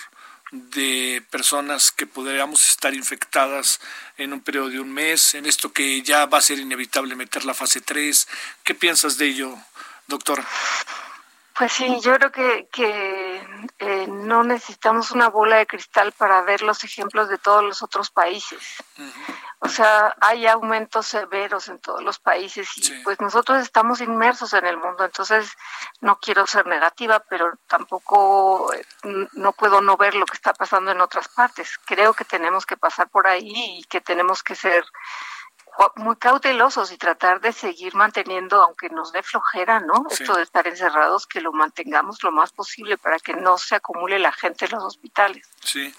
de 0.51 1.23
personas 1.29 1.91
que 1.91 2.05
podríamos 2.05 2.69
estar 2.69 2.93
infectadas 2.93 3.79
en 4.17 4.33
un 4.33 4.41
periodo 4.41 4.69
de 4.69 4.79
un 4.79 4.91
mes, 4.91 5.33
en 5.35 5.45
esto 5.45 5.71
que 5.71 6.01
ya 6.01 6.25
va 6.25 6.39
a 6.39 6.41
ser 6.41 6.59
inevitable 6.59 7.15
meter 7.15 7.45
la 7.45 7.53
fase 7.53 7.81
3. 7.81 8.27
¿Qué 8.63 8.75
piensas 8.75 9.17
de 9.17 9.27
ello, 9.27 9.57
doctora? 10.07 10.45
Pues 11.57 11.73
sí, 11.73 11.99
yo 12.01 12.15
creo 12.15 12.31
que, 12.31 12.67
que 12.71 13.47
eh, 13.79 14.07
no 14.07 14.43
necesitamos 14.43 15.11
una 15.11 15.29
bola 15.29 15.57
de 15.57 15.67
cristal 15.67 16.11
para 16.13 16.41
ver 16.41 16.61
los 16.61 16.83
ejemplos 16.83 17.29
de 17.29 17.37
todos 17.37 17.63
los 17.63 17.83
otros 17.83 18.09
países. 18.09 18.59
O 19.63 19.69
sea, 19.69 20.15
hay 20.19 20.47
aumentos 20.47 21.05
severos 21.05 21.69
en 21.69 21.77
todos 21.77 22.01
los 22.01 22.17
países 22.17 22.67
y 22.77 23.03
pues 23.03 23.21
nosotros 23.21 23.61
estamos 23.61 24.01
inmersos 24.01 24.53
en 24.53 24.65
el 24.65 24.75
mundo, 24.75 25.05
entonces 25.05 25.55
no 25.99 26.17
quiero 26.19 26.47
ser 26.47 26.65
negativa, 26.65 27.23
pero 27.29 27.53
tampoco 27.67 28.73
eh, 28.73 28.83
no 29.33 29.53
puedo 29.53 29.79
no 29.79 29.97
ver 29.97 30.15
lo 30.15 30.25
que 30.25 30.33
está 30.33 30.51
pasando 30.53 30.89
en 30.89 30.99
otras 30.99 31.27
partes. 31.27 31.77
Creo 31.85 32.15
que 32.15 32.25
tenemos 32.25 32.65
que 32.65 32.75
pasar 32.75 33.07
por 33.09 33.27
ahí 33.27 33.53
y 33.77 33.83
que 33.83 34.01
tenemos 34.01 34.41
que 34.41 34.55
ser 34.55 34.83
muy 35.95 36.15
cautelosos 36.17 36.91
y 36.91 36.97
tratar 36.97 37.41
de 37.41 37.53
seguir 37.53 37.95
manteniendo, 37.95 38.61
aunque 38.61 38.89
nos 38.89 39.11
dé 39.11 39.23
flojera, 39.23 39.79
¿no? 39.79 40.05
Esto 40.09 40.35
de 40.35 40.43
estar 40.43 40.67
encerrados, 40.67 41.25
que 41.27 41.41
lo 41.41 41.51
mantengamos 41.51 42.21
lo 42.23 42.31
más 42.31 42.51
posible 42.51 42.97
para 42.97 43.17
que 43.19 43.33
no 43.33 43.57
se 43.57 43.75
acumule 43.75 44.19
la 44.19 44.31
gente 44.31 44.65
en 44.65 44.71
los 44.71 44.83
hospitales. 44.83 45.47
Sí. 45.63 45.93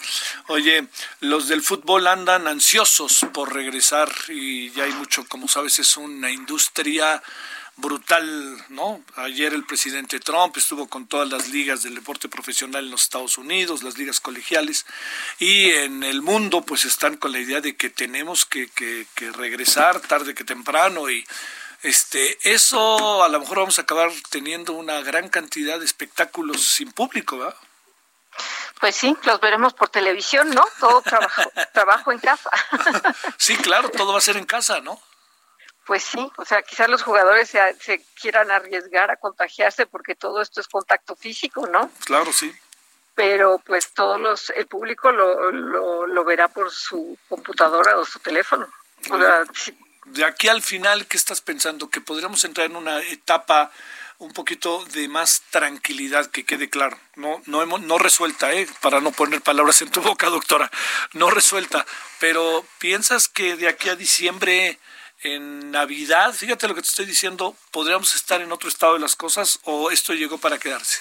Oye, 0.49 0.87
los 1.21 1.49
del 1.49 1.63
fútbol 1.63 2.07
andan 2.07 2.47
ansiosos 2.47 3.27
por 3.33 3.53
regresar 3.53 4.11
y 4.29 4.71
ya 4.71 4.85
hay 4.85 4.93
mucho, 4.93 5.27
como 5.29 5.49
sabes, 5.49 5.79
es 5.79 5.97
una 5.97 6.31
industria 6.31 7.23
brutal, 7.77 8.65
¿no? 8.69 9.03
Ayer 9.17 9.55
el 9.55 9.65
presidente 9.65 10.21
Trump 10.21 10.57
estuvo 10.57 10.89
con 10.89 11.07
todas 11.07 11.29
las 11.31 11.49
ligas 11.49 11.83
del 11.83 11.95
deporte 11.95 12.29
profesional 12.29 12.85
en 12.85 12.91
los 12.91 13.03
Estados 13.03 13.39
Unidos, 13.39 13.83
las 13.83 13.97
ligas 13.97 14.21
colegiales, 14.21 14.87
y 15.39 15.71
en 15.71 16.03
el 16.03 16.23
mundo 16.23 16.63
pues 16.63 16.85
están 16.85 17.17
con 17.17 17.33
la 17.33 17.39
idea 17.39 17.61
de 17.61 17.77
que 17.77 17.91
tenemos 17.91 18.45
que, 18.45 18.69
que, 18.71 19.07
regresar 19.33 20.01
tarde 20.01 20.35
que 20.35 20.45
temprano 20.45 21.09
y 21.09 21.25
este 21.83 22.39
eso 22.53 23.25
a 23.25 23.29
lo 23.29 23.41
mejor 23.41 23.59
vamos 23.59 23.79
a 23.79 23.83
acabar 23.83 24.11
teniendo 24.31 24.75
una 24.75 25.01
gran 25.01 25.29
cantidad 25.29 25.79
de 25.79 25.85
espectáculos 25.85 26.63
sin 26.63 26.93
público, 26.93 27.39
¿verdad? 27.39 27.57
Pues 28.81 28.97
sí, 28.97 29.17
los 29.25 29.41
veremos 29.41 29.75
por 29.75 29.89
televisión, 29.89 30.51
¿no? 30.51 30.65
Todo 30.81 31.03
trabajo, 31.03 31.43
trabajo 31.73 32.13
en 32.13 32.19
casa. 32.19 32.51
sí, 33.39 33.57
claro, 33.57 33.89
todo 33.91 34.13
va 34.13 34.19
a 34.19 34.23
ser 34.23 34.37
en 34.37 34.45
casa, 34.45 34.81
¿no? 34.81 35.01
Pues 35.87 36.05
sí, 36.05 36.31
o 36.37 36.45
sea, 36.45 36.63
quizás 36.63 36.89
los 36.89 37.03
jugadores 37.03 37.51
se, 37.51 38.05
quieran 38.21 38.51
arriesgar 38.51 39.11
a 39.11 39.17
contagiarse 39.17 39.87
porque 39.87 40.15
todo 40.15 40.41
esto 40.41 40.61
es 40.61 40.69
contacto 40.69 41.17
físico, 41.17 41.67
¿no? 41.67 41.91
Claro, 42.05 42.33
sí. 42.33 42.55
Pero 43.15 43.61
pues 43.67 43.93
todos 43.93 44.21
los, 44.21 44.51
el 44.51 44.67
público 44.67 45.11
lo, 45.11 45.51
lo, 45.51 46.25
verá 46.25 46.49
por 46.49 46.71
su 46.71 47.19
computadora 47.29 47.99
o 47.99 48.05
su 48.05 48.21
teléfono. 48.21 48.69
O 49.11 49.19
sea, 49.19 49.43
De 50.07 50.25
aquí 50.25 50.49
al 50.49 50.63
final, 50.63 51.07
¿qué 51.07 51.17
estás 51.17 51.41
pensando? 51.41 51.91
Que 51.91 52.01
podríamos 52.01 52.45
entrar 52.45 52.67
en 52.67 52.77
una 52.77 53.01
etapa 53.03 53.71
un 54.19 54.33
poquito 54.33 54.85
de 54.93 55.09
más 55.09 55.43
tranquilidad, 55.51 56.31
que 56.31 56.45
quede 56.45 56.71
claro. 56.71 56.97
No, 57.17 57.43
no, 57.47 57.61
hemos, 57.61 57.81
no 57.83 57.99
resuelta, 57.99 58.53
¿eh? 58.53 58.69
para 58.81 59.01
no 59.01 59.11
poner 59.11 59.43
palabras 59.43 59.83
en 59.83 59.91
tu 59.91 60.01
boca, 60.01 60.29
doctora. 60.29 60.71
No 61.13 61.29
resuelta. 61.29 61.85
Pero 62.21 62.65
¿piensas 62.79 63.29
que 63.29 63.57
de 63.57 63.69
aquí 63.69 63.89
a 63.89 63.97
diciembre 63.97 64.79
en 65.23 65.71
Navidad, 65.71 66.33
fíjate 66.33 66.69
lo 66.69 66.75
que 66.75 66.83
te 66.83 66.89
estoy 66.89 67.07
diciendo, 67.07 67.57
¿podríamos 67.71 68.15
estar 68.15 68.41
en 68.41 68.53
otro 68.53 68.69
estado 68.69 68.95
de 68.95 69.01
las 69.01 69.17
cosas 69.17 69.61
o 69.65 69.91
esto 69.91 70.13
llegó 70.15 70.39
para 70.39 70.59
quedarse? 70.59 71.01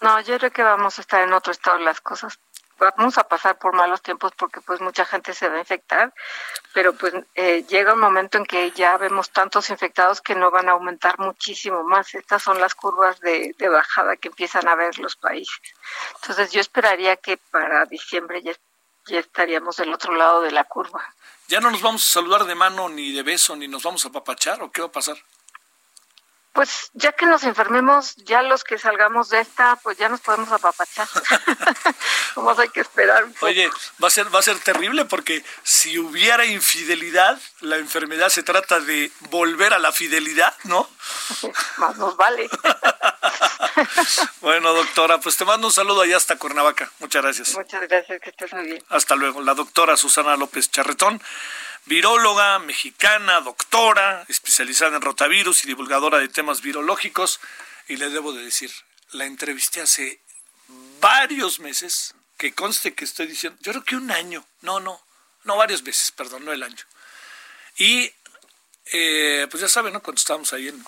No, 0.00 0.20
yo 0.20 0.38
creo 0.38 0.50
que 0.50 0.62
vamos 0.62 0.98
a 0.98 1.00
estar 1.00 1.22
en 1.22 1.32
otro 1.32 1.52
estado 1.52 1.78
de 1.78 1.84
las 1.84 2.00
cosas. 2.00 2.38
Vamos 2.78 3.16
a 3.18 3.24
pasar 3.24 3.56
por 3.56 3.72
malos 3.72 4.02
tiempos 4.02 4.32
porque 4.36 4.60
pues 4.60 4.80
mucha 4.80 5.04
gente 5.04 5.32
se 5.32 5.48
va 5.48 5.56
a 5.56 5.60
infectar, 5.60 6.12
pero 6.72 6.92
pues 6.92 7.14
eh, 7.36 7.64
llega 7.68 7.94
un 7.94 8.00
momento 8.00 8.36
en 8.36 8.44
que 8.44 8.72
ya 8.72 8.98
vemos 8.98 9.30
tantos 9.30 9.70
infectados 9.70 10.20
que 10.20 10.34
no 10.34 10.50
van 10.50 10.68
a 10.68 10.72
aumentar 10.72 11.18
muchísimo 11.20 11.84
más. 11.84 12.14
Estas 12.14 12.42
son 12.42 12.60
las 12.60 12.74
curvas 12.74 13.20
de, 13.20 13.54
de 13.56 13.68
bajada 13.68 14.16
que 14.16 14.28
empiezan 14.28 14.66
a 14.66 14.74
ver 14.74 14.98
los 14.98 15.14
países. 15.14 15.56
Entonces 16.16 16.50
yo 16.50 16.60
esperaría 16.60 17.16
que 17.16 17.36
para 17.36 17.86
diciembre 17.86 18.42
ya, 18.42 18.52
ya 19.06 19.18
estaríamos 19.18 19.76
del 19.76 19.92
otro 19.92 20.14
lado 20.14 20.40
de 20.40 20.50
la 20.50 20.64
curva. 20.64 21.14
¿Ya 21.48 21.60
no 21.60 21.70
nos 21.70 21.82
vamos 21.82 22.02
a 22.02 22.12
saludar 22.12 22.44
de 22.44 22.54
mano 22.54 22.88
ni 22.88 23.12
de 23.12 23.22
beso 23.22 23.54
ni 23.56 23.68
nos 23.68 23.82
vamos 23.82 24.04
a 24.06 24.10
papachar 24.10 24.62
o 24.62 24.70
qué 24.70 24.80
va 24.80 24.88
a 24.88 24.92
pasar? 24.92 25.16
Pues 26.54 26.90
ya 26.92 27.10
que 27.10 27.26
nos 27.26 27.42
enfermemos, 27.42 28.14
ya 28.14 28.40
los 28.40 28.62
que 28.62 28.78
salgamos 28.78 29.28
de 29.28 29.40
esta, 29.40 29.74
pues 29.82 29.98
ya 29.98 30.08
nos 30.08 30.20
podemos 30.20 30.52
apapachar. 30.52 31.08
Vamos 32.36 32.58
hay 32.60 32.68
que 32.68 32.80
esperar 32.80 33.24
un 33.24 33.32
poco. 33.32 33.46
Oye, 33.46 33.68
va 34.02 34.06
a 34.06 34.10
ser 34.10 34.32
va 34.32 34.38
a 34.38 34.42
ser 34.42 34.60
terrible 34.60 35.04
porque 35.04 35.44
si 35.64 35.98
hubiera 35.98 36.46
infidelidad, 36.46 37.40
la 37.60 37.78
enfermedad 37.78 38.28
se 38.28 38.44
trata 38.44 38.78
de 38.78 39.10
volver 39.30 39.74
a 39.74 39.80
la 39.80 39.90
fidelidad, 39.90 40.54
¿no? 40.62 40.88
Más 41.78 41.96
nos 41.96 42.16
vale. 42.16 42.48
bueno, 44.40 44.72
doctora, 44.74 45.18
pues 45.18 45.36
te 45.36 45.44
mando 45.44 45.66
un 45.66 45.72
saludo 45.72 46.02
allá 46.02 46.16
hasta 46.16 46.36
Cuernavaca. 46.36 46.88
Muchas 47.00 47.20
gracias. 47.20 47.54
Muchas 47.54 47.80
gracias, 47.88 48.20
que 48.20 48.30
estés 48.30 48.52
muy 48.52 48.64
bien. 48.64 48.84
Hasta 48.90 49.16
luego. 49.16 49.40
La 49.40 49.54
doctora 49.54 49.96
Susana 49.96 50.36
López 50.36 50.70
Charretón 50.70 51.20
viróloga 51.86 52.58
mexicana, 52.58 53.40
doctora, 53.40 54.24
especializada 54.28 54.96
en 54.96 55.02
rotavirus 55.02 55.64
y 55.64 55.68
divulgadora 55.68 56.18
de 56.18 56.28
temas 56.28 56.62
virológicos. 56.62 57.40
Y 57.88 57.96
le 57.96 58.10
debo 58.10 58.32
de 58.32 58.44
decir, 58.44 58.72
la 59.12 59.26
entrevisté 59.26 59.80
hace 59.80 60.20
varios 61.00 61.60
meses, 61.60 62.14
que 62.38 62.54
conste 62.54 62.94
que 62.94 63.04
estoy 63.04 63.26
diciendo, 63.26 63.58
yo 63.62 63.72
creo 63.72 63.84
que 63.84 63.96
un 63.96 64.10
año, 64.10 64.44
no, 64.62 64.80
no, 64.80 65.00
no 65.44 65.56
varios 65.56 65.82
meses, 65.82 66.10
perdón, 66.12 66.44
no 66.44 66.52
el 66.52 66.62
año. 66.62 66.82
Y 67.76 68.10
eh, 68.92 69.46
pues 69.50 69.60
ya 69.60 69.68
saben, 69.68 69.92
¿no? 69.92 70.02
Cuando 70.02 70.18
estábamos 70.18 70.52
ahí 70.52 70.68
en, 70.68 70.84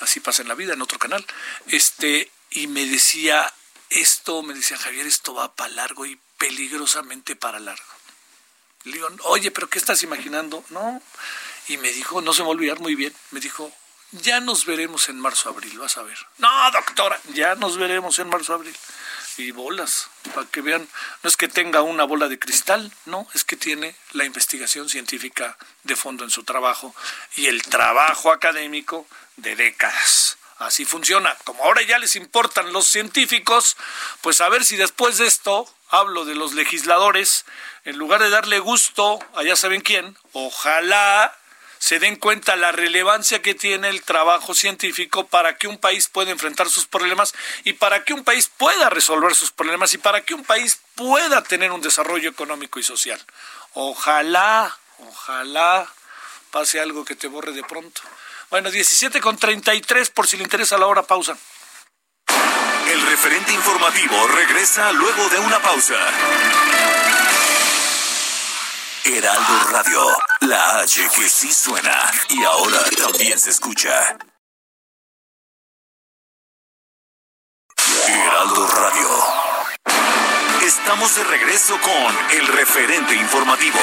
así 0.00 0.20
pasa 0.20 0.42
en 0.42 0.48
la 0.48 0.54
vida, 0.54 0.74
en 0.74 0.82
otro 0.82 0.98
canal, 0.98 1.24
este, 1.68 2.30
y 2.50 2.66
me 2.66 2.84
decía, 2.86 3.52
esto, 3.90 4.42
me 4.42 4.54
decía 4.54 4.76
Javier, 4.76 5.06
esto 5.06 5.34
va 5.34 5.54
para 5.54 5.74
largo 5.74 6.06
y 6.06 6.18
peligrosamente 6.38 7.36
para 7.36 7.58
largo. 7.58 7.97
Le 8.88 8.94
digo, 8.94 9.08
oye, 9.24 9.50
pero 9.50 9.68
¿qué 9.68 9.78
estás 9.78 10.02
imaginando? 10.02 10.64
No. 10.70 11.02
Y 11.68 11.76
me 11.76 11.90
dijo, 11.92 12.20
no 12.20 12.32
se 12.32 12.40
me 12.40 12.46
va 12.46 12.52
a 12.52 12.56
olvidar 12.56 12.80
muy 12.80 12.94
bien, 12.94 13.12
me 13.30 13.40
dijo, 13.40 13.70
ya 14.12 14.40
nos 14.40 14.64
veremos 14.64 15.10
en 15.10 15.20
marzo, 15.20 15.50
abril, 15.50 15.78
vas 15.78 15.98
a 15.98 16.02
ver. 16.02 16.16
No, 16.38 16.70
doctora, 16.70 17.20
ya 17.34 17.54
nos 17.56 17.76
veremos 17.76 18.18
en 18.18 18.28
marzo, 18.28 18.54
abril. 18.54 18.74
Y 19.36 19.50
bolas, 19.52 20.08
para 20.34 20.48
que 20.48 20.62
vean, 20.62 20.88
no 21.22 21.28
es 21.28 21.36
que 21.36 21.46
tenga 21.46 21.82
una 21.82 22.04
bola 22.04 22.26
de 22.28 22.38
cristal, 22.38 22.90
no, 23.04 23.28
es 23.34 23.44
que 23.44 23.56
tiene 23.56 23.94
la 24.12 24.24
investigación 24.24 24.88
científica 24.88 25.56
de 25.84 25.94
fondo 25.94 26.24
en 26.24 26.30
su 26.30 26.42
trabajo 26.42 26.94
y 27.36 27.46
el 27.46 27.62
trabajo 27.62 28.32
académico 28.32 29.06
de 29.36 29.54
décadas. 29.54 30.37
Así 30.58 30.84
funciona. 30.84 31.36
Como 31.44 31.62
ahora 31.64 31.82
ya 31.82 31.98
les 31.98 32.16
importan 32.16 32.72
los 32.72 32.86
científicos, 32.86 33.76
pues 34.20 34.40
a 34.40 34.48
ver 34.48 34.64
si 34.64 34.76
después 34.76 35.18
de 35.18 35.26
esto, 35.26 35.72
hablo 35.88 36.24
de 36.24 36.34
los 36.34 36.54
legisladores, 36.54 37.44
en 37.84 37.96
lugar 37.96 38.20
de 38.20 38.30
darle 38.30 38.58
gusto 38.58 39.20
a 39.36 39.42
ya 39.44 39.54
saben 39.54 39.80
quién, 39.80 40.16
ojalá 40.32 41.34
se 41.78 42.00
den 42.00 42.16
cuenta 42.16 42.56
la 42.56 42.72
relevancia 42.72 43.40
que 43.40 43.54
tiene 43.54 43.88
el 43.88 44.02
trabajo 44.02 44.52
científico 44.52 45.28
para 45.28 45.56
que 45.56 45.68
un 45.68 45.78
país 45.78 46.08
pueda 46.08 46.32
enfrentar 46.32 46.68
sus 46.68 46.86
problemas 46.86 47.34
y 47.64 47.74
para 47.74 48.04
que 48.04 48.12
un 48.12 48.24
país 48.24 48.50
pueda 48.56 48.90
resolver 48.90 49.34
sus 49.34 49.52
problemas 49.52 49.94
y 49.94 49.98
para 49.98 50.22
que 50.22 50.34
un 50.34 50.44
país 50.44 50.80
pueda 50.96 51.42
tener 51.44 51.70
un 51.70 51.80
desarrollo 51.80 52.28
económico 52.28 52.80
y 52.80 52.82
social. 52.82 53.24
Ojalá, 53.74 54.76
ojalá 54.98 55.88
pase 56.50 56.80
algo 56.80 57.04
que 57.04 57.14
te 57.14 57.28
borre 57.28 57.52
de 57.52 57.62
pronto. 57.62 58.02
Bueno, 58.50 58.70
17 58.70 59.20
con 59.20 59.36
33 59.36 60.10
por 60.10 60.26
si 60.26 60.38
le 60.38 60.42
interesa 60.42 60.78
la 60.78 60.86
hora 60.86 61.02
pausa. 61.02 61.36
El 62.90 63.02
referente 63.02 63.52
informativo 63.52 64.26
regresa 64.28 64.90
luego 64.92 65.28
de 65.28 65.38
una 65.38 65.60
pausa. 65.60 65.96
Heraldo 69.04 69.70
Radio, 69.70 70.06
la 70.40 70.80
H 70.80 71.08
que 71.14 71.28
sí 71.28 71.52
suena 71.52 72.10
y 72.30 72.42
ahora 72.44 72.78
también 72.96 73.38
se 73.38 73.50
escucha. 73.50 74.16
Heraldo 78.06 78.66
Radio. 78.66 79.08
Estamos 80.62 81.14
de 81.16 81.24
regreso 81.24 81.78
con 81.80 82.38
el 82.38 82.46
referente 82.46 83.14
informativo. 83.14 83.78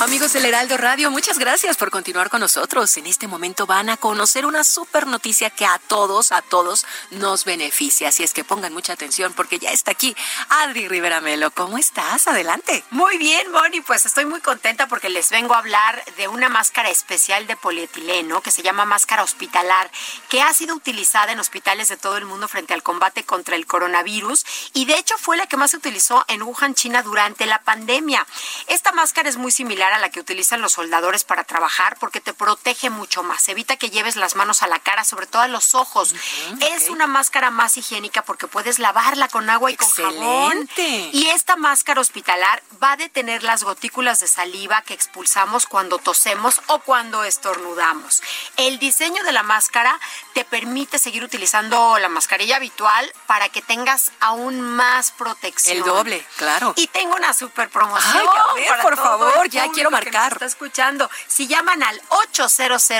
Amigos 0.00 0.32
del 0.32 0.46
Heraldo 0.46 0.78
Radio, 0.78 1.10
muchas 1.10 1.38
gracias 1.38 1.76
por 1.76 1.90
continuar 1.90 2.30
con 2.30 2.40
nosotros. 2.40 2.96
En 2.96 3.04
este 3.04 3.28
momento 3.28 3.66
van 3.66 3.90
a 3.90 3.98
conocer 3.98 4.46
una 4.46 4.64
super 4.64 5.06
noticia 5.06 5.50
que 5.50 5.66
a 5.66 5.78
todos, 5.78 6.32
a 6.32 6.40
todos 6.40 6.86
nos 7.10 7.44
beneficia. 7.44 8.08
Así 8.08 8.22
es 8.22 8.32
que 8.32 8.42
pongan 8.42 8.72
mucha 8.72 8.94
atención 8.94 9.34
porque 9.34 9.58
ya 9.58 9.72
está 9.72 9.90
aquí 9.90 10.16
Adri 10.48 10.88
Rivera 10.88 11.20
Melo. 11.20 11.50
¿Cómo 11.50 11.76
estás? 11.76 12.26
Adelante. 12.28 12.82
Muy 12.88 13.18
bien, 13.18 13.50
Moni. 13.52 13.82
Pues 13.82 14.06
estoy 14.06 14.24
muy 14.24 14.40
contenta 14.40 14.88
porque 14.88 15.10
les 15.10 15.28
vengo 15.28 15.52
a 15.52 15.58
hablar 15.58 16.02
de 16.16 16.28
una 16.28 16.48
máscara 16.48 16.88
especial 16.88 17.46
de 17.46 17.56
polietileno 17.56 18.40
que 18.40 18.50
se 18.50 18.62
llama 18.62 18.86
máscara 18.86 19.22
hospitalar, 19.22 19.90
que 20.30 20.40
ha 20.40 20.54
sido 20.54 20.74
utilizada 20.74 21.32
en 21.32 21.40
hospitales 21.40 21.88
de 21.88 21.98
todo 21.98 22.16
el 22.16 22.24
mundo 22.24 22.48
frente 22.48 22.72
al 22.72 22.82
combate 22.82 23.24
contra 23.24 23.54
el 23.54 23.66
coronavirus 23.66 24.46
y 24.72 24.86
de 24.86 24.94
hecho 24.94 25.18
fue 25.18 25.36
la 25.36 25.46
que 25.46 25.58
más 25.58 25.72
se 25.72 25.76
utilizó 25.76 26.24
en 26.28 26.42
Wuhan, 26.42 26.74
China 26.74 27.02
durante 27.02 27.44
la 27.44 27.62
pandemia. 27.62 28.26
Esta 28.66 28.92
máscara 28.92 29.28
es 29.28 29.36
muy 29.36 29.52
similar 29.52 29.89
similar 29.90 29.94
a 29.94 29.98
la 29.98 30.10
que 30.10 30.20
utilizan 30.20 30.60
los 30.60 30.72
soldadores 30.72 31.24
para 31.24 31.44
trabajar 31.44 31.96
porque 31.98 32.20
te 32.20 32.32
protege 32.32 32.90
mucho 32.90 33.22
más. 33.22 33.48
Evita 33.48 33.76
que 33.76 33.90
lleves 33.90 34.16
las 34.16 34.36
manos 34.36 34.62
a 34.62 34.66
la 34.66 34.78
cara, 34.78 35.04
sobre 35.04 35.26
todo 35.26 35.42
a 35.42 35.48
los 35.48 35.74
ojos. 35.74 36.14
es 36.60 36.88
una 36.88 37.06
máscara 37.06 37.50
más 37.50 37.76
higiénica 37.76 38.22
porque 38.22 38.46
puedes 38.46 38.78
lavarla 38.78 39.28
con 39.28 39.50
agua 39.50 39.70
y 39.70 39.76
con 39.76 39.90
jabón. 39.90 40.68
Y 40.76 41.28
esta 41.28 41.56
máscara 41.56 42.00
hospitalar 42.00 42.62
va 42.82 42.92
a 42.92 42.96
detener 42.96 43.42
las 43.42 43.64
gotículas 43.64 44.20
de 44.20 44.28
saliva 44.28 44.82
que 44.82 44.94
expulsamos 44.94 45.66
cuando 45.66 45.98
tosemos 45.98 46.60
o 46.66 46.80
cuando 46.80 47.24
estornudamos. 47.24 48.22
El 48.56 48.78
diseño 48.78 49.22
de 49.24 49.32
la 49.32 49.42
máscara 49.42 49.98
te 50.34 50.44
permite 50.44 50.98
seguir 50.98 51.24
utilizando 51.24 51.98
la 51.98 52.08
mascarilla 52.08 52.56
habitual 52.56 53.12
para 53.26 53.48
que 53.48 53.62
tengas 53.62 54.12
aún 54.20 54.60
más 54.60 55.12
protección. 55.12 55.78
El 55.78 55.84
doble, 55.84 56.24
claro. 56.36 56.74
Y 56.76 56.86
tengo 56.88 57.14
una 57.16 57.32
super 57.34 57.68
promoción. 57.68 58.24
Ay, 58.56 58.64
por 58.82 58.96
favor, 58.96 59.48
ya 59.48 59.70
quiero 59.80 59.90
marcar. 59.90 60.32
Está 60.32 60.44
escuchando. 60.44 61.10
Si 61.26 61.46
llaman 61.46 61.82
al 61.82 62.00
800 62.08 62.90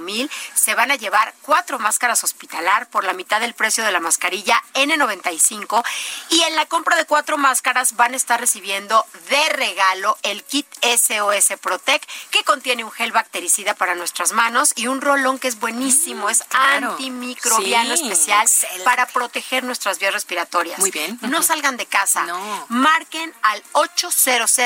mil 0.00 0.30
se 0.54 0.74
van 0.74 0.90
a 0.92 0.96
llevar 0.96 1.34
cuatro 1.42 1.78
máscaras 1.78 2.22
hospitalar 2.22 2.88
por 2.88 3.04
la 3.04 3.12
mitad 3.12 3.40
del 3.40 3.54
precio 3.54 3.84
de 3.84 3.90
la 3.90 3.98
mascarilla 3.98 4.62
N95 4.74 5.84
y 6.30 6.40
en 6.42 6.54
la 6.54 6.66
compra 6.66 6.96
de 6.96 7.04
cuatro 7.04 7.36
máscaras 7.36 7.96
van 7.96 8.14
a 8.14 8.16
estar 8.16 8.38
recibiendo 8.38 9.04
de 9.28 9.48
regalo 9.50 10.16
el 10.22 10.44
kit 10.44 10.66
SOS 10.82 11.58
Protect 11.60 12.08
que 12.30 12.44
contiene 12.44 12.84
un 12.84 12.92
gel 12.92 13.10
bactericida 13.10 13.74
para 13.74 13.94
nuestras 13.94 14.32
manos 14.32 14.72
y 14.76 14.86
un 14.86 15.00
rolón 15.00 15.38
que 15.38 15.48
es 15.48 15.58
buenísimo, 15.58 16.30
es 16.30 16.44
antimicrobiano 16.50 17.94
especial 17.94 18.46
para 18.84 19.06
proteger 19.06 19.64
nuestras 19.64 19.98
vías 19.98 20.12
respiratorias. 20.12 20.78
Muy 20.78 20.90
bien. 20.90 21.18
No 21.22 21.42
salgan 21.42 21.76
de 21.76 21.86
casa. 21.86 22.24
No. 22.24 22.66
Marquen 22.68 23.34
al 23.42 23.62
800 23.72 24.60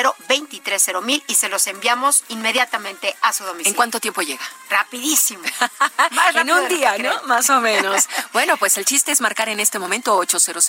mil 1.07 1.25
y 1.27 1.35
se 1.35 1.49
los 1.49 1.67
enviamos 1.67 2.25
inmediatamente 2.29 3.17
a 3.23 3.33
su 3.33 3.45
domicilio. 3.45 3.71
¿En 3.71 3.77
cuánto 3.77 4.01
tiempo 4.01 4.21
llega? 4.21 4.45
Rapidísimo. 4.69 5.45
en 6.35 6.51
un 6.51 6.69
día, 6.69 6.99
¿no? 6.99 7.23
Más 7.23 7.49
o 7.49 7.61
menos. 7.61 8.07
bueno, 8.33 8.57
pues 8.59 8.77
el 8.77 8.85
chiste 8.85 9.13
es 9.13 9.21
marcar 9.21 9.49
en 9.49 9.61
este 9.61 9.79
momento 9.79 10.17
800 10.17 10.67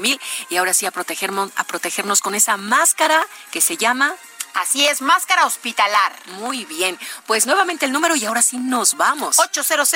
mil 0.00 0.20
y 0.48 0.56
ahora 0.56 0.74
sí 0.74 0.86
a 0.86 0.90
protegernos, 0.90 1.52
a 1.56 1.64
protegernos 1.64 2.20
con 2.20 2.34
esa 2.34 2.56
máscara 2.56 3.26
que 3.52 3.60
se 3.60 3.76
llama 3.76 4.16
Así 4.54 4.86
es, 4.86 5.00
máscara 5.00 5.46
hospitalar. 5.46 6.12
Muy 6.38 6.64
bien. 6.64 6.98
Pues 7.26 7.46
nuevamente 7.46 7.86
el 7.86 7.92
número 7.92 8.16
y 8.16 8.24
ahora 8.24 8.42
sí 8.42 8.58
nos 8.58 8.96
vamos. 8.96 9.38
800 9.38 9.88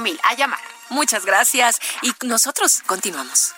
mil 0.00 0.20
A 0.22 0.34
llamar. 0.34 0.60
Muchas 0.88 1.26
gracias. 1.26 1.78
Y 2.02 2.12
nosotros 2.24 2.82
continuamos. 2.86 3.54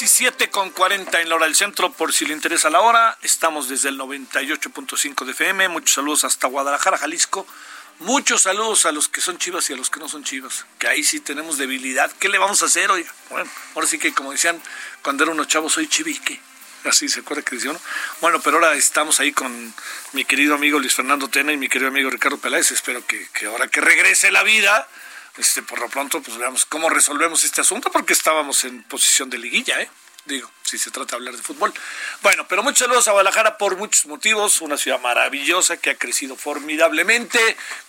17 0.00 0.50
con 0.50 0.70
40 0.70 1.20
en 1.20 1.28
la 1.28 1.36
hora 1.36 1.46
del 1.46 1.54
centro, 1.54 1.92
por 1.92 2.12
si 2.12 2.26
le 2.26 2.32
interesa 2.32 2.68
la 2.68 2.80
hora. 2.80 3.16
Estamos 3.22 3.68
desde 3.68 3.90
el 3.90 3.96
98.5 3.96 5.24
de 5.24 5.30
FM. 5.30 5.68
Muchos 5.68 5.94
saludos 5.94 6.24
hasta 6.24 6.48
Guadalajara, 6.48 6.98
Jalisco. 6.98 7.46
Muchos 8.00 8.42
saludos 8.42 8.86
a 8.86 8.92
los 8.92 9.08
que 9.08 9.20
son 9.20 9.38
chivas 9.38 9.70
y 9.70 9.72
a 9.72 9.76
los 9.76 9.90
que 9.90 10.00
no 10.00 10.08
son 10.08 10.24
chivas. 10.24 10.66
Que 10.80 10.88
ahí 10.88 11.04
sí 11.04 11.20
tenemos 11.20 11.58
debilidad. 11.58 12.10
¿Qué 12.18 12.28
le 12.28 12.38
vamos 12.38 12.60
a 12.64 12.66
hacer 12.66 12.90
hoy? 12.90 13.06
Bueno, 13.30 13.48
ahora 13.76 13.86
sí 13.86 14.00
que 14.00 14.12
como 14.12 14.32
decían 14.32 14.60
cuando 15.00 15.22
eran 15.22 15.34
unos 15.34 15.46
chavos, 15.46 15.74
soy 15.74 15.86
chivique. 15.86 16.40
Así 16.82 17.08
se 17.08 17.20
acuerda 17.20 17.44
que 17.44 17.54
decían. 17.54 17.78
Bueno, 18.20 18.40
pero 18.40 18.56
ahora 18.56 18.74
estamos 18.74 19.20
ahí 19.20 19.30
con 19.30 19.72
mi 20.12 20.24
querido 20.24 20.56
amigo 20.56 20.80
Luis 20.80 20.94
Fernando 20.94 21.28
Tena 21.28 21.52
y 21.52 21.56
mi 21.56 21.68
querido 21.68 21.90
amigo 21.90 22.10
Ricardo 22.10 22.38
Peláez. 22.38 22.72
Espero 22.72 23.06
que, 23.06 23.28
que 23.32 23.46
ahora 23.46 23.68
que 23.68 23.80
regrese 23.80 24.32
la 24.32 24.42
vida 24.42 24.88
este, 25.36 25.62
por 25.62 25.80
lo 25.80 25.88
pronto, 25.88 26.22
pues 26.22 26.36
veamos 26.36 26.64
cómo 26.64 26.88
resolvemos 26.88 27.44
este 27.44 27.60
asunto, 27.60 27.90
porque 27.90 28.12
estábamos 28.12 28.64
en 28.64 28.82
posición 28.84 29.30
de 29.30 29.38
liguilla, 29.38 29.80
¿eh? 29.80 29.90
Digo, 30.26 30.50
si 30.62 30.78
se 30.78 30.90
trata 30.90 31.10
de 31.10 31.16
hablar 31.16 31.36
de 31.36 31.42
fútbol. 31.42 31.70
Bueno, 32.22 32.48
pero 32.48 32.62
muchos 32.62 32.78
saludos 32.78 33.06
a 33.08 33.12
Guadalajara 33.12 33.58
por 33.58 33.76
muchos 33.76 34.06
motivos. 34.06 34.62
Una 34.62 34.78
ciudad 34.78 34.98
maravillosa 34.98 35.76
que 35.76 35.90
ha 35.90 35.96
crecido 35.96 36.34
formidablemente, 36.34 37.38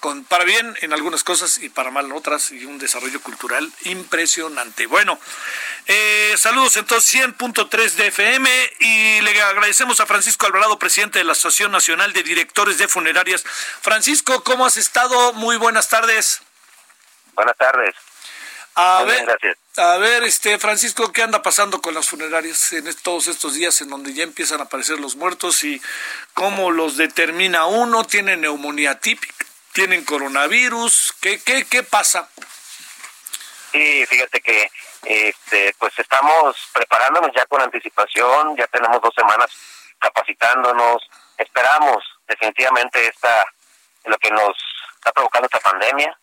con, 0.01 0.25
para 0.25 0.43
bien 0.43 0.75
en 0.81 0.91
algunas 0.91 1.23
cosas 1.23 1.59
y 1.59 1.69
para 1.69 1.91
mal 1.91 2.07
en 2.07 2.11
otras, 2.11 2.51
y 2.51 2.65
un 2.65 2.77
desarrollo 2.77 3.21
cultural 3.21 3.71
impresionante. 3.85 4.85
Bueno, 4.85 5.17
eh, 5.85 6.35
saludos 6.37 6.75
entonces 6.75 7.21
100.3 7.21 7.91
de 7.91 8.07
FM 8.07 8.49
y 8.81 9.21
le 9.21 9.41
agradecemos 9.41 10.01
a 10.01 10.05
Francisco 10.05 10.45
Alvarado, 10.45 10.77
presidente 10.77 11.19
de 11.19 11.25
la 11.25 11.31
Asociación 11.31 11.71
Nacional 11.71 12.11
de 12.11 12.23
Directores 12.23 12.77
de 12.77 12.89
Funerarias. 12.89 13.45
Francisco, 13.81 14.43
¿cómo 14.43 14.65
has 14.65 14.75
estado? 14.75 15.31
Muy 15.31 15.55
buenas 15.55 15.87
tardes. 15.87 16.41
Buenas 17.35 17.57
tardes. 17.57 17.95
A 18.77 19.03
ver, 19.03 19.25
a 19.77 19.97
ver, 19.97 20.23
este 20.23 20.59
Francisco, 20.59 21.13
¿qué 21.13 21.23
anda 21.23 21.41
pasando 21.41 21.81
con 21.81 21.93
las 21.93 22.09
funerarias 22.09 22.73
en 22.73 22.93
todos 23.03 23.27
estos 23.29 23.53
días 23.53 23.79
en 23.79 23.89
donde 23.89 24.13
ya 24.13 24.23
empiezan 24.23 24.59
a 24.59 24.63
aparecer 24.63 24.99
los 24.99 25.15
muertos 25.15 25.63
y 25.63 25.81
cómo 26.33 26.71
los 26.71 26.97
determina 26.97 27.67
uno? 27.67 28.03
¿Tienen 28.03 28.41
neumonía 28.41 28.99
típica? 28.99 29.45
¿Tienen 29.71 30.03
coronavirus? 30.03 31.13
¿Qué, 31.21 31.41
qué, 31.41 31.65
qué 31.65 31.83
pasa? 31.83 32.29
Sí, 33.71 34.05
fíjate 34.07 34.41
que 34.41 34.69
este, 35.05 35.73
pues 35.77 35.97
estamos 35.97 36.57
preparándonos 36.73 37.31
ya 37.35 37.45
con 37.45 37.61
anticipación, 37.61 38.57
ya 38.57 38.67
tenemos 38.67 39.01
dos 39.01 39.13
semanas 39.15 39.49
capacitándonos, 39.99 41.01
esperamos 41.37 42.03
definitivamente 42.27 43.07
esta, 43.07 43.45
lo 44.05 44.17
que 44.17 44.31
nos 44.31 44.55
está 44.95 45.11
provocando 45.13 45.45
esta 45.45 45.59
pandemia, 45.59 46.17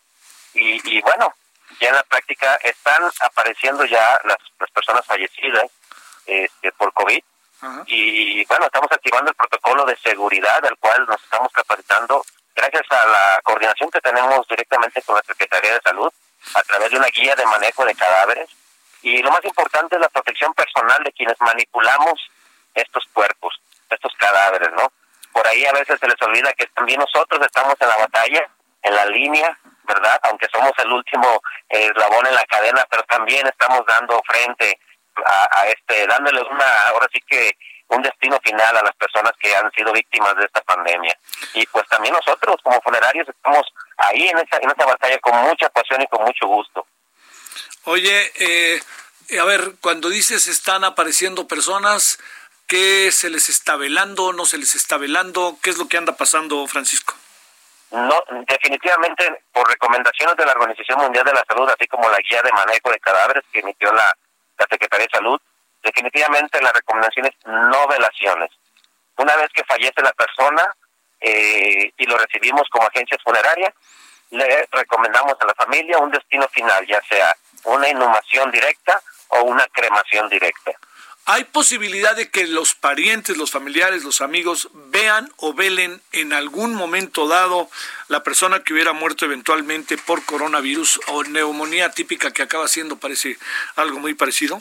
y, 0.53 1.01
bueno, 1.01 1.33
ya 1.79 1.89
en 1.89 1.95
la 1.95 2.03
práctica 2.03 2.55
están 2.63 3.03
apareciendo 3.21 3.85
ya 3.85 4.19
las, 4.25 4.37
personas 4.73 5.05
fallecidas 5.05 5.69
este, 6.25 6.71
por 6.73 6.93
COVID. 6.93 7.23
Y 7.85 8.45
bueno, 8.45 8.65
estamos 8.65 8.91
activando 8.91 9.31
el 9.31 9.37
protocolo 9.37 9.85
de 9.85 9.95
seguridad 9.97 10.65
al 10.65 10.77
cual 10.77 11.05
nos 11.07 11.21
estamos 11.23 11.49
capacitando 11.53 12.25
gracias 12.53 12.83
a 12.89 13.07
la 13.07 13.41
coordinación 13.43 13.89
que 13.89 14.01
tenemos 14.01 14.45
directamente 14.47 15.01
con 15.03 15.15
la 15.15 15.23
Secretaría 15.23 15.73
de 15.73 15.81
Salud 15.81 16.11
a 16.55 16.61
través 16.63 16.91
de 16.91 16.97
una 16.97 17.07
guía 17.07 17.35
de 17.35 17.45
manejo 17.45 17.85
de 17.85 17.95
cadáveres. 17.95 18.49
Y 19.01 19.21
lo 19.21 19.31
más 19.31 19.43
importante 19.45 19.95
es 19.95 20.01
la 20.01 20.09
protección 20.09 20.53
personal 20.53 21.03
de 21.03 21.13
quienes 21.13 21.39
manipulamos 21.39 22.19
estos 22.73 23.05
cuerpos, 23.13 23.53
estos 23.89 24.13
cadáveres, 24.17 24.71
¿no? 24.73 24.91
Por 25.31 25.47
ahí 25.47 25.65
a 25.65 25.73
veces 25.73 25.99
se 25.99 26.07
les 26.07 26.21
olvida 26.21 26.53
que 26.53 26.67
también 26.67 26.99
nosotros 26.99 27.41
estamos 27.45 27.75
en 27.79 27.87
la 27.87 27.97
batalla, 27.97 28.49
en 28.81 28.95
la 28.95 29.05
línea 29.05 29.57
¿verdad? 29.83 30.19
Aunque 30.23 30.47
somos 30.51 30.71
el 30.77 30.91
último 30.91 31.41
eslabón 31.69 32.25
en 32.27 32.35
la 32.35 32.45
cadena, 32.45 32.85
pero 32.89 33.03
también 33.03 33.45
estamos 33.47 33.81
dando 33.87 34.21
frente 34.27 34.79
a, 35.25 35.67
este, 35.67 36.07
dándoles 36.07 36.43
una, 36.49 36.87
ahora 36.89 37.07
sí 37.11 37.19
que 37.27 37.51
un 37.87 38.01
destino 38.01 38.39
final 38.43 38.77
a 38.77 38.83
las 38.83 38.95
personas 38.95 39.33
que 39.39 39.55
han 39.55 39.71
sido 39.71 39.91
víctimas 39.93 40.35
de 40.35 40.45
esta 40.45 40.61
pandemia. 40.61 41.15
Y 41.53 41.65
pues 41.67 41.87
también 41.89 42.13
nosotros 42.13 42.55
como 42.63 42.81
funerarios 42.81 43.27
estamos 43.29 43.65
ahí 43.97 44.27
en 44.27 44.37
esa, 44.39 44.57
en 44.57 44.71
esa 44.71 44.85
batalla 44.85 45.19
con 45.19 45.35
mucha 45.37 45.69
pasión 45.69 46.01
y 46.01 46.07
con 46.07 46.23
mucho 46.23 46.47
gusto. 46.47 46.87
Oye, 47.85 48.31
eh, 48.39 48.81
a 49.39 49.43
ver, 49.43 49.75
cuando 49.81 50.09
dices 50.09 50.47
están 50.47 50.83
apareciendo 50.83 51.47
personas, 51.47 52.19
¿qué 52.67 53.11
se 53.11 53.29
les 53.29 53.49
está 53.49 53.75
velando, 53.75 54.33
no 54.33 54.45
se 54.45 54.57
les 54.57 54.75
está 54.75 54.97
velando? 54.97 55.57
¿Qué 55.61 55.69
es 55.69 55.77
lo 55.77 55.87
que 55.87 55.97
anda 55.97 56.15
pasando, 56.15 56.65
Francisco? 56.67 57.15
No, 57.93 58.23
definitivamente, 58.47 59.43
por 59.51 59.69
recomendaciones 59.69 60.35
de 60.35 60.45
la 60.45 60.53
Organización 60.53 60.99
Mundial 60.99 61.25
de 61.25 61.33
la 61.33 61.45
Salud, 61.47 61.69
así 61.69 61.87
como 61.87 62.09
la 62.09 62.17
guía 62.27 62.41
de 62.41 62.51
manejo 62.51 62.89
de 62.89 62.99
cadáveres 62.99 63.43
que 63.51 63.59
emitió 63.59 63.93
la, 63.93 64.11
la 64.57 64.65
Secretaría 64.67 65.05
de 65.05 65.15
Salud, 65.15 65.39
definitivamente 65.83 66.59
la 66.59 66.71
recomendación 66.71 67.27
es 67.27 67.33
no 67.45 67.87
velaciones. 67.87 68.49
Una 69.15 69.35
vez 69.35 69.49
que 69.53 69.63
fallece 69.65 70.01
la 70.01 70.11
persona 70.13 70.75
eh, 71.21 71.91
y 71.95 72.05
lo 72.07 72.17
recibimos 72.17 72.67
como 72.69 72.87
agencia 72.87 73.15
funeraria, 73.23 73.71
le 74.31 74.67
recomendamos 74.71 75.35
a 75.39 75.45
la 75.45 75.53
familia 75.53 75.99
un 75.99 76.09
destino 76.09 76.47
final, 76.47 76.87
ya 76.87 76.99
sea 77.03 77.35
una 77.65 77.87
inhumación 77.89 78.49
directa 78.49 78.99
o 79.27 79.43
una 79.43 79.67
cremación 79.67 80.27
directa. 80.29 80.71
¿Hay 81.25 81.45
posibilidad 81.45 82.17
de 82.17 82.29
que 82.29 82.47
los 82.47 82.75
parientes, 82.75 83.37
los 83.37 83.49
familiares, 83.49 84.03
los 84.03 84.19
amigos 84.19 84.67
vean 84.73 85.31
o 85.37 85.53
velen 85.53 86.01
en 86.11 86.33
algún 86.33 86.75
momento 86.75 87.29
dado 87.29 87.69
la 88.09 88.23
persona 88.23 88.61
que 88.61 88.73
hubiera 88.73 88.91
muerto 88.91 89.23
eventualmente 89.23 89.97
por 89.97 90.25
coronavirus 90.25 90.99
o 91.07 91.23
neumonía 91.23 91.91
típica 91.91 92.33
que 92.33 92.43
acaba 92.43 92.67
siendo, 92.67 92.97
parece 92.97 93.37
algo 93.77 93.99
muy 93.99 94.15
parecido? 94.15 94.57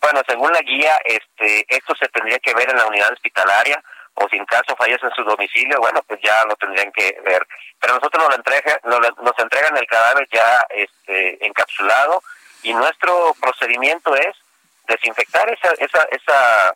Bueno, 0.00 0.22
según 0.28 0.52
la 0.52 0.60
guía, 0.60 0.96
este, 1.04 1.66
esto 1.68 1.92
se 1.96 2.08
tendría 2.08 2.38
que 2.38 2.54
ver 2.54 2.70
en 2.70 2.76
la 2.76 2.86
unidad 2.86 3.12
hospitalaria 3.12 3.82
o 4.14 4.28
si 4.28 4.36
en 4.36 4.44
caso 4.44 4.76
fallece 4.76 5.06
en 5.06 5.12
su 5.12 5.24
domicilio, 5.24 5.80
bueno, 5.80 6.02
pues 6.06 6.20
ya 6.22 6.44
lo 6.44 6.54
tendrían 6.54 6.92
que 6.92 7.20
ver. 7.24 7.44
Pero 7.80 7.94
nosotros 7.94 8.22
nos, 8.28 8.36
entrega, 8.36 8.80
nos, 8.84 9.38
entregan 9.38 9.76
el 9.76 9.86
cadáver 9.88 10.28
ya 10.32 10.66
este, 10.70 11.44
encapsulado 11.44 12.22
y 12.62 12.74
nuestro 12.74 13.34
procedimiento 13.40 14.14
es 14.14 14.36
desinfectar 14.88 15.48
esa, 15.50 15.72
esa, 15.78 16.02
esa, 16.10 16.74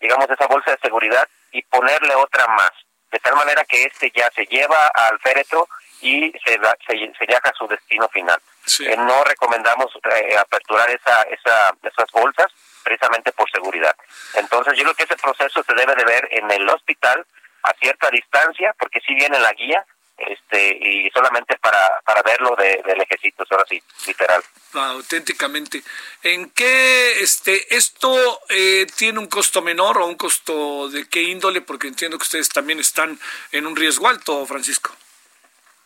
digamos, 0.00 0.28
esa 0.28 0.46
bolsa 0.46 0.72
de 0.72 0.78
seguridad 0.82 1.26
y 1.52 1.62
ponerle 1.62 2.14
otra 2.14 2.46
más, 2.48 2.72
de 3.10 3.18
tal 3.20 3.36
manera 3.36 3.64
que 3.64 3.84
este 3.84 4.10
ya 4.14 4.30
se 4.34 4.44
lleva 4.46 4.88
al 4.88 5.18
féretro 5.20 5.66
y 6.00 6.30
se, 6.44 6.58
se, 6.86 7.12
se 7.18 7.36
a 7.36 7.52
su 7.56 7.66
destino 7.66 8.08
final. 8.08 8.40
Eh, 8.80 8.96
no 8.96 9.24
recomendamos 9.24 9.90
eh, 10.14 10.36
aperturar 10.36 10.90
esa, 10.90 11.22
esa, 11.22 11.74
esas 11.82 12.10
bolsas 12.12 12.52
precisamente 12.84 13.32
por 13.32 13.50
seguridad. 13.50 13.96
Entonces 14.34 14.74
yo 14.76 14.84
creo 14.84 14.94
que 14.94 15.04
ese 15.04 15.16
proceso 15.16 15.62
se 15.62 15.74
debe 15.74 15.94
de 15.94 16.04
ver 16.04 16.28
en 16.30 16.50
el 16.50 16.68
hospital 16.68 17.26
a 17.62 17.72
cierta 17.74 18.10
distancia, 18.10 18.74
porque 18.78 19.00
si 19.00 19.14
viene 19.14 19.38
la 19.40 19.52
guía, 19.52 19.84
este 20.18 20.78
y 20.80 21.10
solamente 21.10 21.56
para, 21.58 22.00
para 22.04 22.22
verlo 22.22 22.54
de, 22.56 22.82
de 22.84 22.96
lejecitos, 22.96 23.46
ahora 23.50 23.64
sí, 23.68 23.82
literal. 24.06 24.42
auténticamente. 24.74 25.82
¿En 26.22 26.50
qué 26.50 27.20
este 27.22 27.76
esto 27.76 28.40
eh, 28.48 28.86
tiene 28.96 29.18
un 29.18 29.28
costo 29.28 29.62
menor 29.62 29.98
o 29.98 30.06
un 30.06 30.16
costo 30.16 30.88
de 30.88 31.08
qué 31.08 31.22
índole? 31.22 31.60
Porque 31.60 31.88
entiendo 31.88 32.18
que 32.18 32.24
ustedes 32.24 32.48
también 32.48 32.80
están 32.80 33.18
en 33.52 33.66
un 33.66 33.76
riesgo 33.76 34.08
alto, 34.08 34.44
Francisco. 34.46 34.94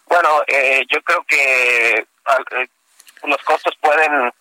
Bueno, 0.07 0.43
eh, 0.47 0.85
yo 0.91 1.03
creo 1.03 1.25
que 1.25 1.95
eh, 1.95 2.69
los 3.25 3.43
costos 3.45 3.75
pueden, 3.81 4.33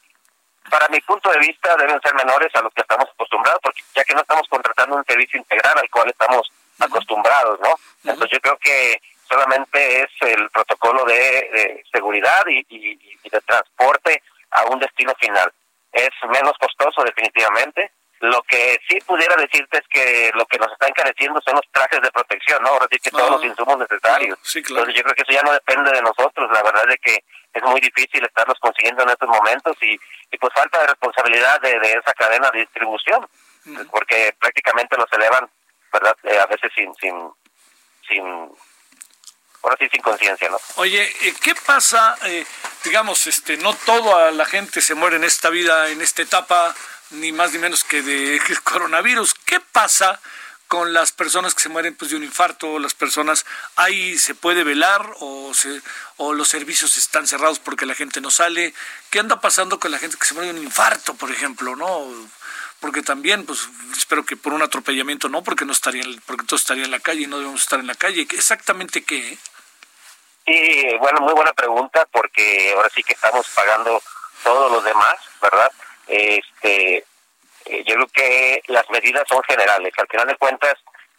para 0.70 0.88
mi 0.90 1.00
punto 1.02 1.32
de 1.32 1.40
vista, 1.40 1.76
deben 1.78 2.02
ser 2.02 2.14
menores 2.14 2.54
a 2.56 2.62
los 2.62 2.74
que 2.74 2.82
estamos 2.82 3.08
acostumbrados, 3.10 3.60
porque 3.64 3.82
ya 3.96 4.04
que 4.04 4.14
no 4.14 4.22
estamos 4.22 4.48
contratando 4.50 4.96
un 4.96 5.06
servicio 5.06 5.40
integral 5.40 5.78
al 5.78 5.90
cual 5.90 6.10
estamos 6.10 6.52
acostumbrados, 6.80 7.60
¿no? 7.62 7.76
Entonces 8.04 8.32
yo 8.32 8.42
creo 8.42 8.58
que 8.58 9.02
solamente 9.32 10.02
es 10.02 10.10
el 10.22 10.50
protocolo 10.50 11.06
de, 11.06 11.84
seguridad 11.92 12.44
y, 12.48 13.20
de 13.30 13.42
transporte 13.42 14.22
a 14.52 14.66
un 14.66 14.80
destino 14.80 15.14
final. 15.20 15.52
Es 15.92 16.10
menos 16.30 16.54
costoso 16.60 17.04
definitivamente. 17.04 17.92
Lo 18.20 18.44
que 18.44 18.80
sí 18.88 19.00
pudiera 19.02 19.36
decirte 19.36 19.80
es 19.80 19.88
que 19.88 20.32
lo 20.36 20.46
que 20.46 20.60
nos 20.60 20.72
está 20.72 20.88
encareciendo 20.88 21.42
son 21.42 21.56
los 21.56 21.66
trajes 21.72 22.02
de 22.02 22.12
protección, 22.12 22.62
¿no? 22.62 22.70
Ahora 22.70 22.88
sí 22.92 23.00
que 23.00 23.10
todos 23.10 23.32
los 23.32 23.44
insumos 23.44 23.80
necesarios. 23.80 24.38
Entonces 24.56 24.94
yo 24.94 25.04
creo 25.04 25.16
que 25.16 25.24
eso 25.24 25.32
ya 25.32 25.42
no 25.42 25.54
depende 25.54 25.92
de 25.92 26.02
nosotros. 26.04 26.52
La 26.52 26.62
verdad 26.62 26.86
es 26.92 27.00
que 27.02 27.24
es 27.54 27.64
muy 27.64 27.82
difícil 27.82 28.24
estarlos 28.24 28.60
consiguiendo 28.60 29.04
en 29.04 29.10
estos 29.10 29.28
momentos 29.28 29.76
y, 29.82 30.00
y 30.30 30.38
pues 30.38 30.54
falta 30.54 30.80
de 30.82 30.88
responsabilidad 30.88 31.60
de, 31.62 31.78
esa 31.94 32.14
cadena 32.14 32.52
de 32.52 32.60
distribución, 32.60 33.28
porque 33.90 34.36
prácticamente 34.40 34.98
los 34.98 35.12
elevan, 35.12 35.50
¿verdad? 35.92 36.16
Eh, 36.24 36.40
a 36.40 36.46
veces 36.46 36.72
sin, 36.76 36.94
sin, 36.96 37.32
sin 38.08 38.52
ahora 39.64 39.78
sí 39.80 39.88
sin 39.92 40.02
conciencia, 40.02 40.50
¿no? 40.50 40.60
Oye, 40.76 41.04
eh, 41.28 41.34
¿qué 41.42 41.56
pasa? 41.56 42.18
Eh, 42.26 42.46
digamos, 42.84 43.28
este, 43.28 43.58
no 43.58 43.74
toda 43.74 44.32
la 44.32 44.46
gente 44.46 44.82
se 44.82 44.96
muere 44.96 45.18
en 45.18 45.24
esta 45.24 45.50
vida, 45.50 45.90
en 45.90 46.02
esta 46.02 46.22
etapa, 46.22 46.76
ni 47.12 47.32
más 47.32 47.54
ni 47.54 47.60
menos 47.60 47.84
que 47.84 48.02
de 48.02 48.42
coronavirus. 48.64 49.34
¿Qué 49.46 49.60
pasa 49.60 50.20
con 50.68 50.94
las 50.94 51.12
personas 51.12 51.54
que 51.54 51.64
se 51.64 51.70
mueren 51.70 51.96
pues, 51.96 52.12
de 52.12 52.18
un 52.18 52.24
infarto? 52.24 52.80
¿Las 52.80 52.94
personas 52.94 53.46
ahí 53.76 54.18
se 54.18 54.36
puede 54.36 54.64
velar 54.64 55.16
o, 55.20 55.54
se, 55.54 55.82
o 56.18 56.34
los 56.34 56.48
servicios 56.48 56.98
están 56.98 57.28
cerrados 57.28 57.60
porque 57.60 57.86
la 57.86 57.96
gente 57.96 58.22
no 58.22 58.32
sale? 58.32 58.74
¿Qué 59.10 59.20
anda 59.20 59.42
pasando 59.42 59.80
con 59.80 59.92
la 59.92 60.00
gente 60.00 60.18
que 60.18 60.26
se 60.26 60.34
muere 60.34 60.52
de 60.52 60.60
un 60.60 60.66
infarto, 60.66 61.14
por 61.16 61.32
ejemplo, 61.32 61.76
no? 61.76 62.30
porque 62.82 63.04
también, 63.04 63.46
pues 63.46 63.70
espero 63.96 64.26
que 64.26 64.36
por 64.36 64.54
un 64.54 64.64
atropellamiento 64.64 65.30
no, 65.30 65.44
porque 65.44 65.66
no 65.66 65.72
estarían, 65.72 66.20
porque 66.26 66.48
todos 66.48 66.62
estarían 66.62 66.86
en 66.86 66.92
la 66.92 67.00
calle 67.00 67.22
y 67.22 67.28
no 67.28 67.38
debemos 67.38 67.62
estar 67.62 67.80
en 67.80 67.86
la 67.86 67.94
calle. 67.94 68.28
¿Exactamente 68.32 69.04
qué? 69.04 69.38
Sí, 70.46 70.98
bueno, 71.00 71.22
muy 71.22 71.34
buena 71.34 71.54
pregunta, 71.54 72.08
porque 72.12 72.74
ahora 72.76 72.90
sí 72.94 73.04
que 73.04 73.14
estamos 73.14 73.48
pagando 73.56 74.02
todos 74.44 74.72
los 74.72 74.84
demás, 74.84 75.16
¿verdad? 75.42 75.72
Este, 76.08 76.98
eh, 77.66 77.84
yo 77.86 77.96
creo 77.96 78.08
que 78.08 78.64
las 78.68 78.90
medidas 78.90 79.28
son 79.28 79.42
generales. 79.44 79.94
Al 79.98 80.08
final 80.08 80.28
de 80.28 80.36
cuentas, 80.38 80.76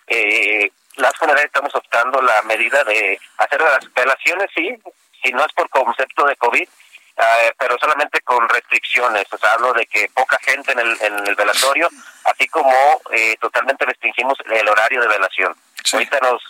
eh, 0.09 0.70
las 0.97 1.16
funerarias 1.16 1.47
estamos 1.47 1.75
optando 1.75 2.20
la 2.20 2.43
medida 2.43 2.85
de 2.85 3.18
hacer 3.39 3.61
las 3.61 3.93
velaciones, 3.95 4.51
sí, 4.55 4.77
si 5.23 5.33
no 5.33 5.45
es 5.45 5.53
por 5.53 5.68
concepto 5.70 6.25
de 6.27 6.37
COVID, 6.37 6.68
eh, 7.16 7.53
pero 7.59 7.79
solamente 7.79 8.20
con 8.23 8.49
restricciones. 8.49 9.25
O 9.31 9.39
sea, 9.39 9.53
hablo 9.53 9.73
de 9.73 9.87
que 9.87 10.09
poca 10.14 10.39
gente 10.43 10.73
en 10.73 10.81
el, 10.81 10.99
en 11.01 11.27
el 11.27 11.35
velatorio, 11.35 11.89
así 12.25 12.49
como 12.49 12.75
eh, 13.12 13.37
totalmente 13.41 13.85
restringimos 13.85 14.39
el 14.51 14.68
horario 14.68 15.01
de 15.01 15.09
velación. 15.09 15.55
Ahorita 15.93 16.18
nos 16.20 16.43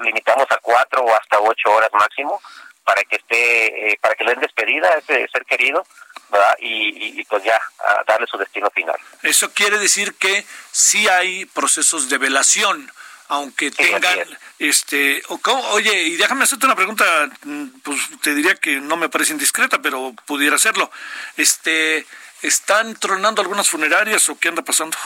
limitamos 0.00 0.46
a 0.50 0.58
cuatro 0.58 1.02
o 1.02 1.14
hasta 1.14 1.40
ocho 1.40 1.70
horas 1.70 1.90
máximo 1.92 2.40
para 2.84 3.02
que 3.04 3.16
esté, 3.16 3.92
eh, 3.92 3.98
para 4.00 4.14
que 4.14 4.24
le 4.24 4.32
den 4.32 4.40
despedida 4.40 4.88
a 4.88 4.98
ese 4.98 5.28
ser 5.28 5.44
querido, 5.44 5.86
¿verdad? 6.28 6.56
Y, 6.58 7.20
y, 7.20 7.24
pues 7.24 7.44
ya 7.44 7.60
darle 8.06 8.26
su 8.26 8.38
destino 8.38 8.70
final. 8.70 8.96
Eso 9.22 9.52
quiere 9.52 9.78
decir 9.78 10.14
que 10.14 10.44
sí 10.72 11.08
hay 11.08 11.44
procesos 11.46 12.08
de 12.08 12.18
velación 12.18 12.90
aunque 13.30 13.70
tengan 13.70 14.18
este 14.58 15.22
oye 15.70 16.02
y 16.02 16.16
déjame 16.16 16.44
hacerte 16.44 16.66
una 16.66 16.74
pregunta 16.74 17.04
mm, 17.44 17.66
pues 17.84 18.00
te 18.22 18.34
diría 18.34 18.56
que 18.56 18.80
no 18.80 18.96
me 18.96 19.08
parece 19.08 19.32
indiscreta 19.32 19.80
pero 19.80 20.12
pudiera 20.26 20.58
serlo 20.58 20.90
este 21.36 22.04
están 22.42 22.96
tronando 22.96 23.40
algunas 23.40 23.70
funerarias 23.70 24.28
o 24.28 24.38
qué 24.38 24.48
anda 24.48 24.62
pasando 24.62 24.98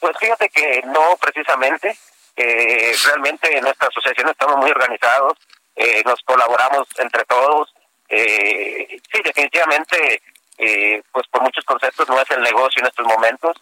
pues 0.00 0.16
fíjate 0.18 0.48
que 0.48 0.82
no 0.86 1.18
precisamente 1.20 1.98
eh, 2.36 2.94
realmente 3.06 3.56
en 3.56 3.64
nuestra 3.64 3.88
asociación 3.88 4.28
estamos 4.28 4.56
muy 4.56 4.70
organizados 4.70 5.38
eh, 5.76 6.02
nos 6.04 6.20
colaboramos 6.22 6.86
entre 6.98 7.24
todos 7.24 7.74
eh, 8.08 9.00
sí 9.12 9.20
definitivamente 9.24 10.22
eh, 10.58 11.02
pues 11.12 11.26
por 11.28 11.42
muchos 11.42 11.64
conceptos 11.64 12.08
no 12.08 12.20
es 12.20 12.30
el 12.30 12.42
negocio 12.42 12.80
en 12.80 12.86
estos 12.86 13.06
momentos. 13.06 13.56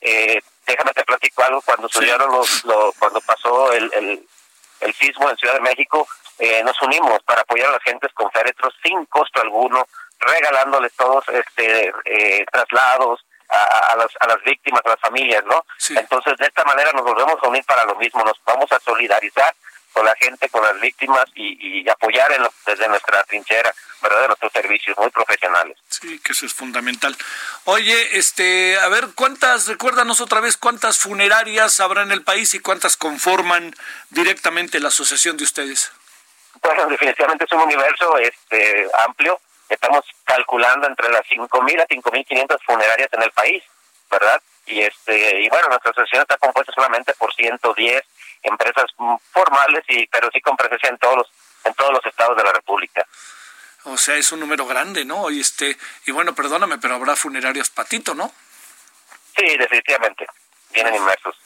Eh, 0.00 0.40
déjame 0.66 0.92
te 0.92 1.04
platico 1.04 1.42
algo, 1.42 1.62
cuando 1.62 1.86
estudiaron 1.86 2.30
los, 2.30 2.62
cuando 2.98 3.20
pasó 3.22 3.72
el, 3.72 3.90
el, 3.94 4.26
el, 4.80 4.94
sismo 4.94 5.28
en 5.30 5.36
Ciudad 5.36 5.54
de 5.54 5.60
México, 5.60 6.06
eh, 6.38 6.62
nos 6.64 6.80
unimos 6.82 7.22
para 7.24 7.40
apoyar 7.40 7.68
a 7.68 7.72
las 7.72 7.82
gentes 7.82 8.12
con 8.12 8.30
féretros 8.30 8.74
sin 8.82 9.06
costo 9.06 9.40
alguno, 9.40 9.86
regalándoles 10.20 10.92
todos 10.94 11.24
este 11.28 11.92
eh, 12.04 12.44
traslados 12.52 13.24
a, 13.48 13.92
a, 13.92 13.96
las, 13.96 14.10
a 14.20 14.26
las 14.26 14.42
víctimas, 14.42 14.82
a 14.84 14.90
las 14.90 15.00
familias, 15.00 15.44
¿no? 15.44 15.64
Entonces, 15.90 16.36
de 16.38 16.46
esta 16.46 16.64
manera 16.64 16.92
nos 16.92 17.04
volvemos 17.04 17.38
a 17.42 17.48
unir 17.48 17.64
para 17.64 17.84
lo 17.84 17.96
mismo, 17.96 18.24
nos 18.24 18.40
vamos 18.44 18.70
a 18.72 18.80
solidarizar 18.80 19.54
con 19.92 20.04
la 20.04 20.14
gente, 20.16 20.48
con 20.50 20.62
las 20.62 20.78
víctimas 20.78 21.24
y, 21.34 21.80
y 21.80 21.88
apoyar 21.88 22.30
en 22.32 22.46
desde 22.66 22.86
nuestra 22.86 23.24
trinchera, 23.24 23.72
¿verdad? 24.02 24.20
De 24.20 24.26
nuestros 24.26 24.52
servicios 24.52 24.96
muy 24.98 25.08
profesionales. 25.10 25.78
Sí, 25.88 26.18
que 26.18 26.32
eso 26.32 26.44
es 26.44 26.52
fundamental. 26.52 27.16
Oye, 27.64 28.18
este, 28.18 28.78
a 28.78 28.88
ver, 28.88 29.08
¿cuántas, 29.14 29.68
recuérdanos 29.68 30.20
otra 30.20 30.40
vez, 30.40 30.58
cuántas 30.58 30.98
funerarias 30.98 31.80
habrá 31.80 32.02
en 32.02 32.12
el 32.12 32.22
país 32.22 32.52
y 32.52 32.60
cuántas 32.60 32.98
conforman 32.98 33.74
directamente 34.10 34.80
la 34.80 34.88
asociación 34.88 35.38
de 35.38 35.44
ustedes? 35.44 35.90
Bueno, 36.62 36.86
definitivamente 36.86 37.44
es 37.44 37.52
un 37.52 37.60
universo 37.60 38.18
este 38.18 38.86
amplio. 39.06 39.40
Estamos 39.68 40.04
calculando 40.24 40.86
entre 40.86 41.10
las 41.10 41.22
5.000 41.26 41.82
a 41.82 41.86
5.500 41.86 42.58
funerarias 42.64 43.08
en 43.12 43.22
el 43.22 43.30
país, 43.32 43.62
¿verdad? 44.10 44.40
Y 44.66 44.80
este 44.80 45.40
y 45.40 45.48
bueno, 45.48 45.68
nuestra 45.68 45.90
asociación 45.90 46.22
está 46.22 46.38
compuesta 46.38 46.72
solamente 46.72 47.14
por 47.14 47.32
110 47.34 48.02
empresas 48.42 48.84
formales 49.32 49.84
y 49.88 50.06
pero 50.06 50.28
sí 50.32 50.40
con 50.40 50.56
presencia 50.56 50.88
en 50.88 50.98
todos 50.98 51.16
los 51.16 51.30
en 51.64 51.74
todos 51.74 51.92
los 51.92 52.06
estados 52.06 52.36
de 52.36 52.44
la 52.44 52.52
República. 52.52 53.06
O 53.84 53.96
sea, 53.96 54.16
es 54.16 54.32
un 54.32 54.40
número 54.40 54.66
grande, 54.66 55.04
¿no? 55.04 55.30
Y 55.30 55.40
este 55.40 55.76
y 56.06 56.12
bueno, 56.12 56.34
perdóname, 56.34 56.78
pero 56.78 56.94
habrá 56.94 57.14
funerarias 57.16 57.70
patito, 57.70 58.14
¿no? 58.14 58.32
Sí, 59.36 59.56
definitivamente. 59.56 60.26
Vienen 60.72 60.94
inmersos. 60.94 61.36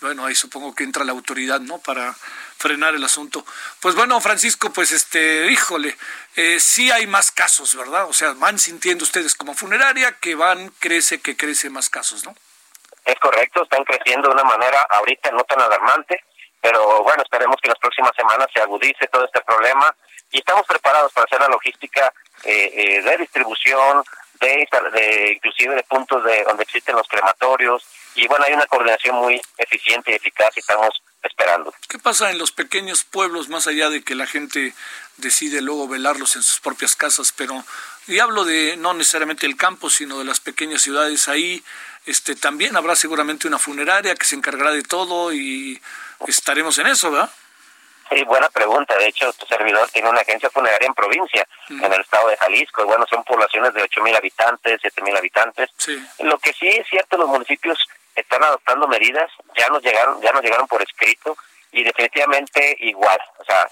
Bueno, 0.00 0.24
ahí 0.24 0.34
supongo 0.34 0.74
que 0.74 0.84
entra 0.84 1.04
la 1.04 1.12
autoridad, 1.12 1.60
¿no? 1.60 1.78
Para 1.78 2.14
frenar 2.56 2.94
el 2.94 3.04
asunto. 3.04 3.44
Pues 3.80 3.94
bueno, 3.94 4.20
Francisco, 4.20 4.72
pues 4.72 4.92
este, 4.92 5.50
híjole, 5.50 5.96
eh, 6.36 6.58
sí 6.58 6.90
hay 6.90 7.06
más 7.06 7.30
casos, 7.30 7.74
¿verdad? 7.74 8.06
O 8.06 8.12
sea, 8.12 8.32
van 8.34 8.58
sintiendo 8.58 9.04
ustedes 9.04 9.34
como 9.34 9.54
funeraria 9.54 10.12
que 10.12 10.34
van, 10.34 10.70
crece, 10.78 11.20
que 11.20 11.36
crece 11.36 11.68
más 11.68 11.90
casos, 11.90 12.24
¿no? 12.24 12.34
Es 13.04 13.18
correcto, 13.18 13.62
están 13.62 13.84
creciendo 13.84 14.28
de 14.28 14.34
una 14.34 14.44
manera 14.44 14.86
ahorita 14.90 15.30
no 15.32 15.44
tan 15.44 15.60
alarmante, 15.60 16.22
pero 16.60 17.02
bueno, 17.02 17.22
esperemos 17.22 17.56
que 17.62 17.68
las 17.68 17.78
próximas 17.78 18.12
semanas 18.14 18.48
se 18.52 18.60
agudice 18.60 19.06
todo 19.08 19.24
este 19.24 19.40
problema 19.42 19.94
y 20.30 20.38
estamos 20.38 20.66
preparados 20.66 21.12
para 21.12 21.24
hacer 21.24 21.40
la 21.40 21.48
logística 21.48 22.12
eh, 22.44 22.72
eh, 22.74 23.02
de 23.02 23.16
distribución, 23.18 24.02
de 24.40 25.32
inclusive 25.34 25.74
de 25.74 25.82
puntos 25.82 26.24
de 26.24 26.44
donde 26.44 26.62
existen 26.62 26.96
los 26.96 27.06
crematorios 27.06 27.84
y 28.14 28.26
bueno, 28.26 28.44
hay 28.46 28.54
una 28.54 28.66
coordinación 28.66 29.16
muy 29.16 29.40
eficiente 29.58 30.10
y 30.10 30.14
eficaz 30.14 30.56
y 30.56 30.60
estamos 30.60 30.90
esperando. 31.22 31.72
¿Qué 31.88 31.98
pasa 31.98 32.30
en 32.30 32.38
los 32.38 32.52
pequeños 32.52 33.04
pueblos 33.04 33.48
más 33.48 33.66
allá 33.66 33.90
de 33.90 34.02
que 34.02 34.14
la 34.14 34.26
gente 34.26 34.74
decide 35.18 35.60
luego 35.60 35.88
velarlos 35.88 36.36
en 36.36 36.42
sus 36.42 36.60
propias 36.60 36.96
casas? 36.96 37.32
Pero, 37.36 37.64
y 38.06 38.18
hablo 38.18 38.44
de 38.44 38.76
no 38.76 38.94
necesariamente 38.94 39.46
el 39.46 39.56
campo, 39.56 39.90
sino 39.90 40.18
de 40.18 40.24
las 40.24 40.40
pequeñas 40.40 40.82
ciudades 40.82 41.28
ahí, 41.28 41.62
este, 42.06 42.34
también 42.34 42.76
habrá 42.76 42.96
seguramente 42.96 43.46
una 43.46 43.58
funeraria 43.58 44.14
que 44.14 44.24
se 44.24 44.34
encargará 44.34 44.72
de 44.72 44.82
todo 44.82 45.32
y 45.32 45.80
estaremos 46.26 46.78
en 46.78 46.86
eso, 46.86 47.10
¿verdad? 47.10 47.30
Sí, 48.10 48.24
buena 48.24 48.48
pregunta. 48.48 48.96
De 48.96 49.06
hecho, 49.06 49.32
tu 49.34 49.46
servidor 49.46 49.88
tiene 49.90 50.08
una 50.08 50.22
agencia 50.22 50.50
funeraria 50.50 50.86
en 50.86 50.94
provincia, 50.94 51.46
en 51.68 51.92
el 51.92 52.00
estado 52.00 52.28
de 52.28 52.36
Jalisco. 52.36 52.82
Y 52.82 52.86
bueno, 52.86 53.06
son 53.08 53.22
poblaciones 53.22 53.72
de 53.72 53.82
ocho 53.82 54.02
mil 54.02 54.16
habitantes, 54.16 54.80
siete 54.80 55.00
mil 55.02 55.16
habitantes. 55.16 55.70
Lo 56.18 56.36
que 56.38 56.52
sí 56.52 56.66
es 56.66 56.88
cierto, 56.88 57.16
los 57.16 57.28
municipios 57.28 57.78
están 58.14 58.42
adoptando 58.42 58.88
medidas, 58.88 59.30
ya 59.56 59.68
nos 59.68 59.82
llegaron, 59.82 60.20
ya 60.20 60.32
nos 60.32 60.42
llegaron 60.42 60.66
por 60.66 60.82
escrito 60.82 61.36
y 61.72 61.84
definitivamente 61.84 62.76
igual. 62.80 63.20
O 63.38 63.44
sea, 63.44 63.70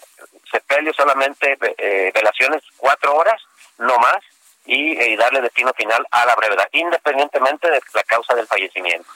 sepelio 0.51 0.93
solamente 0.95 1.59
eh, 1.79 2.11
velaciones 2.15 2.63
cuatro 2.77 3.15
horas, 3.17 3.41
no 3.79 3.99
más, 3.99 4.23
y, 4.65 5.01
y 5.01 5.17
darle 5.17 5.41
destino 5.41 5.73
final 5.75 6.07
a 6.11 6.27
la 6.27 6.37
brevedad, 6.37 6.69
independientemente 6.73 7.71
de 7.71 7.81
la 7.95 8.03
causa 8.05 8.35
del 8.35 8.47
fallecimiento. 8.47 9.09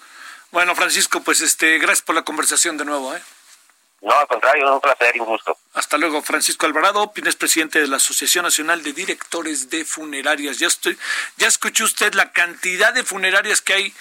Bueno, 0.50 0.74
Francisco, 0.74 1.20
pues 1.22 1.40
este, 1.40 1.78
gracias 1.78 2.02
por 2.02 2.14
la 2.14 2.22
conversación 2.24 2.76
de 2.76 2.84
nuevo, 2.84 3.14
¿eh? 3.14 3.22
No, 4.02 4.18
al 4.18 4.26
contrario, 4.26 4.64
es 4.64 4.70
un 4.70 4.80
placer 4.80 5.14
y 5.14 5.20
un 5.20 5.26
gusto. 5.26 5.56
Hasta 5.74 5.96
luego, 5.96 6.22
Francisco 6.22 6.66
Alvarado, 6.66 7.12
es 7.14 7.36
presidente 7.36 7.80
de 7.80 7.86
la 7.86 7.98
Asociación 7.98 8.44
Nacional 8.44 8.82
de 8.82 8.92
Directores 8.92 9.70
de 9.70 9.84
Funerarias. 9.84 10.58
Ya 10.58 10.66
estoy, 10.66 10.98
ya 11.36 11.46
escuchó 11.46 11.84
usted 11.84 12.12
la 12.14 12.32
cantidad 12.32 12.92
de 12.92 13.04
funerarias 13.04 13.60
que 13.60 13.74
hay 13.74 13.94